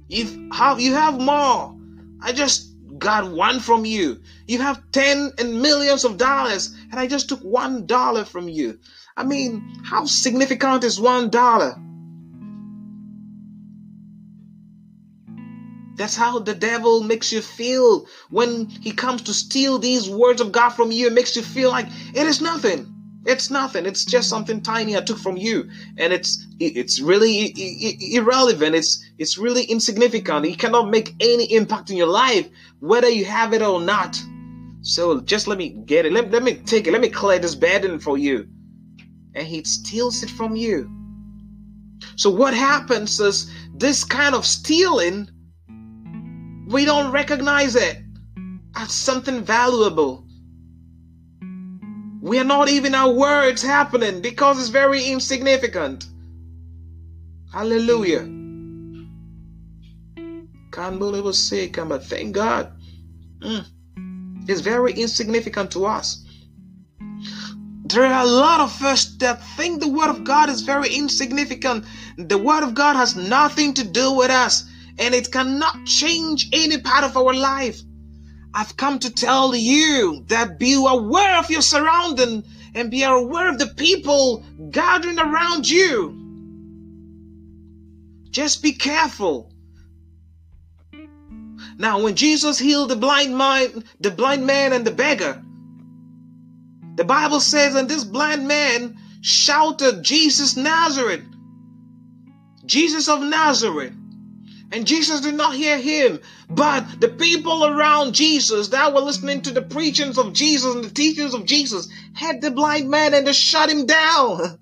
You 0.09 0.50
have 0.52 0.81
you 0.81 0.94
have 0.94 1.20
more. 1.20 1.72
I 2.20 2.33
just 2.33 2.68
got 2.98 3.31
one 3.31 3.61
from 3.61 3.85
you. 3.85 4.20
You 4.48 4.59
have 4.59 4.83
10 4.90 5.35
and 5.38 5.62
millions 5.62 6.04
of 6.04 6.16
dollars, 6.16 6.74
and 6.90 6.98
I 6.98 7.07
just 7.07 7.28
took 7.28 7.42
one 7.42 7.87
dollar 7.87 8.24
from 8.24 8.48
you. 8.48 8.81
I 9.16 9.22
mean, 9.22 9.62
how 9.85 10.04
significant 10.07 10.83
is 10.83 11.00
one 11.00 11.31
dollar? 11.31 11.76
That's 15.98 16.16
how 16.16 16.38
the 16.38 16.54
devil 16.54 17.02
makes 17.02 17.32
you 17.32 17.42
feel 17.42 18.06
when 18.30 18.66
he 18.66 18.92
comes 18.92 19.22
to 19.22 19.34
steal 19.34 19.78
these 19.78 20.08
words 20.08 20.40
of 20.40 20.52
God 20.52 20.70
from 20.70 20.92
you. 20.92 21.08
It 21.08 21.12
makes 21.12 21.34
you 21.34 21.42
feel 21.42 21.70
like 21.70 21.88
it 22.14 22.26
is 22.26 22.40
nothing. 22.40 22.94
It's 23.26 23.50
nothing. 23.50 23.84
It's 23.84 24.04
just 24.04 24.30
something 24.30 24.62
tiny 24.62 24.96
I 24.96 25.00
took 25.00 25.18
from 25.18 25.37
you, 25.37 25.68
and 25.98 26.12
it's 26.12 26.46
it's 26.61 27.00
really 27.00 27.52
irrelevant. 28.14 28.76
It's 28.76 29.04
it's 29.18 29.37
really 29.37 29.64
insignificant. 29.64 30.46
It 30.46 30.58
cannot 30.58 30.88
make 30.88 31.14
any 31.20 31.52
impact 31.52 31.90
in 31.90 31.96
your 31.96 32.06
life, 32.06 32.48
whether 32.78 33.08
you 33.08 33.24
have 33.24 33.52
it 33.52 33.61
or 33.61 33.80
not. 33.80 34.16
So 34.82 35.20
just 35.20 35.48
let 35.48 35.58
me 35.58 35.70
get 35.84 36.06
it. 36.06 36.12
Let, 36.12 36.30
let 36.30 36.44
me 36.44 36.54
take 36.54 36.87
it. 36.87 36.92
Let 36.92 37.02
me 37.02 37.11
clear 37.11 37.40
this 37.40 37.56
burden 37.56 37.98
for 37.98 38.16
you, 38.16 38.46
and 39.34 39.46
he 39.46 39.64
steals 39.64 40.22
it 40.22 40.30
from 40.30 40.54
you. 40.54 40.88
So 42.16 42.30
what 42.30 42.54
happens 42.54 43.18
is 43.18 43.50
this 43.74 44.04
kind 44.04 44.34
of 44.37 44.46
stealing, 44.46 45.28
we 46.68 46.85
don't 46.85 47.11
recognize 47.12 47.74
it 47.74 47.98
as 48.76 48.92
something 48.92 49.42
valuable 49.42 50.28
we 52.20 52.38
are 52.38 52.44
not 52.44 52.68
even 52.68 52.94
our 52.94 53.11
words 53.12 53.62
happening 53.62 54.20
because 54.20 54.59
it's 54.59 54.68
very 54.68 55.04
insignificant. 55.04 56.07
Hallelujah. 57.52 58.28
can't 60.70 60.98
believe 60.98 61.24
it's 61.26 61.38
sick, 61.38 61.76
but 61.76 62.04
thank 62.04 62.35
God. 62.35 62.72
Mm. 63.40 63.64
It's 64.48 64.61
very 64.61 64.92
insignificant 64.92 65.70
to 65.72 65.87
us. 65.87 66.24
There 67.85 68.04
are 68.04 68.22
a 68.22 68.26
lot 68.26 68.61
of 68.61 68.83
us 68.83 69.07
that 69.16 69.42
think 69.57 69.81
the 69.81 69.88
Word 69.88 70.11
of 70.11 70.24
God 70.24 70.50
is 70.50 70.61
very 70.61 70.94
insignificant. 70.94 71.87
The 72.18 72.37
Word 72.37 72.62
of 72.62 72.74
God 72.74 72.96
has 72.96 73.16
nothing 73.16 73.72
to 73.74 73.85
do 73.85 74.12
with 74.12 74.31
us, 74.31 74.67
and 74.98 75.14
it 75.14 75.30
cannot 75.30 75.87
change 75.87 76.48
any 76.52 76.78
part 76.78 77.04
of 77.04 77.16
our 77.16 77.34
life. 77.34 77.80
I've 78.54 78.76
come 78.76 78.98
to 79.00 79.12
tell 79.12 79.54
you 79.54 80.24
that 80.28 80.58
be 80.58 80.74
aware 80.74 81.38
of 81.38 81.50
your 81.50 81.62
surrounding 81.62 82.44
and 82.74 82.90
be 82.90 83.02
aware 83.02 83.50
of 83.50 83.58
the 83.58 83.66
people 83.66 84.44
gathering 84.70 85.18
around 85.18 85.68
you. 85.68 86.14
Just 88.30 88.62
be 88.62 88.72
careful. 88.72 89.52
Now, 91.76 92.02
when 92.02 92.16
Jesus 92.16 92.58
healed 92.58 92.90
the 92.90 92.96
blind 92.96 93.37
man, 93.37 93.84
the 94.00 94.11
blind 94.11 94.46
man 94.46 94.72
and 94.72 94.84
the 94.84 94.90
beggar, 94.90 95.42
the 96.96 97.04
Bible 97.04 97.40
says, 97.40 97.76
and 97.76 97.88
this 97.88 98.02
blind 98.02 98.48
man 98.48 98.98
shouted, 99.20 100.02
Jesus 100.02 100.56
Nazareth, 100.56 101.22
Jesus 102.66 103.08
of 103.08 103.22
Nazareth. 103.22 103.94
And 104.70 104.87
Jesus 104.87 105.22
did 105.22 105.35
not 105.35 105.54
hear 105.54 105.78
him, 105.78 106.20
but 106.50 107.00
the 107.00 107.09
people 107.09 107.64
around 107.64 108.14
Jesus 108.14 108.68
that 108.68 108.92
were 108.92 109.00
listening 109.00 109.40
to 109.42 109.50
the 109.50 109.62
preachings 109.62 110.18
of 110.18 110.35
Jesus 110.35 110.74
and 110.74 110.85
the 110.85 110.90
teachings 110.90 111.33
of 111.33 111.46
Jesus 111.46 111.88
had 112.12 112.42
the 112.42 112.50
blind 112.50 112.90
man 112.90 113.14
and 113.14 113.26
they 113.26 113.33
shut 113.33 113.70
him 113.70 113.87
down. 113.87 114.59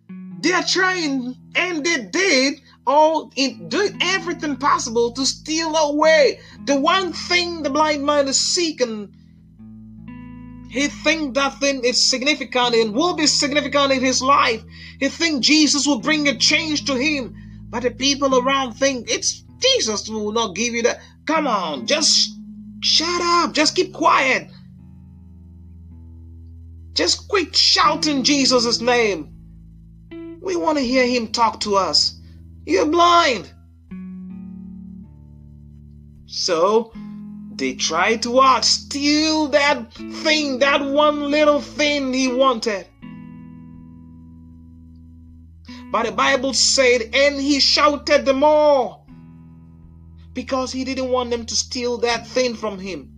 They're 0.40 0.62
trying, 0.62 1.34
and 1.54 1.84
they 1.84 2.04
did 2.04 2.60
all 2.86 3.32
in 3.34 3.68
doing 3.68 3.98
everything 4.00 4.56
possible 4.56 5.12
to 5.12 5.26
steal 5.26 5.74
away 5.74 6.38
the 6.66 6.78
one 6.78 7.12
thing 7.12 7.62
the 7.62 7.70
blind 7.70 8.04
man 8.04 8.28
is 8.28 8.38
seeking. 8.38 9.12
He 10.68 10.88
think 10.88 11.34
that 11.34 11.58
thing 11.58 11.84
is 11.84 12.10
significant 12.10 12.74
and 12.74 12.94
will 12.94 13.14
be 13.14 13.26
significant 13.26 13.92
in 13.92 14.00
his 14.04 14.20
life. 14.20 14.62
He 15.00 15.08
think 15.08 15.42
Jesus 15.42 15.86
will 15.86 16.00
bring 16.00 16.28
a 16.28 16.36
change 16.36 16.84
to 16.84 16.94
him, 16.94 17.34
but 17.70 17.82
the 17.82 17.90
people 17.90 18.38
around 18.38 18.74
think 18.74 19.10
it's 19.10 19.42
Jesus 19.58 20.08
will 20.08 20.32
not 20.32 20.54
give 20.54 20.74
you 20.74 20.82
that. 20.82 21.00
Come 21.26 21.46
on, 21.46 21.86
just 21.86 22.36
shut 22.80 23.20
up. 23.22 23.52
Just 23.52 23.74
keep 23.74 23.92
quiet. 23.92 24.50
Just 26.92 27.28
quit 27.28 27.54
shouting 27.54 28.24
Jesus' 28.24 28.80
name. 28.80 29.32
We 30.40 30.56
want 30.56 30.78
to 30.78 30.84
hear 30.84 31.06
him 31.06 31.28
talk 31.28 31.60
to 31.60 31.76
us. 31.76 32.18
You're 32.64 32.86
blind. 32.86 33.50
So 36.26 36.92
they 37.54 37.74
tried 37.74 38.22
to 38.22 38.30
what? 38.30 38.64
Steal 38.64 39.48
that 39.48 39.92
thing, 39.92 40.60
that 40.60 40.84
one 40.84 41.30
little 41.30 41.60
thing 41.60 42.12
he 42.12 42.32
wanted. 42.32 42.86
But 45.90 46.06
the 46.06 46.12
Bible 46.12 46.52
said, 46.52 47.02
and 47.14 47.40
he 47.40 47.60
shouted 47.60 48.24
the 48.24 48.34
more 48.34 49.05
because 50.36 50.70
he 50.70 50.84
didn't 50.84 51.08
want 51.08 51.30
them 51.30 51.46
to 51.46 51.56
steal 51.56 51.98
that 51.98 52.26
thing 52.28 52.54
from 52.54 52.78
him. 52.78 53.10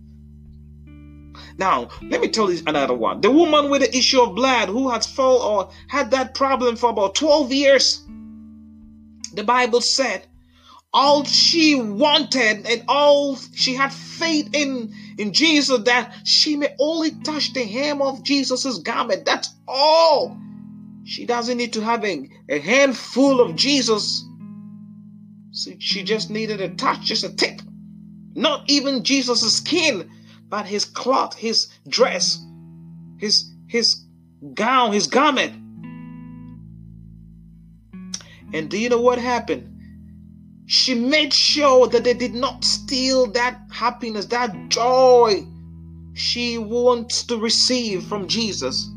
Now, 1.59 1.89
let 2.01 2.21
me 2.21 2.29
tell 2.29 2.51
you 2.51 2.63
another 2.65 2.95
one. 2.95 3.19
The 3.21 3.29
woman 3.29 3.69
with 3.69 3.81
the 3.81 3.95
issue 3.95 4.21
of 4.21 4.33
blood 4.33 4.69
who 4.69 4.89
had 4.89 5.05
fall 5.05 5.41
or 5.41 5.71
had 5.89 6.11
that 6.11 6.33
problem 6.33 6.77
for 6.77 6.89
about 6.89 7.15
12 7.15 7.51
years. 7.51 8.01
The 9.33 9.43
Bible 9.43 9.81
said 9.81 10.25
all 10.91 11.23
she 11.25 11.75
wanted 11.75 12.65
and 12.65 12.83
all 12.87 13.35
she 13.53 13.75
had 13.75 13.93
faith 13.93 14.49
in 14.53 14.95
in 15.19 15.33
Jesus 15.33 15.83
that 15.83 16.15
she 16.23 16.55
may 16.55 16.73
only 16.79 17.11
touch 17.11 17.53
the 17.53 17.63
hem 17.63 18.01
of 18.01 18.23
Jesus's 18.23 18.79
garment. 18.79 19.25
That's 19.25 19.49
all. 19.67 20.35
She 21.03 21.25
doesn't 21.25 21.57
need 21.57 21.73
to 21.73 21.81
have 21.81 22.05
a, 22.05 22.29
a 22.47 22.59
handful 22.59 23.41
of 23.41 23.55
Jesus 23.55 24.23
she 25.51 26.03
just 26.03 26.29
needed 26.29 26.61
a 26.61 26.69
touch, 26.69 27.01
just 27.01 27.23
a 27.23 27.29
tip. 27.29 27.61
Not 28.35 28.69
even 28.69 29.03
Jesus' 29.03 29.57
skin, 29.57 30.09
but 30.47 30.65
his 30.65 30.85
cloth, 30.85 31.35
his 31.35 31.67
dress, 31.87 32.43
his 33.17 33.51
his 33.67 34.03
gown, 34.53 34.93
his 34.93 35.07
garment. 35.07 35.53
And 38.53 38.69
do 38.69 38.77
you 38.77 38.89
know 38.89 39.01
what 39.01 39.19
happened? 39.19 39.75
She 40.65 40.93
made 40.93 41.33
sure 41.33 41.87
that 41.87 42.03
they 42.03 42.13
did 42.13 42.33
not 42.33 42.63
steal 42.63 43.27
that 43.31 43.59
happiness, 43.71 44.25
that 44.27 44.69
joy 44.69 45.45
she 46.13 46.57
wants 46.57 47.23
to 47.23 47.37
receive 47.37 48.03
from 48.03 48.27
Jesus. 48.27 48.89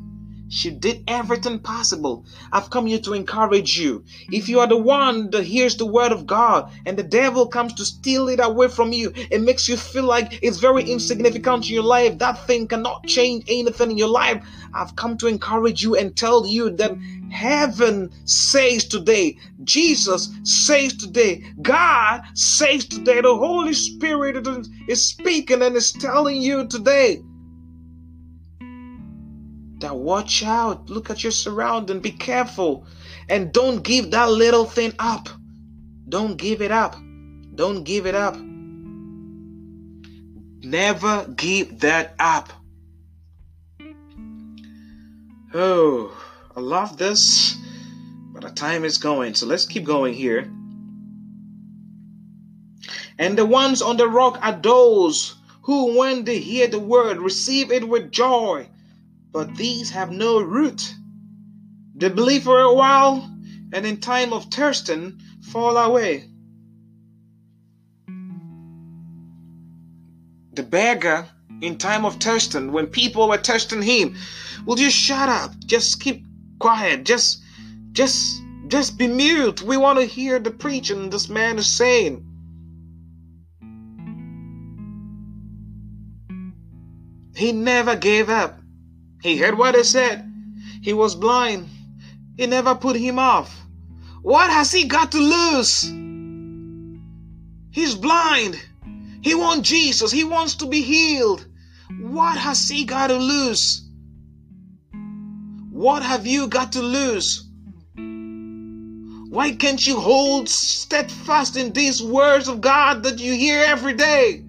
She 0.54 0.68
did 0.68 1.04
everything 1.08 1.60
possible. 1.60 2.26
I've 2.52 2.68
come 2.68 2.84
here 2.84 2.98
to 2.98 3.14
encourage 3.14 3.78
you. 3.78 4.04
If 4.30 4.50
you 4.50 4.60
are 4.60 4.66
the 4.66 4.76
one 4.76 5.30
that 5.30 5.44
hears 5.44 5.78
the 5.78 5.86
word 5.86 6.12
of 6.12 6.26
God 6.26 6.70
and 6.84 6.98
the 6.98 7.02
devil 7.02 7.46
comes 7.46 7.72
to 7.72 7.86
steal 7.86 8.28
it 8.28 8.38
away 8.38 8.68
from 8.68 8.92
you, 8.92 9.14
it 9.30 9.40
makes 9.40 9.66
you 9.66 9.78
feel 9.78 10.04
like 10.04 10.40
it's 10.42 10.58
very 10.58 10.82
insignificant 10.84 11.68
in 11.68 11.72
your 11.72 11.84
life. 11.84 12.18
That 12.18 12.46
thing 12.46 12.68
cannot 12.68 13.06
change 13.06 13.44
anything 13.48 13.92
in 13.92 13.96
your 13.96 14.10
life. 14.10 14.44
I've 14.74 14.94
come 14.94 15.16
to 15.18 15.26
encourage 15.26 15.82
you 15.82 15.96
and 15.96 16.14
tell 16.14 16.46
you 16.46 16.68
that 16.68 16.98
heaven 17.30 18.12
says 18.26 18.84
today, 18.84 19.38
Jesus 19.64 20.28
says 20.42 20.94
today, 20.98 21.44
God 21.62 22.20
says 22.34 22.84
today, 22.84 23.22
the 23.22 23.34
Holy 23.34 23.72
Spirit 23.72 24.46
is 24.86 25.08
speaking 25.08 25.62
and 25.62 25.74
is 25.76 25.92
telling 25.92 26.42
you 26.42 26.66
today 26.66 27.22
that 29.82 29.96
watch 29.96 30.42
out, 30.42 30.88
look 30.88 31.10
at 31.10 31.22
your 31.22 31.30
surrounding, 31.30 32.00
be 32.00 32.10
careful, 32.10 32.86
and 33.28 33.52
don't 33.52 33.82
give 33.82 34.10
that 34.12 34.30
little 34.30 34.64
thing 34.64 34.92
up. 34.98 35.28
Don't 36.08 36.36
give 36.36 36.62
it 36.62 36.70
up. 36.70 36.96
Don't 37.54 37.84
give 37.84 38.06
it 38.06 38.14
up. 38.14 38.36
Never 40.64 41.26
give 41.36 41.80
that 41.80 42.14
up. 42.18 42.52
Oh, 45.54 46.16
I 46.56 46.60
love 46.60 46.96
this, 46.96 47.56
but 48.32 48.42
the 48.42 48.50
time 48.50 48.84
is 48.84 48.98
going, 48.98 49.34
so 49.34 49.46
let's 49.46 49.66
keep 49.66 49.84
going 49.84 50.14
here. 50.14 50.50
And 53.18 53.36
the 53.36 53.44
ones 53.44 53.82
on 53.82 53.98
the 53.98 54.08
rock 54.08 54.38
are 54.40 54.58
those 54.58 55.36
who, 55.62 55.98
when 55.98 56.24
they 56.24 56.38
hear 56.38 56.66
the 56.68 56.78
word, 56.78 57.18
receive 57.18 57.70
it 57.70 57.86
with 57.86 58.10
joy 58.10 58.68
but 59.32 59.56
these 59.56 59.90
have 59.90 60.12
no 60.12 60.40
root. 60.40 60.94
They 61.94 62.10
believe 62.10 62.44
for 62.44 62.60
a 62.60 62.74
while, 62.74 63.30
and 63.72 63.86
in 63.86 63.98
time 63.98 64.32
of 64.32 64.46
thirsting 64.52 65.20
fall 65.50 65.76
away. 65.76 66.28
The 70.54 70.62
beggar, 70.62 71.28
in 71.62 71.78
time 71.78 72.04
of 72.04 72.16
thirsting, 72.16 72.72
when 72.72 72.88
people 72.88 73.28
were 73.28 73.38
thirsting 73.38 73.80
him, 73.80 74.16
will 74.66 74.78
you 74.78 74.90
shut 74.90 75.28
up? 75.28 75.52
Just 75.64 76.00
keep 76.00 76.26
quiet. 76.58 77.04
Just, 77.04 77.42
just, 77.92 78.42
just 78.68 78.98
be 78.98 79.06
mute. 79.06 79.62
We 79.62 79.78
want 79.78 79.98
to 79.98 80.04
hear 80.04 80.38
the 80.38 80.50
preaching 80.50 81.08
this 81.08 81.30
man 81.30 81.58
is 81.58 81.74
saying. 81.74 82.28
He 87.34 87.52
never 87.52 87.96
gave 87.96 88.28
up. 88.28 88.61
He 89.22 89.36
heard 89.36 89.56
what 89.56 89.74
they 89.74 89.84
said. 89.84 90.28
He 90.82 90.92
was 90.92 91.14
blind. 91.14 91.68
He 92.36 92.46
never 92.46 92.74
put 92.74 92.96
him 92.96 93.18
off. 93.18 93.56
What 94.22 94.50
has 94.50 94.72
he 94.72 94.84
got 94.84 95.12
to 95.12 95.18
lose? 95.18 95.82
He's 97.70 97.94
blind. 97.94 98.60
He 99.22 99.34
wants 99.34 99.68
Jesus. 99.68 100.10
He 100.10 100.24
wants 100.24 100.56
to 100.56 100.66
be 100.66 100.82
healed. 100.82 101.46
What 102.00 102.36
has 102.36 102.68
he 102.68 102.84
got 102.84 103.08
to 103.08 103.16
lose? 103.16 103.88
What 105.70 106.02
have 106.02 106.26
you 106.26 106.48
got 106.48 106.72
to 106.72 106.82
lose? 106.82 107.48
Why 109.30 109.52
can't 109.52 109.84
you 109.86 109.98
hold 109.98 110.48
steadfast 110.48 111.56
in 111.56 111.72
these 111.72 112.02
words 112.02 112.48
of 112.48 112.60
God 112.60 113.04
that 113.04 113.20
you 113.20 113.32
hear 113.32 113.62
every 113.64 113.94
day? 113.94 114.44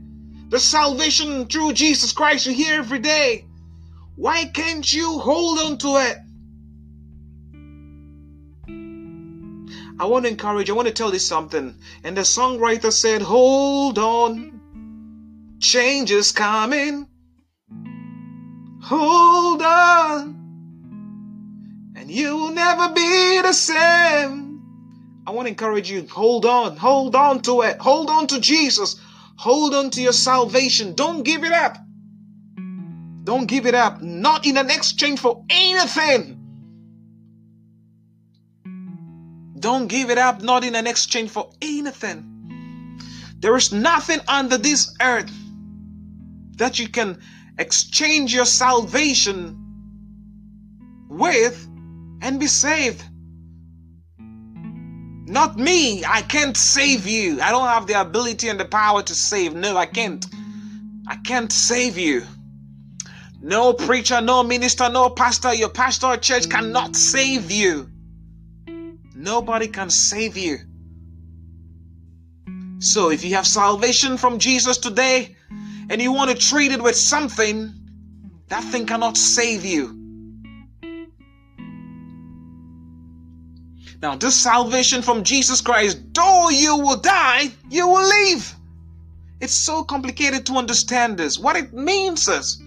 The 0.49 0.59
salvation 0.59 1.45
through 1.45 1.73
Jesus 1.73 2.11
Christ 2.11 2.47
you 2.47 2.53
hear 2.53 2.79
every 2.79 2.99
day. 2.99 3.45
Why 4.15 4.45
can't 4.45 4.91
you 4.91 5.19
hold 5.19 5.59
on 5.59 5.77
to 5.79 5.97
it? 5.97 6.17
I 9.99 10.05
want 10.05 10.25
to 10.25 10.31
encourage, 10.31 10.69
I 10.69 10.73
want 10.73 10.87
to 10.87 10.93
tell 10.93 11.13
you 11.13 11.19
something. 11.19 11.77
And 12.03 12.17
the 12.17 12.21
songwriter 12.21 12.91
said, 12.91 13.21
Hold 13.21 13.97
on, 13.97 15.57
change 15.59 16.11
is 16.11 16.31
coming. 16.31 17.07
Hold 18.83 19.61
on, 19.61 20.33
and 21.95 22.11
you 22.11 22.35
will 22.35 22.51
never 22.51 22.93
be 22.93 23.41
the 23.41 23.53
same. 23.53 24.61
I 25.25 25.31
want 25.31 25.45
to 25.45 25.51
encourage 25.51 25.89
you 25.89 26.05
hold 26.05 26.45
on, 26.45 26.75
hold 26.75 27.15
on 27.15 27.41
to 27.43 27.61
it, 27.61 27.77
hold 27.79 28.09
on 28.09 28.27
to 28.27 28.41
Jesus, 28.41 28.99
hold 29.37 29.73
on 29.73 29.89
to 29.91 30.01
your 30.01 30.11
salvation. 30.11 30.95
Don't 30.95 31.23
give 31.23 31.45
it 31.45 31.53
up. 31.53 31.77
Don't 33.23 33.45
give 33.45 33.65
it 33.65 33.75
up, 33.75 34.01
not 34.01 34.45
in 34.45 34.57
an 34.57 34.69
exchange 34.69 35.19
for 35.19 35.43
anything. 35.49 36.39
Don't 39.59 39.87
give 39.87 40.09
it 40.09 40.17
up, 40.17 40.41
not 40.41 40.65
in 40.65 40.75
an 40.75 40.87
exchange 40.87 41.29
for 41.29 41.49
anything. 41.61 42.99
There 43.39 43.55
is 43.55 43.71
nothing 43.71 44.19
under 44.27 44.57
this 44.57 44.93
earth 45.01 45.31
that 46.57 46.79
you 46.79 46.89
can 46.89 47.21
exchange 47.57 48.33
your 48.33 48.45
salvation 48.45 49.57
with 51.09 51.65
and 52.21 52.39
be 52.39 52.47
saved. 52.47 53.03
Not 55.25 55.57
me. 55.57 56.03
I 56.03 56.21
can't 56.23 56.57
save 56.57 57.07
you. 57.07 57.41
I 57.41 57.51
don't 57.51 57.67
have 57.67 57.87
the 57.87 57.99
ability 57.99 58.49
and 58.49 58.59
the 58.59 58.65
power 58.65 59.01
to 59.01 59.15
save. 59.15 59.53
No, 59.53 59.77
I 59.77 59.85
can't. 59.85 60.25
I 61.07 61.15
can't 61.17 61.51
save 61.51 61.97
you. 61.97 62.23
No 63.45 63.73
preacher, 63.73 64.21
no 64.21 64.41
minister, 64.41 64.87
no 64.87 65.09
pastor, 65.09 65.53
your 65.53 65.67
pastor 65.67 66.15
church 66.15 66.49
cannot 66.49 66.95
save 66.95 67.51
you. 67.51 67.89
Nobody 69.13 69.67
can 69.67 69.89
save 69.89 70.37
you. 70.37 70.59
So 72.79 73.11
if 73.11 73.25
you 73.25 73.35
have 73.35 73.45
salvation 73.45 74.17
from 74.17 74.39
Jesus 74.39 74.77
today 74.77 75.35
and 75.89 76.01
you 76.01 76.13
want 76.13 76.31
to 76.31 76.37
treat 76.37 76.71
it 76.71 76.81
with 76.81 76.95
something, 76.95 77.73
that 78.47 78.63
thing 78.63 78.85
cannot 78.85 79.17
save 79.17 79.65
you. 79.65 79.99
Now, 84.01 84.15
this 84.15 84.41
salvation 84.41 85.01
from 85.01 85.25
Jesus 85.25 85.59
Christ, 85.59 85.97
though 86.13 86.49
you 86.49 86.77
will 86.77 86.97
die, 86.97 87.51
you 87.69 87.89
will 87.89 88.07
live. 88.07 88.55
It's 89.41 89.53
so 89.53 89.83
complicated 89.83 90.45
to 90.45 90.53
understand 90.53 91.17
this. 91.17 91.37
What 91.37 91.57
it 91.57 91.73
means 91.73 92.29
is 92.29 92.61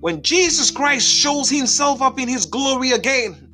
when 0.00 0.22
Jesus 0.22 0.70
Christ 0.70 1.08
shows 1.08 1.50
himself 1.50 2.00
up 2.00 2.18
in 2.18 2.28
his 2.28 2.46
glory 2.46 2.92
again, 2.92 3.48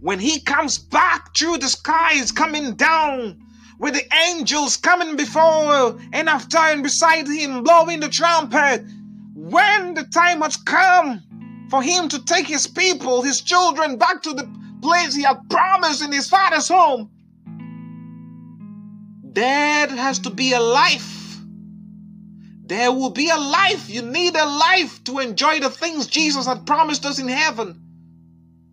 when 0.00 0.18
he 0.18 0.40
comes 0.40 0.78
back 0.78 1.36
through 1.36 1.58
the 1.58 1.68
skies, 1.68 2.32
coming 2.32 2.74
down 2.74 3.40
with 3.78 3.94
the 3.94 4.14
angels 4.28 4.76
coming 4.76 5.16
before 5.16 5.98
and 6.12 6.28
after 6.28 6.58
and 6.58 6.82
beside 6.82 7.26
him, 7.28 7.62
blowing 7.62 8.00
the 8.00 8.08
trumpet, 8.08 8.84
when 9.34 9.94
the 9.94 10.04
time 10.04 10.40
has 10.40 10.56
come 10.56 11.22
for 11.70 11.82
him 11.82 12.08
to 12.08 12.24
take 12.24 12.46
his 12.46 12.66
people, 12.66 13.22
his 13.22 13.40
children, 13.40 13.96
back 13.96 14.22
to 14.22 14.32
the 14.32 14.50
place 14.82 15.14
he 15.14 15.22
had 15.22 15.38
promised 15.48 16.02
in 16.02 16.12
his 16.12 16.28
father's 16.28 16.68
home, 16.68 17.10
there 19.22 19.86
has 19.86 20.18
to 20.18 20.30
be 20.30 20.52
a 20.52 20.60
life. 20.60 21.19
There 22.70 22.92
will 22.92 23.10
be 23.10 23.28
a 23.28 23.36
life. 23.36 23.90
You 23.90 24.02
need 24.02 24.36
a 24.36 24.46
life 24.46 25.02
to 25.02 25.18
enjoy 25.18 25.58
the 25.58 25.70
things 25.70 26.06
Jesus 26.06 26.46
had 26.46 26.66
promised 26.66 27.04
us 27.04 27.18
in 27.18 27.26
heaven. 27.26 27.82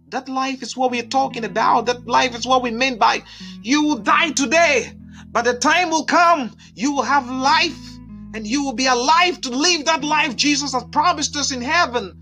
That 0.10 0.29
life 0.29 0.62
is 0.62 0.77
what 0.77 0.91
we're 0.91 1.01
talking 1.01 1.43
about. 1.43 1.88
That 1.88 2.05
life 2.05 2.36
is 2.36 2.45
what 2.45 2.62
we 2.62 2.69
mean 2.69 2.99
by 2.99 3.23
you 3.63 3.81
will 3.81 3.97
die 3.97 4.33
today, 4.33 4.93
but 5.31 5.45
the 5.45 5.55
time 5.55 5.89
will 5.89 6.05
come, 6.05 6.55
you 6.75 6.91
will 6.93 7.01
have 7.01 7.27
life 7.27 7.97
and 8.36 8.45
you 8.45 8.63
will 8.63 8.75
be 8.75 8.86
alive 8.86 9.41
to 9.41 9.49
live 9.49 9.86
that 9.86 10.03
life 10.03 10.36
Jesus 10.36 10.73
has 10.73 10.83
promised 10.91 11.36
us 11.36 11.51
in 11.51 11.62
heaven. 11.62 12.13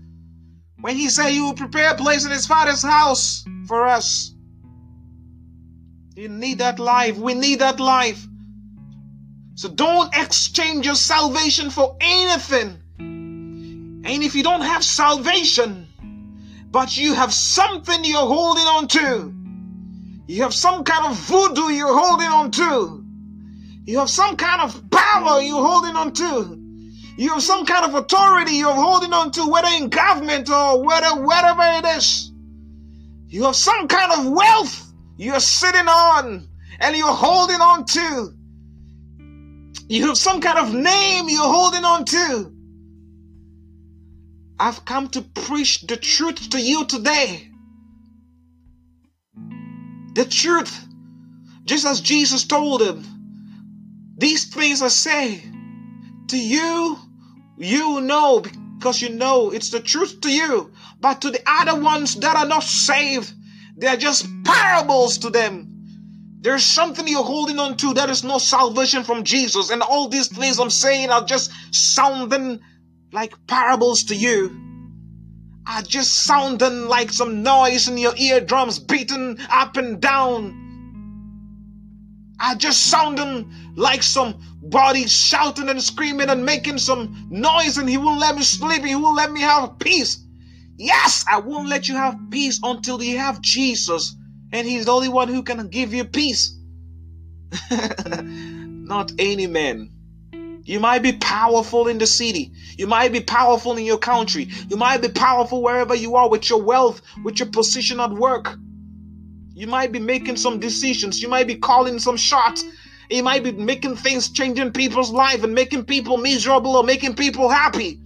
When 0.80 0.96
he 0.96 1.10
said 1.10 1.28
he 1.28 1.42
will 1.42 1.52
prepare 1.52 1.90
a 1.90 1.96
place 1.96 2.24
in 2.24 2.30
his 2.30 2.46
father's 2.46 2.82
house 2.82 3.44
for 3.68 3.86
us. 3.86 4.34
You 6.14 6.30
need 6.30 6.60
that 6.60 6.78
life. 6.78 7.18
We 7.18 7.34
need 7.34 7.58
that 7.58 7.80
life. 7.80 8.25
So 9.56 9.70
don't 9.70 10.14
exchange 10.14 10.84
your 10.84 10.94
salvation 10.94 11.70
for 11.70 11.96
anything. 11.98 12.78
And 12.98 14.22
if 14.22 14.34
you 14.34 14.42
don't 14.42 14.60
have 14.60 14.84
salvation, 14.84 15.88
but 16.70 16.94
you 16.98 17.14
have 17.14 17.32
something 17.32 18.04
you're 18.04 18.18
holding 18.18 18.66
on 18.66 18.86
to, 18.88 19.34
you 20.26 20.42
have 20.42 20.52
some 20.52 20.84
kind 20.84 21.06
of 21.06 21.16
voodoo 21.16 21.72
you're 21.72 21.98
holding 21.98 22.28
on 22.28 22.50
to, 22.50 23.02
you 23.86 23.98
have 23.98 24.10
some 24.10 24.36
kind 24.36 24.60
of 24.60 24.90
power 24.90 25.40
you're 25.40 25.66
holding 25.66 25.96
on 25.96 26.12
to, 26.12 26.60
you 27.16 27.30
have 27.30 27.42
some 27.42 27.64
kind 27.64 27.86
of 27.86 27.94
authority 27.94 28.56
you're 28.56 28.74
holding 28.74 29.14
on 29.14 29.30
to, 29.30 29.48
whether 29.48 29.68
in 29.68 29.88
government 29.88 30.50
or 30.50 30.84
whether 30.84 31.22
whatever 31.22 31.62
it 31.62 31.96
is. 31.96 32.30
You 33.28 33.44
have 33.44 33.56
some 33.56 33.88
kind 33.88 34.12
of 34.12 34.32
wealth 34.34 34.92
you're 35.16 35.40
sitting 35.40 35.88
on 35.88 36.46
and 36.78 36.94
you're 36.94 37.06
holding 37.06 37.62
on 37.62 37.86
to. 37.86 38.35
You 39.88 40.06
have 40.08 40.18
some 40.18 40.40
kind 40.40 40.58
of 40.58 40.74
name 40.74 41.28
you're 41.28 41.42
holding 41.42 41.84
on 41.84 42.04
to. 42.06 42.52
I've 44.58 44.84
come 44.84 45.08
to 45.10 45.22
preach 45.22 45.82
the 45.82 45.96
truth 45.96 46.50
to 46.50 46.60
you 46.60 46.86
today. 46.86 47.50
The 50.14 50.24
truth. 50.24 50.86
Just 51.64 51.84
as 51.86 52.00
Jesus 52.00 52.46
told 52.46 52.80
him, 52.80 53.04
these 54.16 54.52
things 54.52 54.82
I 54.82 54.88
say 54.88 55.42
to 56.28 56.38
you, 56.38 56.98
you 57.58 58.00
know 58.00 58.42
because 58.78 59.00
you 59.00 59.08
know 59.08 59.50
it's 59.50 59.70
the 59.70 59.80
truth 59.80 60.20
to 60.20 60.30
you. 60.30 60.72
But 61.00 61.22
to 61.22 61.30
the 61.30 61.42
other 61.46 61.80
ones 61.80 62.14
that 62.16 62.36
are 62.36 62.46
not 62.46 62.62
saved, 62.62 63.32
they 63.76 63.86
are 63.86 63.96
just 63.96 64.26
parables 64.44 65.18
to 65.18 65.30
them. 65.30 65.75
There's 66.46 66.64
something 66.64 67.08
you're 67.08 67.24
holding 67.24 67.58
on 67.58 67.76
to 67.78 67.92
that 67.94 68.08
is 68.08 68.22
no 68.22 68.38
salvation 68.38 69.02
from 69.02 69.24
Jesus. 69.24 69.70
And 69.70 69.82
all 69.82 70.08
these 70.08 70.28
things 70.28 70.60
I'm 70.60 70.70
saying 70.70 71.10
are 71.10 71.24
just 71.24 71.50
sounding 71.72 72.60
like 73.10 73.34
parables 73.48 74.04
to 74.04 74.14
you. 74.14 74.56
Are 75.66 75.82
just 75.82 76.22
sounding 76.22 76.86
like 76.86 77.10
some 77.10 77.42
noise 77.42 77.88
in 77.88 77.98
your 77.98 78.14
eardrums 78.16 78.78
beating 78.78 79.38
up 79.50 79.76
and 79.76 80.00
down. 80.00 80.54
Are 82.40 82.54
just 82.54 82.90
sounding 82.90 83.52
like 83.74 84.04
some 84.04 84.40
body 84.62 85.08
shouting 85.08 85.68
and 85.68 85.82
screaming 85.82 86.30
and 86.30 86.44
making 86.44 86.78
some 86.78 87.26
noise 87.28 87.76
and 87.76 87.88
he 87.88 87.98
won't 87.98 88.20
let 88.20 88.36
me 88.36 88.42
sleep. 88.42 88.84
He 88.84 88.94
won't 88.94 89.16
let 89.16 89.32
me 89.32 89.40
have 89.40 89.80
peace. 89.80 90.24
Yes, 90.76 91.24
I 91.28 91.40
won't 91.40 91.68
let 91.68 91.88
you 91.88 91.96
have 91.96 92.16
peace 92.30 92.60
until 92.62 93.02
you 93.02 93.18
have 93.18 93.40
Jesus. 93.40 94.14
And 94.52 94.66
he's 94.66 94.86
the 94.86 94.92
only 94.92 95.08
one 95.08 95.28
who 95.28 95.42
can 95.42 95.68
give 95.68 95.92
you 95.92 96.04
peace. 96.04 96.56
Not 97.70 99.12
any 99.18 99.46
man. 99.46 99.90
You 100.64 100.80
might 100.80 101.02
be 101.02 101.12
powerful 101.12 101.88
in 101.88 101.98
the 101.98 102.06
city. 102.06 102.52
You 102.76 102.86
might 102.86 103.12
be 103.12 103.20
powerful 103.20 103.76
in 103.76 103.84
your 103.84 103.98
country. 103.98 104.48
You 104.68 104.76
might 104.76 105.00
be 105.00 105.08
powerful 105.08 105.62
wherever 105.62 105.94
you 105.94 106.16
are 106.16 106.28
with 106.28 106.50
your 106.50 106.62
wealth, 106.62 107.00
with 107.22 107.38
your 107.38 107.48
position 107.48 108.00
at 108.00 108.10
work. 108.10 108.56
You 109.54 109.66
might 109.66 109.92
be 109.92 110.00
making 110.00 110.36
some 110.36 110.58
decisions. 110.58 111.22
You 111.22 111.28
might 111.28 111.46
be 111.46 111.54
calling 111.54 111.98
some 111.98 112.16
shots. 112.16 112.64
You 113.08 113.22
might 113.22 113.44
be 113.44 113.52
making 113.52 113.96
things, 113.96 114.30
changing 114.30 114.72
people's 114.72 115.10
life 115.10 115.44
and 115.44 115.54
making 115.54 115.84
people 115.84 116.16
miserable 116.16 116.76
or 116.76 116.84
making 116.84 117.14
people 117.14 117.48
happy 117.48 118.00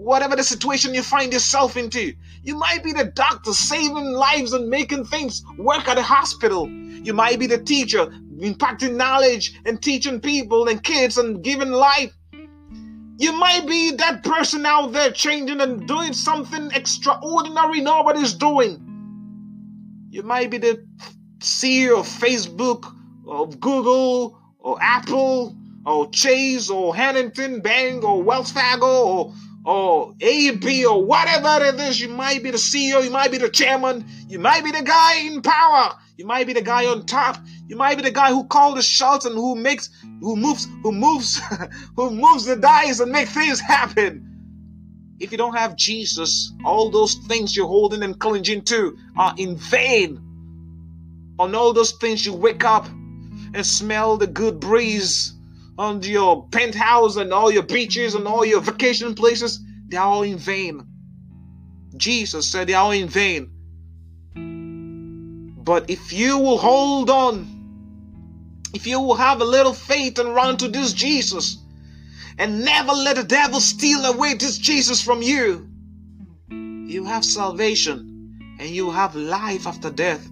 whatever 0.00 0.34
the 0.34 0.42
situation 0.42 0.94
you 0.94 1.02
find 1.02 1.32
yourself 1.32 1.76
into. 1.76 2.14
You 2.42 2.56
might 2.56 2.82
be 2.82 2.92
the 2.92 3.04
doctor 3.04 3.52
saving 3.52 4.12
lives 4.12 4.54
and 4.54 4.68
making 4.68 5.04
things 5.04 5.42
work 5.58 5.88
at 5.88 5.98
a 5.98 6.02
hospital. 6.02 6.68
You 6.68 7.12
might 7.12 7.38
be 7.38 7.46
the 7.46 7.58
teacher 7.58 8.06
impacting 8.38 8.96
knowledge 8.96 9.60
and 9.66 9.82
teaching 9.82 10.18
people 10.18 10.68
and 10.68 10.82
kids 10.82 11.18
and 11.18 11.44
giving 11.44 11.70
life. 11.70 12.12
You 13.18 13.32
might 13.32 13.66
be 13.66 13.90
that 13.96 14.24
person 14.24 14.64
out 14.64 14.92
there 14.92 15.10
changing 15.10 15.60
and 15.60 15.86
doing 15.86 16.14
something 16.14 16.70
extraordinary 16.72 17.82
nobody's 17.82 18.32
doing. 18.32 18.86
You 20.08 20.22
might 20.22 20.50
be 20.50 20.56
the 20.56 20.82
CEO 21.40 22.00
of 22.00 22.06
Facebook, 22.06 22.90
of 23.28 23.60
Google, 23.60 24.38
or 24.58 24.78
Apple, 24.80 25.54
or 25.84 26.08
Chase, 26.10 26.70
or 26.70 26.96
Huntington 26.96 27.60
Bank, 27.60 28.02
or 28.02 28.22
Wells 28.22 28.50
Fargo, 28.50 29.06
or 29.06 29.34
or 29.70 30.12
AB 30.20 30.84
or 30.84 31.04
whatever 31.04 31.64
it 31.64 31.76
is. 31.76 32.00
You 32.00 32.08
might 32.08 32.42
be 32.42 32.50
the 32.50 32.56
CEO, 32.56 33.04
you 33.04 33.10
might 33.10 33.30
be 33.30 33.38
the 33.38 33.48
chairman, 33.48 34.04
you 34.28 34.40
might 34.40 34.64
be 34.64 34.72
the 34.72 34.82
guy 34.82 35.20
in 35.20 35.42
power, 35.42 35.94
you 36.16 36.26
might 36.26 36.48
be 36.48 36.52
the 36.52 36.60
guy 36.60 36.86
on 36.86 37.06
top, 37.06 37.36
you 37.68 37.76
might 37.76 37.94
be 37.94 38.02
the 38.02 38.10
guy 38.10 38.30
who 38.30 38.44
calls 38.48 38.74
the 38.74 38.82
shots 38.82 39.26
and 39.26 39.36
who 39.36 39.54
makes, 39.54 39.88
who 40.20 40.34
moves, 40.34 40.66
who 40.82 40.90
moves, 40.90 41.40
who 41.96 42.10
moves 42.10 42.46
the 42.46 42.56
dice 42.56 42.98
and 42.98 43.12
make 43.12 43.28
things 43.28 43.60
happen. 43.60 44.26
If 45.20 45.30
you 45.30 45.38
don't 45.38 45.56
have 45.56 45.76
Jesus, 45.76 46.52
all 46.64 46.90
those 46.90 47.14
things 47.28 47.54
you're 47.54 47.68
holding 47.68 48.02
and 48.02 48.18
clinging 48.18 48.62
to 48.62 48.96
are 49.16 49.34
in 49.38 49.56
vain. 49.56 50.18
On 51.38 51.54
all 51.54 51.72
those 51.72 51.92
things 51.92 52.26
you 52.26 52.32
wake 52.32 52.64
up 52.64 52.86
and 53.54 53.64
smell 53.64 54.16
the 54.16 54.26
good 54.26 54.58
breeze 54.58 55.34
on 55.80 56.02
your 56.02 56.46
penthouse 56.48 57.16
and 57.16 57.32
all 57.32 57.50
your 57.50 57.62
beaches 57.62 58.14
and 58.14 58.26
all 58.26 58.44
your 58.44 58.60
vacation 58.60 59.14
places, 59.14 59.60
they're 59.88 60.00
all 60.00 60.22
in 60.22 60.36
vain. 60.36 60.86
Jesus 61.96 62.50
said 62.50 62.68
they're 62.68 62.78
all 62.78 62.90
in 62.90 63.08
vain. 63.08 63.50
But 65.56 65.88
if 65.88 66.12
you 66.12 66.38
will 66.38 66.58
hold 66.58 67.10
on 67.10 67.60
if 68.72 68.86
you 68.86 69.00
will 69.00 69.16
have 69.16 69.40
a 69.40 69.44
little 69.44 69.72
faith 69.72 70.18
and 70.18 70.34
run 70.34 70.56
to 70.58 70.68
this 70.68 70.92
Jesus 70.92 71.58
and 72.38 72.64
never 72.64 72.92
let 72.92 73.16
the 73.16 73.24
devil 73.24 73.60
steal 73.60 74.04
away 74.04 74.34
this 74.34 74.58
Jesus 74.58 75.02
from 75.02 75.22
you, 75.22 75.68
you 76.50 77.04
have 77.04 77.24
salvation 77.24 78.56
and 78.60 78.68
you 78.68 78.90
have 78.90 79.14
life 79.16 79.66
after 79.66 79.90
death. 79.90 80.26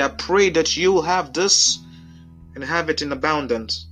I 0.00 0.08
pray 0.08 0.50
that 0.50 0.76
you 0.76 1.00
have 1.02 1.32
this 1.32 1.78
and 2.54 2.64
have 2.64 2.90
it 2.90 3.02
in 3.02 3.12
abundance. 3.12 3.86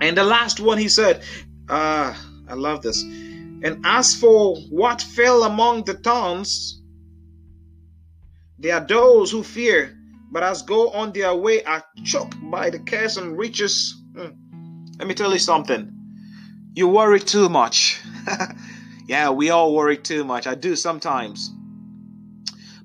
And 0.00 0.16
the 0.16 0.24
last 0.24 0.60
one 0.60 0.78
he 0.78 0.88
said, 0.88 1.22
uh, 1.68 2.14
I 2.48 2.54
love 2.54 2.82
this. 2.82 3.02
And 3.02 3.84
as 3.84 4.14
for 4.14 4.56
what 4.70 5.02
fell 5.02 5.44
among 5.44 5.84
the 5.84 5.94
thorns, 5.94 6.80
there 8.58 8.74
are 8.76 8.86
those 8.86 9.30
who 9.30 9.42
fear, 9.42 9.96
but 10.30 10.42
as 10.42 10.62
go 10.62 10.90
on 10.90 11.12
their 11.12 11.34
way 11.34 11.62
are 11.64 11.84
choked 12.04 12.36
by 12.50 12.70
the 12.70 12.78
cares 12.78 13.16
and 13.16 13.36
riches. 13.36 13.94
Hmm. 14.16 14.30
Let 14.98 15.08
me 15.08 15.14
tell 15.14 15.32
you 15.32 15.38
something. 15.38 15.92
You 16.74 16.88
worry 16.88 17.20
too 17.20 17.48
much. 17.48 18.00
yeah, 19.06 19.30
we 19.30 19.50
all 19.50 19.74
worry 19.74 19.96
too 19.96 20.24
much. 20.24 20.46
I 20.46 20.54
do 20.54 20.76
sometimes. 20.76 21.53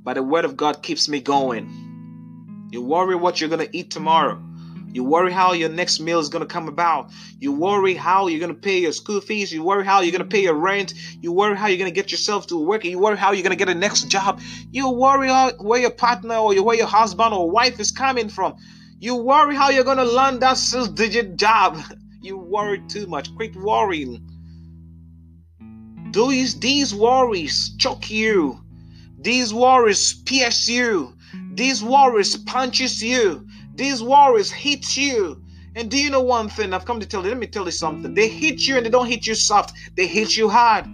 But 0.04 0.14
the 0.16 0.24
word 0.24 0.45
of 0.45 0.58
God 0.58 0.82
keeps 0.82 1.10
me 1.10 1.20
going. 1.20 2.68
You 2.72 2.82
worry 2.82 3.16
what 3.16 3.39
you're 3.39 3.50
going 3.50 3.68
to 3.68 3.78
eat 3.78 3.91
tomorrow. 3.91 4.41
You 4.91 5.04
worry 5.04 5.32
how 5.32 5.54
your 5.54 5.70
next 5.70 6.00
meal 6.00 6.20
is 6.20 6.30
going 6.30 6.41
to 6.41 6.52
come 6.52 6.68
about. 6.68 7.12
You 7.39 7.52
worry 7.52 7.93
how 7.93 8.28
you're 8.28 8.39
going 8.39 8.54
to 8.54 8.60
pay 8.60 8.80
your 8.80 8.91
school 8.91 9.22
fees. 9.22 9.54
You 9.54 9.64
worry 9.64 9.86
how 9.86 10.02
you're 10.02 10.12
going 10.12 10.28
to 10.28 10.28
pay 10.28 10.41
your 10.41 10.56
rent. 10.56 10.95
You 11.22 11.32
worry 11.32 11.56
how 11.56 11.68
you're 11.68 11.78
going 11.78 11.91
to 11.91 11.95
get 11.95 12.12
yourself 12.12 12.47
to 12.47 12.58
work. 12.58 12.84
You 12.86 12.97
worry 12.97 13.18
how 13.18 13.32
you're 13.32 13.43
going 13.43 13.58
to 13.58 13.66
get 13.66 13.70
a 13.70 13.76
next 13.76 14.08
job. 14.10 14.41
You 14.72 14.89
worry 14.89 15.30
where 15.60 15.80
your 15.80 15.91
partner 15.91 16.36
or 16.36 16.60
where 16.64 16.76
your 16.76 16.88
husband 16.88 17.34
or 17.36 17.52
wife 17.52 17.80
is 17.80 17.91
coming 17.91 18.30
from. 18.30 18.58
You 19.00 19.16
worry 19.16 19.56
how 19.56 19.70
you're 19.70 19.84
going 19.84 19.97
to 19.97 20.04
land 20.04 20.41
that 20.41 20.58
six 20.58 20.88
digit 20.88 21.38
job. 21.38 21.78
You 22.22 22.38
worry 22.38 22.84
too 22.89 23.08
much. 23.08 23.34
Quit 23.38 23.56
worrying. 23.56 24.30
These, 26.12 26.60
these 26.60 26.93
worries 26.93 27.74
choke 27.78 28.12
you. 28.12 28.60
These 29.22 29.54
worries 29.54 30.14
pierce 30.14 30.68
you. 30.68 31.14
These 31.54 31.84
worries 31.84 32.38
punches 32.38 33.04
you. 33.04 33.46
These 33.76 34.02
worries 34.02 34.52
hit 34.52 34.96
you. 34.96 35.44
And 35.76 35.92
do 35.92 35.98
you 35.98 36.10
know 36.10 36.22
one 36.22 36.50
thing? 36.50 36.74
I've 36.74 36.86
come 36.86 37.00
to 37.00 37.06
tell 37.06 37.24
you. 37.24 37.30
Let 37.30 37.38
me 37.38 37.48
tell 37.48 37.66
you 37.66 37.72
something. 37.72 38.14
They 38.14 38.30
hit 38.30 38.62
you 38.62 38.78
and 38.78 38.86
they 38.86 38.90
don't 38.90 39.08
hit 39.08 39.28
you 39.28 39.36
soft. 39.36 39.76
They 39.96 40.08
hit 40.08 40.38
you 40.38 40.50
hard 40.50 40.86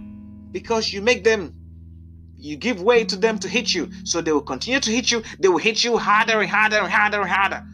because 0.52 0.92
you 0.92 1.02
make 1.02 1.24
them, 1.24 1.54
you 2.36 2.56
give 2.56 2.82
way 2.82 3.04
to 3.04 3.16
them 3.16 3.38
to 3.38 3.48
hit 3.48 3.74
you. 3.74 3.90
So 4.04 4.20
they 4.20 4.32
will 4.32 4.42
continue 4.42 4.80
to 4.80 4.90
hit 4.90 5.10
you. 5.10 5.22
They 5.38 5.48
will 5.48 5.58
hit 5.58 5.84
you 5.84 5.96
harder 5.96 6.40
and 6.40 6.50
harder 6.50 6.78
and 6.78 6.92
harder 6.92 7.22
and 7.22 7.30
harder 7.30 7.64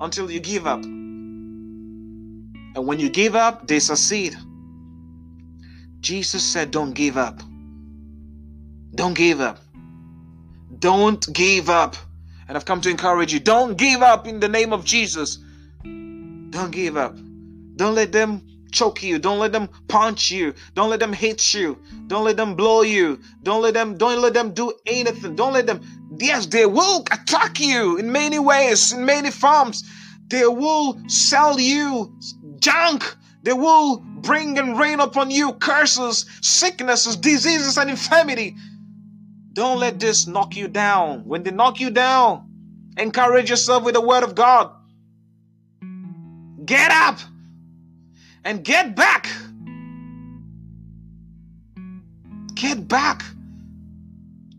until 0.00 0.30
you 0.30 0.40
give 0.40 0.66
up. 0.66 0.82
And 0.82 2.86
when 2.86 3.00
you 3.00 3.10
give 3.10 3.34
up, 3.34 3.66
they 3.66 3.80
succeed. 3.80 4.36
Jesus 6.00 6.44
said, 6.44 6.70
Don't 6.70 6.92
give 6.92 7.16
up. 7.16 7.40
Don't 8.94 9.14
give 9.14 9.40
up. 9.40 9.58
Don't 10.78 11.26
give 11.32 11.68
up. 11.68 11.96
And 12.46 12.56
I've 12.56 12.64
come 12.64 12.80
to 12.82 12.90
encourage 12.90 13.32
you 13.32 13.40
don't 13.40 13.76
give 13.76 14.02
up 14.02 14.26
in 14.26 14.40
the 14.40 14.48
name 14.48 14.72
of 14.72 14.84
Jesus. 14.84 15.38
Don't 15.82 16.70
give 16.70 16.96
up. 16.96 17.16
Don't 17.76 17.94
let 17.94 18.12
them 18.12 18.42
choke 18.72 19.02
you. 19.02 19.18
Don't 19.18 19.38
let 19.38 19.52
them 19.52 19.68
punch 19.88 20.30
you. 20.30 20.54
Don't 20.74 20.90
let 20.90 21.00
them 21.00 21.12
hit 21.12 21.54
you. 21.54 21.78
Don't 22.06 22.24
let 22.24 22.36
them 22.36 22.54
blow 22.54 22.82
you. 22.82 23.20
Don't 23.42 23.62
let 23.62 23.74
them 23.74 23.96
don't 23.96 24.20
let 24.20 24.34
them 24.34 24.52
do 24.52 24.72
anything. 24.86 25.36
Don't 25.36 25.52
let 25.52 25.66
them 25.66 25.80
yes, 26.18 26.46
they 26.46 26.66
will 26.66 27.04
attack 27.10 27.60
you 27.60 27.96
in 27.96 28.12
many 28.12 28.38
ways, 28.38 28.92
in 28.92 29.04
many 29.04 29.30
forms. 29.30 29.84
They 30.28 30.46
will 30.46 31.00
sell 31.08 31.58
you 31.58 32.14
junk. 32.60 33.16
They 33.42 33.52
will 33.52 33.98
bring 33.98 34.58
and 34.58 34.78
rain 34.78 35.00
upon 35.00 35.30
you 35.30 35.54
curses, 35.54 36.26
sicknesses, 36.42 37.16
diseases, 37.16 37.78
and 37.78 37.88
infirmity. 37.88 38.56
Don't 39.58 39.80
let 39.80 39.98
this 39.98 40.28
knock 40.28 40.54
you 40.54 40.68
down. 40.68 41.24
When 41.24 41.42
they 41.42 41.50
knock 41.50 41.80
you 41.80 41.90
down, 41.90 42.48
encourage 42.96 43.50
yourself 43.50 43.82
with 43.82 43.94
the 43.94 44.00
word 44.00 44.22
of 44.22 44.36
God. 44.36 44.70
Get 46.64 46.92
up 46.92 47.18
and 48.44 48.62
get 48.62 48.94
back. 48.94 49.26
Get 52.54 52.86
back. 52.86 53.24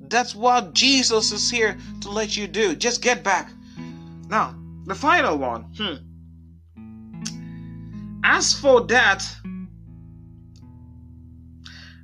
That's 0.02 0.36
what 0.36 0.74
Jesus 0.74 1.32
is 1.32 1.50
here 1.50 1.78
to 2.02 2.10
let 2.10 2.36
you 2.36 2.46
do. 2.46 2.76
Just 2.76 3.02
get 3.02 3.24
back. 3.24 3.50
Now, 4.28 4.54
the 4.86 4.96
final 4.96 5.38
one. 5.38 5.64
Hmm. 5.78 5.96
As 8.26 8.52
for 8.54 8.82
that, 8.88 9.26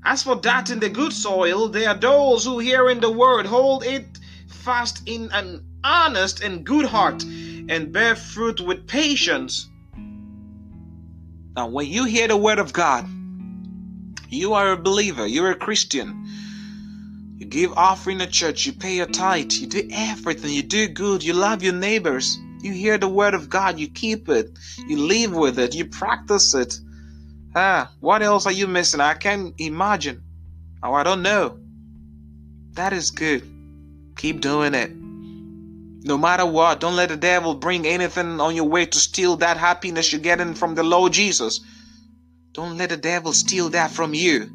as 0.05 0.21
for 0.21 0.35
that 0.35 0.69
in 0.69 0.79
the 0.79 0.89
good 0.89 1.11
soil, 1.11 1.67
there 1.67 1.89
are 1.89 1.97
those 1.97 2.45
who 2.45 2.59
hearing 2.59 2.99
the 2.99 3.11
word 3.11 3.47
hold 3.47 3.83
it 3.83 4.05
fast 4.47 5.01
in 5.07 5.29
an 5.31 5.65
honest 5.83 6.43
and 6.43 6.63
good 6.63 6.85
heart 6.85 7.23
and 7.23 7.91
bear 7.91 8.15
fruit 8.15 8.61
with 8.61 8.87
patience. 8.87 9.67
Now, 11.55 11.67
when 11.67 11.87
you 11.87 12.05
hear 12.05 12.27
the 12.27 12.37
word 12.37 12.59
of 12.59 12.71
God, 12.71 13.07
you 14.29 14.53
are 14.53 14.73
a 14.73 14.77
believer, 14.77 15.25
you're 15.25 15.51
a 15.51 15.55
Christian. 15.55 16.25
You 17.37 17.47
give 17.47 17.73
offering 17.73 18.19
to 18.19 18.27
church, 18.27 18.65
you 18.65 18.73
pay 18.73 18.97
your 18.97 19.07
tithe, 19.07 19.51
you 19.53 19.67
do 19.67 19.87
everything, 19.91 20.53
you 20.53 20.63
do 20.63 20.87
good, 20.87 21.23
you 21.23 21.33
love 21.33 21.63
your 21.63 21.73
neighbors. 21.73 22.37
You 22.61 22.73
hear 22.73 22.97
the 22.97 23.07
word 23.07 23.33
of 23.33 23.49
God, 23.49 23.79
you 23.79 23.87
keep 23.87 24.29
it, 24.29 24.57
you 24.87 24.97
live 24.97 25.33
with 25.33 25.59
it, 25.59 25.75
you 25.75 25.85
practice 25.85 26.53
it. 26.53 26.79
Ah, 27.57 27.89
what 28.01 28.21
else 28.21 28.45
are 28.45 28.51
you 28.51 28.67
missing? 28.67 28.99
I 28.99 29.13
can't 29.13 29.55
imagine. 29.57 30.21
Oh, 30.83 30.93
I 30.93 31.03
don't 31.03 31.21
know. 31.21 31.57
That 32.73 32.91
is 32.91 33.11
good. 33.11 33.49
Keep 34.17 34.41
doing 34.41 34.73
it. 34.73 34.91
No 34.93 36.17
matter 36.17 36.45
what, 36.45 36.81
don't 36.81 36.97
let 36.97 37.09
the 37.09 37.15
devil 37.15 37.55
bring 37.55 37.87
anything 37.87 38.41
on 38.41 38.55
your 38.55 38.67
way 38.67 38.85
to 38.85 38.99
steal 38.99 39.37
that 39.37 39.55
happiness 39.55 40.11
you're 40.11 40.21
getting 40.21 40.53
from 40.53 40.75
the 40.75 40.83
Lord 40.83 41.13
Jesus. 41.13 41.61
Don't 42.51 42.77
let 42.77 42.89
the 42.89 42.97
devil 42.97 43.31
steal 43.31 43.69
that 43.69 43.89
from 43.89 44.13
you. 44.13 44.49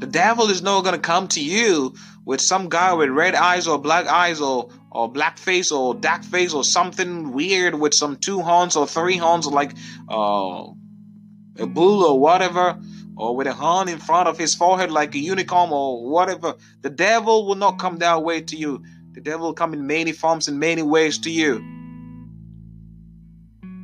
The 0.00 0.06
devil 0.06 0.50
is 0.50 0.62
not 0.62 0.82
going 0.82 0.94
to 0.94 1.00
come 1.00 1.28
to 1.28 1.40
you 1.40 1.94
with 2.24 2.40
some 2.40 2.68
guy 2.68 2.92
with 2.92 3.08
red 3.08 3.34
eyes 3.34 3.66
or 3.66 3.78
black 3.78 4.06
eyes 4.06 4.40
or 4.40 4.70
or 4.90 5.10
black 5.10 5.38
face 5.38 5.70
or 5.70 5.94
dark 5.94 6.24
face 6.24 6.52
or 6.52 6.64
something 6.64 7.32
weird 7.32 7.74
with 7.74 7.94
some 7.94 8.16
two 8.16 8.40
horns 8.40 8.76
or 8.76 8.86
three 8.86 9.16
horns 9.16 9.46
like 9.46 9.72
uh 10.08 10.64
a 11.58 11.66
bull 11.66 12.04
or 12.04 12.18
whatever, 12.18 12.78
or 13.16 13.34
with 13.34 13.46
a 13.46 13.52
horn 13.52 13.88
in 13.88 13.98
front 13.98 14.28
of 14.28 14.38
his 14.38 14.54
forehead 14.54 14.90
like 14.90 15.14
a 15.14 15.18
unicorn 15.18 15.70
or 15.70 16.08
whatever, 16.08 16.54
the 16.82 16.90
devil 16.90 17.46
will 17.46 17.56
not 17.56 17.78
come 17.78 17.98
that 17.98 18.22
way 18.22 18.40
to 18.40 18.56
you. 18.56 18.82
The 19.12 19.20
devil 19.20 19.48
will 19.48 19.54
come 19.54 19.72
in 19.72 19.86
many 19.86 20.12
forms 20.12 20.46
in 20.46 20.58
many 20.58 20.82
ways 20.82 21.18
to 21.18 21.30
you. 21.30 21.64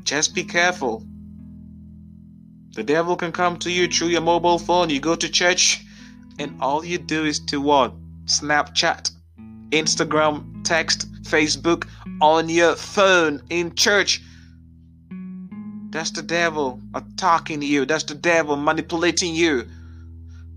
Just 0.04 0.34
be 0.34 0.44
careful. 0.44 1.04
The 2.74 2.84
devil 2.84 3.16
can 3.16 3.32
come 3.32 3.56
to 3.58 3.70
you 3.70 3.88
through 3.88 4.08
your 4.08 4.20
mobile 4.20 4.58
phone. 4.58 4.90
You 4.90 5.00
go 5.00 5.16
to 5.16 5.28
church, 5.28 5.84
and 6.38 6.56
all 6.60 6.84
you 6.84 6.98
do 6.98 7.24
is 7.24 7.40
to 7.46 7.60
what? 7.60 7.94
Snapchat, 8.26 9.10
Instagram, 9.70 10.64
text, 10.64 11.10
Facebook 11.22 11.86
on 12.20 12.48
your 12.48 12.76
phone 12.76 13.42
in 13.50 13.74
church. 13.74 14.20
That's 15.94 16.10
the 16.10 16.22
devil 16.22 16.80
attacking 16.92 17.62
you. 17.62 17.84
That's 17.84 18.02
the 18.02 18.16
devil 18.16 18.56
manipulating 18.56 19.32
you. 19.32 19.64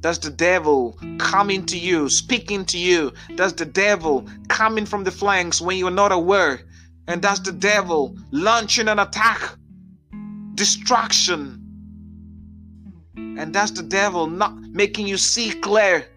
That's 0.02 0.18
the 0.18 0.32
devil 0.32 0.98
coming 1.20 1.64
to 1.68 1.78
you, 1.78 2.10
speaking 2.10 2.66
to 2.66 2.80
you. 2.80 3.14
That's 3.36 3.54
the 3.54 3.66
devil 3.66 4.28
coming 4.48 4.88
from 4.88 5.04
the 5.04 5.12
flanks 5.12 5.62
when 5.62 5.78
you're 5.78 5.92
not 5.92 6.12
aware. 6.12 6.62
And 7.08 7.22
that's 7.22 7.42
the 7.42 7.52
devil 7.52 8.18
launching 8.32 8.88
an 8.88 8.98
attack, 8.98 9.40
distraction. 10.56 11.62
And 13.16 13.54
that's 13.54 13.70
the 13.70 13.84
devil 13.84 14.26
not 14.26 14.58
making 14.60 15.06
you 15.06 15.18
see 15.18 15.52
clear. 15.52 16.08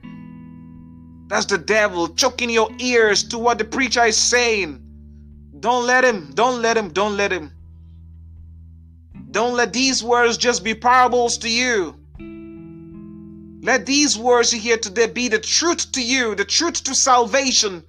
That's 1.27 1.45
the 1.45 1.59
devil 1.59 2.09
choking 2.09 2.49
your 2.49 2.71
ears 2.79 3.23
to 3.25 3.39
what 3.39 3.59
the 3.59 3.67
preacher 3.67 4.03
is 4.03 4.17
saying. 4.17 4.83
Don't 5.61 5.87
let 5.87 6.05
him, 6.07 6.31
don't 6.33 6.63
let 6.63 6.79
him, 6.79 6.89
don't 6.89 7.19
let 7.19 7.31
him. 7.31 7.53
Don't 9.31 9.55
let 9.55 9.73
these 9.73 10.03
words 10.03 10.37
just 10.37 10.65
be 10.65 10.75
parables 10.75 11.39
to 11.39 11.51
you. 11.51 11.97
Let 13.63 13.87
these 13.87 14.19
words 14.19 14.53
you 14.53 14.61
hear 14.61 14.79
today 14.79 15.07
be 15.07 15.29
the 15.29 15.39
truth 15.39 15.93
to 15.93 16.03
you, 16.03 16.35
the 16.35 16.45
truth 16.45 16.83
to 16.85 16.95
salvation, 16.95 17.85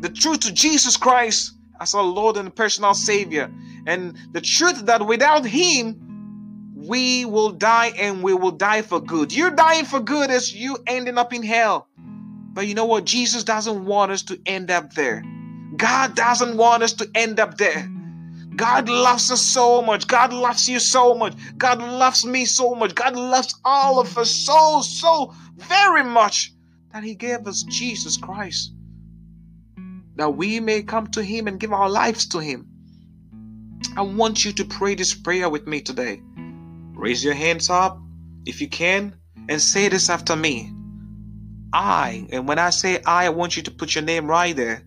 the 0.00 0.08
truth 0.08 0.40
to 0.40 0.52
Jesus 0.52 0.96
Christ 0.96 1.52
as 1.80 1.94
our 1.94 2.02
Lord 2.02 2.36
and 2.36 2.54
personal 2.54 2.94
Savior, 2.94 3.50
and 3.86 4.16
the 4.32 4.40
truth 4.40 4.86
that 4.86 5.06
without 5.06 5.44
Him, 5.44 6.72
we 6.74 7.24
will 7.24 7.50
die 7.50 7.92
and 7.98 8.22
we 8.22 8.34
will 8.34 8.52
die 8.52 8.82
for 8.82 9.00
good. 9.00 9.34
You're 9.34 9.50
dying 9.50 9.84
for 9.84 10.00
good 10.00 10.30
as 10.30 10.54
you 10.54 10.78
ending 10.86 11.18
up 11.18 11.32
in 11.32 11.42
hell. 11.42 11.88
But 12.52 12.66
you 12.66 12.74
know 12.74 12.86
what? 12.86 13.04
Jesus 13.04 13.44
doesn't 13.44 13.84
want 13.84 14.12
us 14.12 14.22
to 14.24 14.40
end 14.46 14.70
up 14.70 14.94
there. 14.94 15.22
God 15.76 16.14
doesn't 16.14 16.56
want 16.56 16.82
us 16.82 16.94
to 16.94 17.10
end 17.14 17.40
up 17.40 17.58
there. 17.58 17.90
God 18.56 18.88
loves 18.88 19.30
us 19.30 19.42
so 19.42 19.82
much. 19.82 20.06
God 20.06 20.32
loves 20.32 20.68
you 20.68 20.80
so 20.80 21.14
much. 21.14 21.34
God 21.58 21.78
loves 21.78 22.24
me 22.24 22.44
so 22.44 22.74
much. 22.74 22.94
God 22.94 23.14
loves 23.14 23.54
all 23.64 24.00
of 24.00 24.16
us 24.18 24.30
so, 24.30 24.80
so 24.82 25.34
very 25.56 26.04
much 26.04 26.52
that 26.92 27.04
He 27.04 27.14
gave 27.14 27.46
us 27.46 27.62
Jesus 27.64 28.16
Christ 28.16 28.72
that 30.16 30.30
we 30.30 30.60
may 30.60 30.82
come 30.82 31.06
to 31.08 31.22
Him 31.22 31.46
and 31.46 31.60
give 31.60 31.72
our 31.72 31.88
lives 31.88 32.26
to 32.28 32.38
Him. 32.38 32.66
I 33.96 34.02
want 34.02 34.44
you 34.44 34.52
to 34.52 34.64
pray 34.64 34.94
this 34.94 35.14
prayer 35.14 35.48
with 35.48 35.66
me 35.66 35.80
today. 35.80 36.20
Raise 36.94 37.22
your 37.22 37.34
hands 37.34 37.70
up 37.70 37.98
if 38.46 38.60
you 38.60 38.68
can 38.68 39.14
and 39.48 39.60
say 39.60 39.88
this 39.88 40.10
after 40.10 40.34
me. 40.34 40.72
I, 41.72 42.26
and 42.30 42.48
when 42.48 42.58
I 42.58 42.70
say 42.70 43.02
I, 43.04 43.26
I 43.26 43.28
want 43.30 43.56
you 43.56 43.62
to 43.64 43.70
put 43.70 43.94
your 43.94 44.04
name 44.04 44.26
right 44.26 44.56
there. 44.56 44.82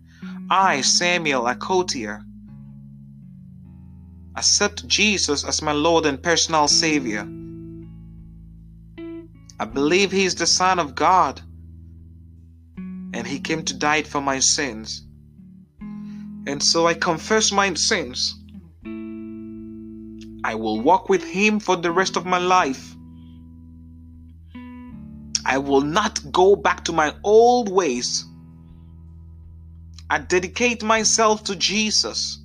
I, 0.49 0.81
Samuel 0.81 1.43
Akotia, 1.43 2.23
accept 4.39 4.87
Jesus 4.87 5.43
as 5.43 5.61
my 5.61 5.73
Lord 5.73 6.05
and 6.05 6.23
personal 6.23 6.69
Savior. 6.69 7.27
I 9.59 9.65
believe 9.65 10.13
He 10.13 10.23
is 10.23 10.35
the 10.35 10.47
Son 10.47 10.79
of 10.79 10.95
God 10.95 11.41
and 13.13 13.27
He 13.27 13.41
came 13.41 13.63
to 13.63 13.73
die 13.73 14.03
for 14.03 14.21
my 14.21 14.39
sins. 14.39 15.03
And 15.81 16.63
so 16.63 16.87
I 16.87 16.93
confess 16.93 17.51
my 17.51 17.73
sins. 17.73 18.33
I 20.45 20.55
will 20.55 20.79
walk 20.79 21.09
with 21.09 21.23
Him 21.25 21.59
for 21.59 21.75
the 21.75 21.91
rest 21.91 22.15
of 22.15 22.25
my 22.25 22.37
life. 22.37 22.95
I 25.45 25.57
will 25.57 25.81
not 25.81 26.31
go 26.31 26.55
back 26.55 26.85
to 26.85 26.93
my 26.93 27.13
old 27.25 27.69
ways. 27.69 28.23
I 30.09 30.19
dedicate 30.19 30.81
myself 30.81 31.43
to 31.43 31.57
Jesus. 31.57 32.38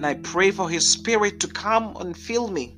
And 0.00 0.06
I 0.06 0.14
pray 0.14 0.50
for 0.50 0.70
His 0.70 0.90
Spirit 0.90 1.40
to 1.40 1.46
come 1.46 1.94
and 2.00 2.16
fill 2.16 2.48
me, 2.48 2.74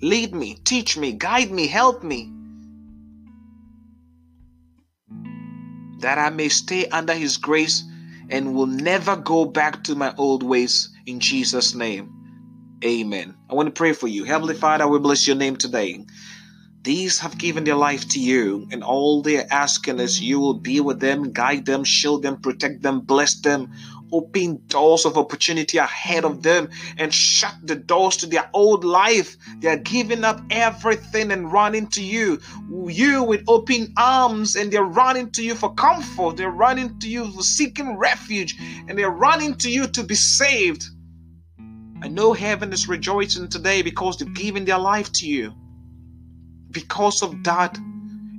lead 0.00 0.34
me, 0.34 0.58
teach 0.64 0.98
me, 0.98 1.12
guide 1.12 1.52
me, 1.52 1.68
help 1.68 2.02
me. 2.02 2.32
That 6.00 6.18
I 6.18 6.30
may 6.30 6.48
stay 6.48 6.86
under 6.86 7.14
His 7.14 7.36
grace 7.36 7.84
and 8.28 8.56
will 8.56 8.66
never 8.66 9.14
go 9.14 9.44
back 9.44 9.84
to 9.84 9.94
my 9.94 10.12
old 10.18 10.42
ways 10.42 10.88
in 11.06 11.20
Jesus' 11.20 11.76
name. 11.76 12.10
Amen. 12.84 13.36
I 13.48 13.54
want 13.54 13.68
to 13.68 13.78
pray 13.78 13.92
for 13.92 14.08
you. 14.08 14.24
Heavenly 14.24 14.56
Father, 14.56 14.88
we 14.88 14.98
bless 14.98 15.28
your 15.28 15.36
name 15.36 15.54
today. 15.54 16.04
These 16.82 17.20
have 17.20 17.38
given 17.38 17.62
their 17.62 17.76
life 17.76 18.08
to 18.08 18.18
you, 18.18 18.66
and 18.72 18.82
all 18.82 19.22
they're 19.22 19.46
asking 19.48 20.00
is 20.00 20.20
you 20.20 20.40
will 20.40 20.58
be 20.58 20.80
with 20.80 20.98
them, 20.98 21.32
guide 21.32 21.66
them, 21.66 21.84
shield 21.84 22.24
them, 22.24 22.40
protect 22.40 22.82
them, 22.82 22.98
bless 22.98 23.36
them, 23.36 23.70
open 24.12 24.62
doors 24.66 25.04
of 25.04 25.16
opportunity 25.16 25.78
ahead 25.78 26.24
of 26.24 26.42
them, 26.42 26.68
and 26.98 27.12
shut 27.12 27.54
the 27.62 27.74
doors 27.74 28.18
to 28.18 28.26
their 28.26 28.48
old 28.52 28.84
life. 28.84 29.36
They 29.60 29.68
are 29.68 29.76
giving 29.76 30.24
up 30.24 30.40
everything 30.50 31.32
and 31.32 31.50
running 31.50 31.86
to 31.88 32.02
you. 32.02 32.40
You 32.86 33.22
with 33.24 33.44
open 33.48 33.92
arms, 33.96 34.56
and 34.56 34.72
they're 34.72 34.84
running 34.84 35.30
to 35.32 35.42
you 35.42 35.54
for 35.54 35.74
comfort. 35.74 36.36
They're 36.36 36.50
running 36.50 36.98
to 37.00 37.08
you 37.08 37.30
for 37.32 37.42
seeking 37.42 37.96
refuge, 37.96 38.56
and 38.88 38.98
they're 38.98 39.10
running 39.10 39.54
to 39.56 39.70
you 39.70 39.86
to 39.88 40.02
be 40.02 40.14
saved. 40.14 40.84
I 42.02 42.08
know 42.08 42.32
heaven 42.32 42.72
is 42.72 42.88
rejoicing 42.88 43.48
today 43.48 43.82
because 43.82 44.16
they've 44.16 44.34
given 44.34 44.64
their 44.64 44.78
life 44.78 45.12
to 45.12 45.26
you 45.26 45.54
because 46.72 47.22
of 47.22 47.44
that 47.44 47.76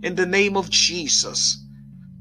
in 0.04 0.16
the 0.16 0.26
name 0.26 0.58
of 0.58 0.70
Jesus. 0.70 1.58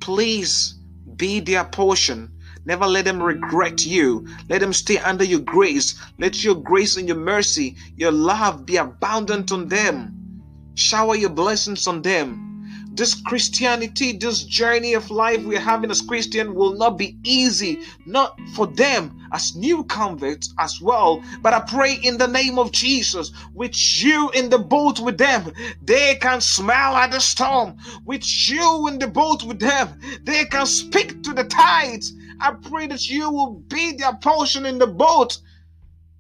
Please 0.01 0.79
be 1.17 1.41
their 1.41 1.65
portion. 1.65 2.32
Never 2.65 2.87
let 2.87 3.05
them 3.05 3.23
regret 3.23 3.85
you. 3.85 4.27
Let 4.49 4.61
them 4.61 4.73
stay 4.73 4.99
under 4.99 5.25
your 5.25 5.41
grace. 5.41 5.95
Let 6.19 6.45
your 6.45 6.55
grace 6.55 6.97
and 6.97 7.09
your 7.09 7.17
mercy, 7.17 7.77
your 7.97 8.13
love 8.13 8.65
be 8.65 8.77
abundant 8.77 9.51
on 9.51 9.69
them. 9.69 10.43
Shower 10.75 11.17
your 11.17 11.31
blessings 11.31 11.87
on 11.87 12.03
them. 12.03 12.49
This 12.95 13.15
Christianity, 13.15 14.13
this 14.13 14.45
journey 14.45 14.93
of 14.93 15.11
life 15.11 15.43
we're 15.45 15.59
having 15.59 15.91
as 15.91 16.03
Christian 16.03 16.55
will 16.55 16.75
not 16.75 16.99
be 16.99 17.17
easy, 17.25 17.81
not 18.05 18.39
for 18.55 18.67
them 18.67 19.19
as 19.33 19.57
new 19.57 19.83
converts 19.85 20.53
as 20.59 20.79
well. 20.81 21.23
But 21.41 21.55
I 21.55 21.61
pray 21.61 21.95
in 21.95 22.19
the 22.19 22.29
name 22.29 22.59
of 22.59 22.71
Jesus, 22.71 23.33
with 23.55 23.75
you 24.05 24.31
in 24.35 24.51
the 24.51 24.59
boat 24.59 25.01
with 25.01 25.17
them, 25.17 25.53
they 25.81 26.17
can 26.17 26.43
smile 26.43 26.95
at 26.97 27.13
the 27.13 27.21
storm. 27.21 27.77
With 28.05 28.25
you 28.49 28.87
in 28.89 28.99
the 28.99 29.09
boat 29.09 29.43
with 29.43 29.59
them, 29.59 29.99
they 30.25 30.45
can 30.45 30.67
speak 30.67 31.23
to 31.23 31.33
the 31.33 31.45
tides. 31.45 32.13
I 32.43 32.55
pray 32.55 32.89
that 32.89 33.09
you 33.09 33.31
will 33.31 33.53
be 33.53 33.93
their 33.93 34.17
portion 34.17 34.67
in 34.67 34.79
the 34.79 34.89
boat 34.89 35.39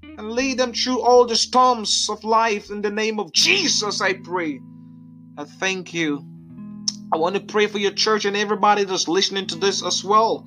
and 0.04 0.30
lead 0.30 0.56
them 0.56 0.72
through 0.72 1.00
all 1.00 1.26
the 1.26 1.34
storms 1.34 2.06
of 2.08 2.22
life 2.22 2.70
in 2.70 2.80
the 2.80 2.90
name 2.90 3.18
of 3.18 3.32
Jesus. 3.32 4.00
I 4.00 4.12
pray. 4.12 4.60
I 5.36 5.42
thank 5.42 5.92
you. 5.92 6.24
I 7.12 7.16
want 7.16 7.34
to 7.34 7.40
pray 7.40 7.66
for 7.66 7.78
your 7.78 7.90
church 7.90 8.24
and 8.24 8.36
everybody 8.36 8.84
that's 8.84 9.08
listening 9.08 9.48
to 9.48 9.56
this 9.56 9.84
as 9.84 10.04
well. 10.04 10.46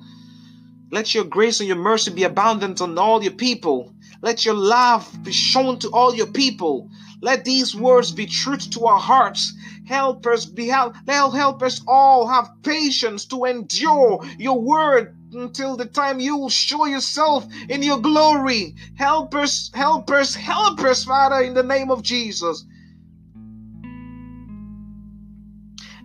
Let 0.90 1.14
your 1.14 1.24
grace 1.24 1.60
and 1.60 1.68
your 1.68 1.76
mercy 1.76 2.10
be 2.10 2.22
abundant 2.22 2.80
on 2.80 2.96
all 2.96 3.22
your 3.22 3.34
people. 3.34 3.92
Let 4.22 4.46
your 4.46 4.54
love 4.54 5.06
be 5.24 5.32
shown 5.32 5.78
to 5.80 5.90
all 5.90 6.14
your 6.14 6.28
people. 6.28 6.88
Let 7.20 7.44
these 7.44 7.74
words 7.74 8.12
be 8.12 8.24
truth 8.24 8.70
to 8.70 8.86
our 8.86 8.98
hearts. 8.98 9.52
Help 9.84 10.26
us 10.26 10.46
be 10.46 10.68
help, 10.68 10.96
help 11.06 11.62
us 11.62 11.82
all 11.86 12.26
have 12.28 12.48
patience 12.62 13.26
to 13.26 13.44
endure 13.44 14.24
your 14.38 14.58
word 14.58 15.15
until 15.36 15.76
the 15.76 15.86
time 15.86 16.20
you 16.20 16.36
will 16.36 16.48
show 16.48 16.86
yourself 16.86 17.46
in 17.68 17.82
your 17.82 17.98
glory. 17.98 18.74
Help 18.96 19.34
us, 19.34 19.70
help 19.74 20.10
us, 20.10 20.34
help 20.34 20.80
us, 20.80 21.04
Father, 21.04 21.42
in 21.42 21.54
the 21.54 21.62
name 21.62 21.90
of 21.90 22.02
Jesus. 22.02 22.64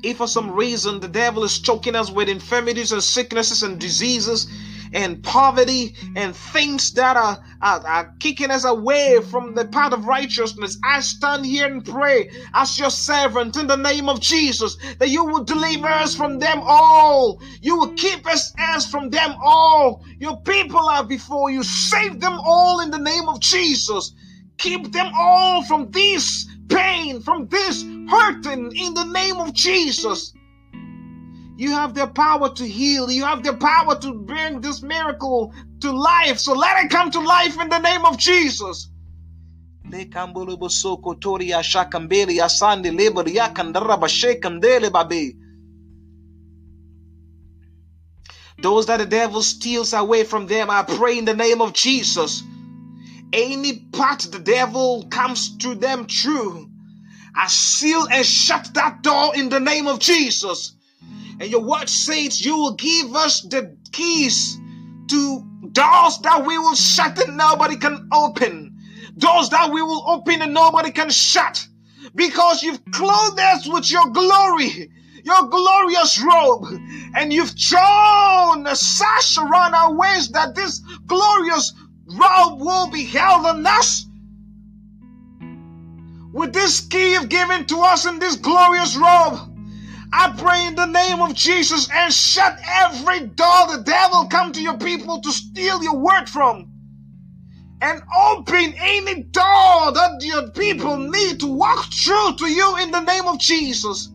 If 0.03 0.17
for 0.17 0.27
some 0.27 0.51
reason 0.51 0.99
the 0.99 1.07
devil 1.07 1.43
is 1.43 1.59
choking 1.59 1.95
us 1.95 2.09
with 2.09 2.27
infirmities 2.27 2.91
and 2.91 3.03
sicknesses 3.03 3.63
and 3.63 3.79
diseases 3.79 4.47
and 4.93 5.23
poverty 5.23 5.95
and 6.15 6.35
things 6.35 6.91
that 6.93 7.17
are, 7.17 7.43
are, 7.61 7.87
are, 7.87 8.13
kicking 8.19 8.51
us 8.51 8.65
away 8.65 9.19
from 9.29 9.55
the 9.55 9.65
path 9.65 9.93
of 9.93 10.05
righteousness, 10.05 10.77
I 10.83 10.99
stand 11.01 11.45
here 11.45 11.65
and 11.65 11.83
pray 11.83 12.29
as 12.53 12.77
your 12.77 12.89
servant 12.89 13.57
in 13.57 13.67
the 13.67 13.77
name 13.77 14.09
of 14.09 14.19
Jesus 14.19 14.77
that 14.99 15.09
you 15.09 15.25
will 15.25 15.43
deliver 15.43 15.87
us 15.87 16.15
from 16.15 16.39
them 16.39 16.61
all. 16.61 17.41
You 17.61 17.77
will 17.77 17.93
keep 17.93 18.27
us 18.27 18.53
as 18.57 18.85
from 18.85 19.09
them 19.09 19.35
all. 19.41 20.03
Your 20.19 20.37
people 20.41 20.79
are 20.79 21.03
before 21.03 21.49
you. 21.49 21.63
Save 21.63 22.19
them 22.19 22.39
all 22.43 22.81
in 22.81 22.91
the 22.91 22.99
name 22.99 23.27
of 23.27 23.39
Jesus. 23.39 24.13
Keep 24.57 24.91
them 24.91 25.11
all 25.17 25.63
from 25.63 25.89
this 25.91 26.47
pain, 26.69 27.21
from 27.21 27.47
this 27.47 27.83
hurting 28.09 28.71
in 28.75 28.93
the 28.93 29.05
name 29.05 29.37
of 29.37 29.53
Jesus. 29.53 30.33
You 31.61 31.71
have 31.71 31.93
the 31.93 32.07
power 32.07 32.49
to 32.55 32.67
heal. 32.67 33.11
You 33.11 33.23
have 33.25 33.43
the 33.43 33.53
power 33.53 33.99
to 33.99 34.13
bring 34.13 34.61
this 34.61 34.81
miracle 34.81 35.53
to 35.81 35.91
life. 35.91 36.39
So 36.39 36.53
let 36.53 36.83
it 36.83 36.89
come 36.89 37.11
to 37.11 37.19
life 37.19 37.59
in 37.59 37.69
the 37.69 37.79
name 37.79 38.03
of 38.05 38.17
Jesus. 38.17 38.89
Those 48.61 48.85
that 48.87 48.97
the 48.97 49.05
devil 49.05 49.41
steals 49.41 49.93
away 49.93 50.23
from 50.23 50.47
them, 50.47 50.69
I 50.69 50.83
pray 50.83 51.17
in 51.17 51.25
the 51.25 51.35
name 51.35 51.61
of 51.61 51.73
Jesus 51.73 52.43
any 53.33 53.79
part 53.91 54.19
the 54.21 54.39
devil 54.39 55.07
comes 55.09 55.57
to 55.57 55.75
them 55.75 56.07
through, 56.07 56.69
I 57.35 57.47
seal 57.47 58.07
and 58.11 58.25
shut 58.25 58.73
that 58.73 59.03
door 59.03 59.35
in 59.35 59.49
the 59.49 59.59
name 59.59 59.87
of 59.87 59.99
Jesus. 59.99 60.75
And 61.41 61.49
your 61.49 61.63
word 61.63 61.89
says 61.89 62.45
you 62.45 62.55
will 62.55 62.75
give 62.75 63.15
us 63.15 63.41
the 63.41 63.75
keys 63.91 64.59
to 65.07 65.43
doors 65.71 66.19
that 66.19 66.45
we 66.45 66.55
will 66.59 66.75
shut 66.75 67.17
and 67.17 67.35
nobody 67.35 67.77
can 67.77 68.07
open. 68.13 68.77
Doors 69.17 69.49
that 69.49 69.71
we 69.73 69.81
will 69.81 70.07
open 70.07 70.43
and 70.43 70.53
nobody 70.53 70.91
can 70.91 71.09
shut. 71.09 71.67
Because 72.13 72.61
you've 72.61 72.85
clothed 72.91 73.39
us 73.39 73.67
with 73.67 73.89
your 73.89 74.05
glory, 74.11 74.91
your 75.23 75.47
glorious 75.47 76.23
robe, 76.23 76.79
and 77.15 77.33
you've 77.33 77.55
drawn 77.55 78.67
a 78.67 78.75
sash 78.75 79.39
around 79.39 79.73
our 79.73 79.95
waist 79.95 80.33
that 80.33 80.53
this 80.53 80.77
glorious 81.07 81.73
robe 82.05 82.61
will 82.61 82.87
be 82.91 83.03
held 83.03 83.47
on 83.47 83.65
us. 83.65 84.05
With 86.33 86.53
this 86.53 86.81
key 86.81 87.13
you've 87.13 87.29
given 87.29 87.65
to 87.65 87.79
us 87.79 88.05
in 88.05 88.19
this 88.19 88.35
glorious 88.35 88.95
robe, 88.95 89.50
I 90.13 90.33
pray 90.37 90.67
in 90.67 90.75
the 90.75 90.85
name 90.85 91.21
of 91.21 91.33
Jesus 91.33 91.89
and 91.91 92.13
shut 92.13 92.59
every 92.65 93.21
door 93.27 93.67
the 93.67 93.83
devil 93.85 94.27
come 94.27 94.51
to 94.53 94.61
your 94.61 94.77
people 94.77 95.21
to 95.21 95.31
steal 95.31 95.81
your 95.83 95.97
word 95.97 96.27
from. 96.29 96.67
And 97.81 98.01
open 98.27 98.73
any 98.77 99.23
door 99.23 99.91
that 99.93 100.19
your 100.21 100.51
people 100.51 100.97
need 100.97 101.39
to 101.39 101.47
walk 101.47 101.85
through 101.91 102.35
to 102.37 102.47
you 102.47 102.77
in 102.77 102.91
the 102.91 102.99
name 103.01 103.27
of 103.27 103.39
Jesus. 103.39 104.09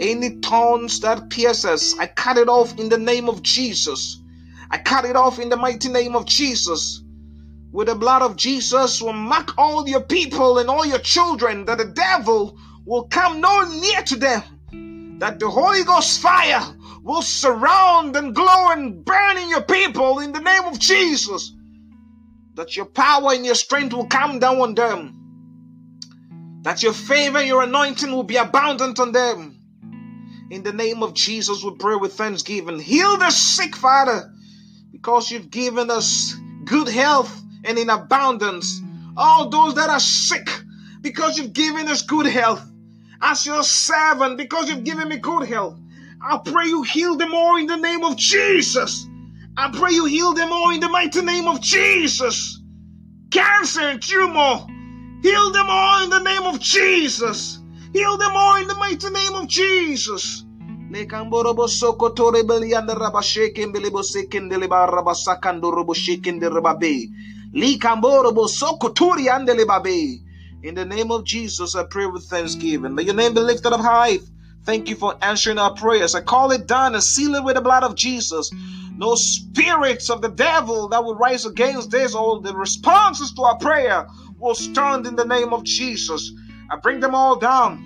Any 0.00 0.30
thorns 0.40 1.00
that 1.00 1.30
pierces, 1.30 1.94
I 1.98 2.06
cut 2.06 2.36
it 2.38 2.48
off 2.48 2.78
in 2.78 2.88
the 2.88 2.98
name 2.98 3.28
of 3.28 3.42
Jesus. 3.42 4.20
I 4.70 4.78
cut 4.78 5.04
it 5.04 5.16
off 5.16 5.38
in 5.38 5.48
the 5.48 5.56
mighty 5.56 5.88
name 5.88 6.14
of 6.14 6.26
Jesus. 6.26 7.02
With 7.72 7.88
the 7.88 7.94
blood 7.94 8.22
of 8.22 8.36
Jesus, 8.36 9.02
will 9.02 9.12
mark 9.12 9.56
all 9.58 9.88
your 9.88 10.00
people 10.00 10.58
and 10.58 10.70
all 10.70 10.86
your 10.86 10.98
children 10.98 11.66
that 11.66 11.78
the 11.78 11.86
devil 11.86 12.58
will 12.86 13.04
come 13.08 13.40
no 13.40 13.68
near 13.80 14.02
to 14.02 14.16
them. 14.16 14.42
That 15.20 15.38
the 15.38 15.50
Holy 15.50 15.84
Ghost 15.84 16.20
fire 16.20 16.62
will 17.02 17.22
surround 17.22 18.16
and 18.16 18.34
glow 18.34 18.70
and 18.70 19.04
burn 19.04 19.36
in 19.36 19.48
your 19.48 19.62
people 19.62 20.20
in 20.20 20.32
the 20.32 20.40
name 20.40 20.64
of 20.64 20.78
Jesus. 20.78 21.52
That 22.54 22.76
your 22.76 22.86
power 22.86 23.32
and 23.32 23.44
your 23.44 23.54
strength 23.54 23.92
will 23.92 24.06
come 24.06 24.38
down 24.38 24.60
on 24.60 24.74
them. 24.74 25.14
That 26.62 26.82
your 26.82 26.92
favor, 26.92 27.42
your 27.42 27.62
anointing 27.62 28.10
will 28.10 28.24
be 28.24 28.36
abundant 28.36 28.98
on 29.00 29.12
them. 29.12 29.58
In 30.50 30.62
the 30.62 30.72
name 30.72 31.02
of 31.02 31.14
Jesus, 31.14 31.62
we 31.62 31.74
pray 31.78 31.96
with 31.96 32.14
thanksgiving. 32.14 32.78
Heal 32.78 33.18
the 33.18 33.30
sick, 33.30 33.76
Father, 33.76 34.32
because 35.00 35.30
you've 35.30 35.50
given 35.50 35.90
us 35.90 36.34
good 36.64 36.88
health 36.88 37.40
and 37.64 37.78
in 37.78 37.88
abundance. 37.88 38.82
All 39.16 39.48
those 39.48 39.76
that 39.76 39.88
are 39.90 40.00
sick, 40.00 40.48
because 41.00 41.38
you've 41.38 41.52
given 41.52 41.86
us 41.86 42.02
good 42.02 42.26
health. 42.26 42.68
As 43.22 43.46
your 43.46 43.62
servant, 43.62 44.36
because 44.36 44.68
you've 44.68 44.82
given 44.82 45.08
me 45.08 45.18
good 45.18 45.46
health. 45.48 45.78
I 46.20 46.38
pray 46.44 46.66
you 46.66 46.82
heal 46.82 47.16
them 47.16 47.32
all 47.32 47.56
in 47.56 47.66
the 47.66 47.76
name 47.76 48.02
of 48.04 48.16
Jesus. 48.16 49.06
I 49.56 49.70
pray 49.72 49.92
you 49.92 50.04
heal 50.04 50.34
them 50.34 50.52
all 50.52 50.70
in 50.70 50.80
the 50.80 50.88
mighty 50.88 51.22
name 51.22 51.46
of 51.46 51.60
Jesus. 51.60 52.60
Cancer 53.30 53.82
and 53.82 54.02
tumor, 54.02 54.66
heal 55.22 55.52
them 55.52 55.66
all 55.68 56.02
in 56.02 56.10
the 56.10 56.22
name 56.22 56.42
of 56.42 56.58
Jesus. 56.58 57.60
Heal 57.92 58.16
them 58.16 58.32
all 58.34 58.56
in 58.56 58.66
the 58.66 58.74
mighty 58.74 59.10
name 59.10 59.34
of 59.34 59.46
Jesus. 59.46 60.44
Sokoturi 68.48 69.28
andelebabe. 69.28 70.22
In 70.62 70.74
the 70.74 70.86
name 70.86 71.10
of 71.10 71.24
Jesus, 71.26 71.74
I 71.74 71.84
pray 71.90 72.06
with 72.06 72.24
thanksgiving. 72.24 72.94
May 72.94 73.02
your 73.02 73.14
name 73.14 73.34
be 73.34 73.40
lifted 73.40 73.74
up 73.74 73.80
high. 73.80 74.18
Thank 74.64 74.88
you 74.88 74.96
for 74.96 75.14
answering 75.22 75.58
our 75.58 75.74
prayers. 75.74 76.14
I 76.14 76.22
call 76.22 76.52
it 76.52 76.66
done 76.66 76.94
and 76.94 77.04
seal 77.04 77.34
it 77.34 77.44
with 77.44 77.56
the 77.56 77.60
blood 77.60 77.84
of 77.84 77.94
Jesus. 77.94 78.50
No 78.96 79.14
spirits 79.14 80.08
of 80.08 80.22
the 80.22 80.30
devil 80.30 80.88
that 80.88 81.04
will 81.04 81.16
rise 81.16 81.44
against 81.44 81.90
this 81.90 82.14
or 82.14 82.40
the 82.40 82.56
responses 82.56 83.32
to 83.34 83.42
our 83.42 83.58
prayer 83.58 84.06
will 84.38 84.54
stand 84.54 85.06
in 85.06 85.16
the 85.16 85.26
name 85.26 85.52
of 85.52 85.64
Jesus. 85.64 86.32
I 86.70 86.76
bring 86.76 87.00
them 87.00 87.14
all 87.14 87.36
down 87.36 87.78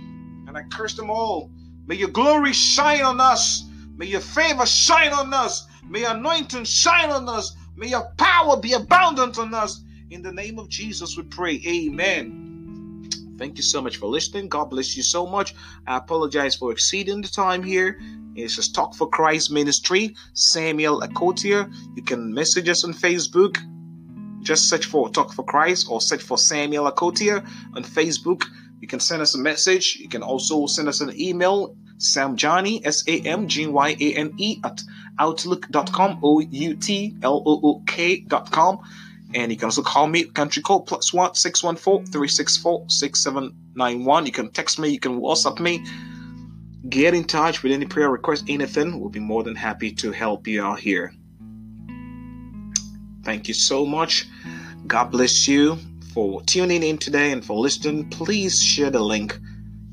and 0.47 0.57
I 0.57 0.63
curse 0.71 0.95
them 0.95 1.11
all. 1.11 1.52
May 1.87 1.97
your 1.97 2.09
glory 2.09 2.53
shine 2.53 3.03
on 3.03 3.21
us. 3.21 3.65
May 3.97 4.07
your 4.07 4.21
favor 4.21 4.67
shine 4.67 5.13
on 5.13 5.35
us. 5.35 5.67
May 5.89 6.01
your 6.01 6.13
anointing 6.13 6.65
shine 6.65 7.11
on 7.11 7.29
us. 7.29 7.57
May 7.77 7.89
your 7.89 8.11
power 8.17 8.57
be 8.57 8.73
abundant 8.73 9.39
on 9.39 9.53
us. 9.55 9.85
In 10.11 10.23
the 10.23 10.33
name 10.33 10.59
of 10.59 10.69
Jesus, 10.69 11.17
we 11.17 11.23
pray. 11.25 11.63
Amen. 11.67 13.09
Thank 13.39 13.57
you 13.57 13.63
so 13.63 13.83
much 13.83 13.97
for 13.97 14.07
listening. 14.07 14.49
God 14.49 14.67
bless 14.67 14.97
you 14.97 15.03
so 15.03 15.27
much. 15.27 15.55
I 15.87 15.97
apologize 15.97 16.55
for 16.55 16.71
exceeding 16.71 17.23
the 17.23 17.29
time 17.29 17.63
here. 17.63 17.99
It's 18.35 18.57
just 18.57 18.75
Talk 18.75 18.95
for 18.95 19.09
Christ 19.09 19.51
Ministry, 19.51 20.15
Samuel 20.33 21.01
Akotia. 21.01 21.73
You 21.97 22.03
can 22.03 22.33
message 22.33 22.69
us 22.69 22.85
on 22.85 22.95
Facebook. 22.95 23.59
Just 24.43 24.69
search 24.69 24.87
for 24.87 25.11
Talk 25.11 25.33
for 25.33 25.45
Christ 25.45 25.89
or 25.91 26.01
search 26.01 26.23
for 26.23 26.39
Samuel 26.39 26.91
Akotia 26.91 27.47
on 27.75 27.85
Facebook. 27.85 28.45
You 28.83 28.89
can 28.89 28.99
send 28.99 29.23
us 29.23 29.37
a 29.37 29.39
message. 29.39 29.99
You 30.01 30.09
can 30.09 30.25
also 30.25 30.67
send 30.67 30.89
us 30.89 31.01
an 31.01 31.13
email, 31.19 31.77
samgyane, 31.99 32.85
S 32.85 33.05
A 33.07 33.21
M 33.21 33.47
G 33.47 33.69
Y 33.69 33.97
A 34.01 34.15
N 34.15 34.35
E, 34.39 34.61
at 34.65 34.83
outlook.com, 35.21 36.19
O 36.21 36.41
U 36.41 36.75
T 36.75 37.17
L 37.23 37.45
O 37.47 37.61
O 37.63 37.83
K.com. 37.87 38.81
And 39.35 39.53
you 39.53 39.57
can 39.57 39.67
also 39.67 39.83
call 39.83 40.09
me, 40.09 40.25
country 40.25 40.63
code 40.63 40.87
plus 40.87 41.13
one 41.13 41.37
six 41.37 41.63
one 41.63 41.77
four 41.77 42.05
three 42.07 42.27
six 42.27 42.57
four 42.57 42.85
six 42.89 43.23
seven 43.23 43.55
nine 43.77 44.05
one. 44.05 44.27
You 44.27 44.33
can 44.33 44.51
text 44.51 44.81
me, 44.81 44.89
you 44.89 44.99
can 44.99 45.21
WhatsApp 45.21 45.61
me. 45.61 45.87
Get 46.89 47.15
in 47.15 47.23
touch 47.23 47.63
with 47.63 47.71
any 47.71 47.87
prayer 47.87 48.11
request, 48.11 48.47
anything. 48.49 48.99
We'll 48.99 49.11
be 49.11 49.21
more 49.21 49.45
than 49.45 49.55
happy 49.55 49.93
to 49.93 50.11
help 50.11 50.49
you 50.49 50.61
out 50.61 50.81
here. 50.81 51.15
Thank 53.23 53.47
you 53.47 53.55
so 53.55 53.87
much. 53.87 54.27
God 54.89 55.13
bless 55.13 55.47
you 55.47 55.79
for 56.13 56.43
tuning 56.43 56.83
in 56.83 56.99
today 56.99 57.33
and 57.33 57.45
for 57.45 57.59
listening. 57.59 58.09
Please 58.11 58.63
share 58.63 58.91
the 58.91 59.01
link. 59.01 59.39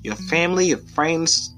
Your 0.04 0.16
family, 0.16 0.68
your 0.68 0.78
friends, 0.78 1.54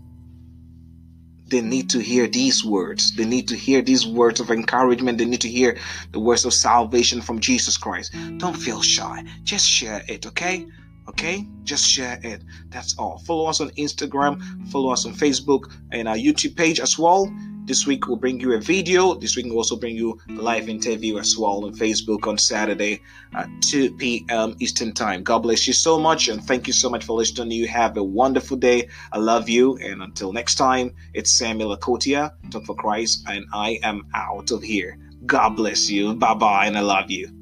they 1.47 1.61
need 1.61 1.89
to 1.89 1.99
hear 1.99 2.27
these 2.27 2.63
words. 2.63 3.15
They 3.15 3.25
need 3.25 3.49
to 3.49 3.55
hear 3.55 3.81
these 3.81 4.07
words 4.07 4.39
of 4.39 4.49
encouragement. 4.51 5.17
They 5.17 5.25
need 5.25 5.41
to 5.41 5.49
hear 5.49 5.77
the 6.11 6.19
words 6.19 6.45
of 6.45 6.53
salvation 6.53 7.21
from 7.21 7.39
Jesus 7.39 7.77
Christ. 7.77 8.15
Don't 8.37 8.55
feel 8.55 8.81
shy. 8.81 9.23
Just 9.43 9.67
share 9.67 10.01
it, 10.07 10.25
okay? 10.25 10.65
Okay? 11.09 11.45
Just 11.63 11.85
share 11.85 12.19
it. 12.23 12.41
That's 12.69 12.97
all. 12.97 13.19
Follow 13.19 13.47
us 13.47 13.59
on 13.59 13.69
Instagram, 13.71 14.67
follow 14.69 14.91
us 14.91 15.05
on 15.05 15.13
Facebook 15.13 15.71
and 15.91 16.07
our 16.07 16.15
YouTube 16.15 16.55
page 16.55 16.79
as 16.79 16.97
well. 16.97 17.29
This 17.65 17.85
week 17.85 18.07
we'll 18.07 18.17
bring 18.17 18.39
you 18.39 18.53
a 18.53 18.59
video. 18.59 19.13
This 19.13 19.35
week 19.35 19.45
we'll 19.45 19.57
also 19.57 19.75
bring 19.75 19.95
you 19.95 20.19
a 20.29 20.33
live 20.33 20.67
interview 20.67 21.19
as 21.19 21.37
well 21.37 21.63
on 21.63 21.73
Facebook 21.73 22.27
on 22.27 22.37
Saturday 22.37 23.01
at 23.35 23.47
2 23.61 23.95
p.m. 23.97 24.55
Eastern 24.59 24.93
Time. 24.93 25.23
God 25.23 25.39
bless 25.39 25.67
you 25.67 25.73
so 25.73 25.99
much 25.99 26.27
and 26.27 26.43
thank 26.43 26.67
you 26.67 26.73
so 26.73 26.89
much 26.89 27.05
for 27.05 27.13
listening. 27.13 27.51
You 27.51 27.67
have 27.67 27.97
a 27.97 28.03
wonderful 28.03 28.57
day. 28.57 28.89
I 29.11 29.19
love 29.19 29.47
you. 29.47 29.77
And 29.77 30.01
until 30.01 30.33
next 30.33 30.55
time, 30.55 30.93
it's 31.13 31.37
Samuel 31.37 31.77
Akotia, 31.77 32.31
Talk 32.49 32.65
for 32.65 32.75
Christ, 32.75 33.23
and 33.27 33.45
I 33.53 33.79
am 33.83 34.07
out 34.13 34.51
of 34.51 34.63
here. 34.63 34.97
God 35.25 35.55
bless 35.55 35.89
you. 35.89 36.15
Bye 36.15 36.33
bye, 36.33 36.65
and 36.65 36.77
I 36.77 36.81
love 36.81 37.11
you. 37.11 37.40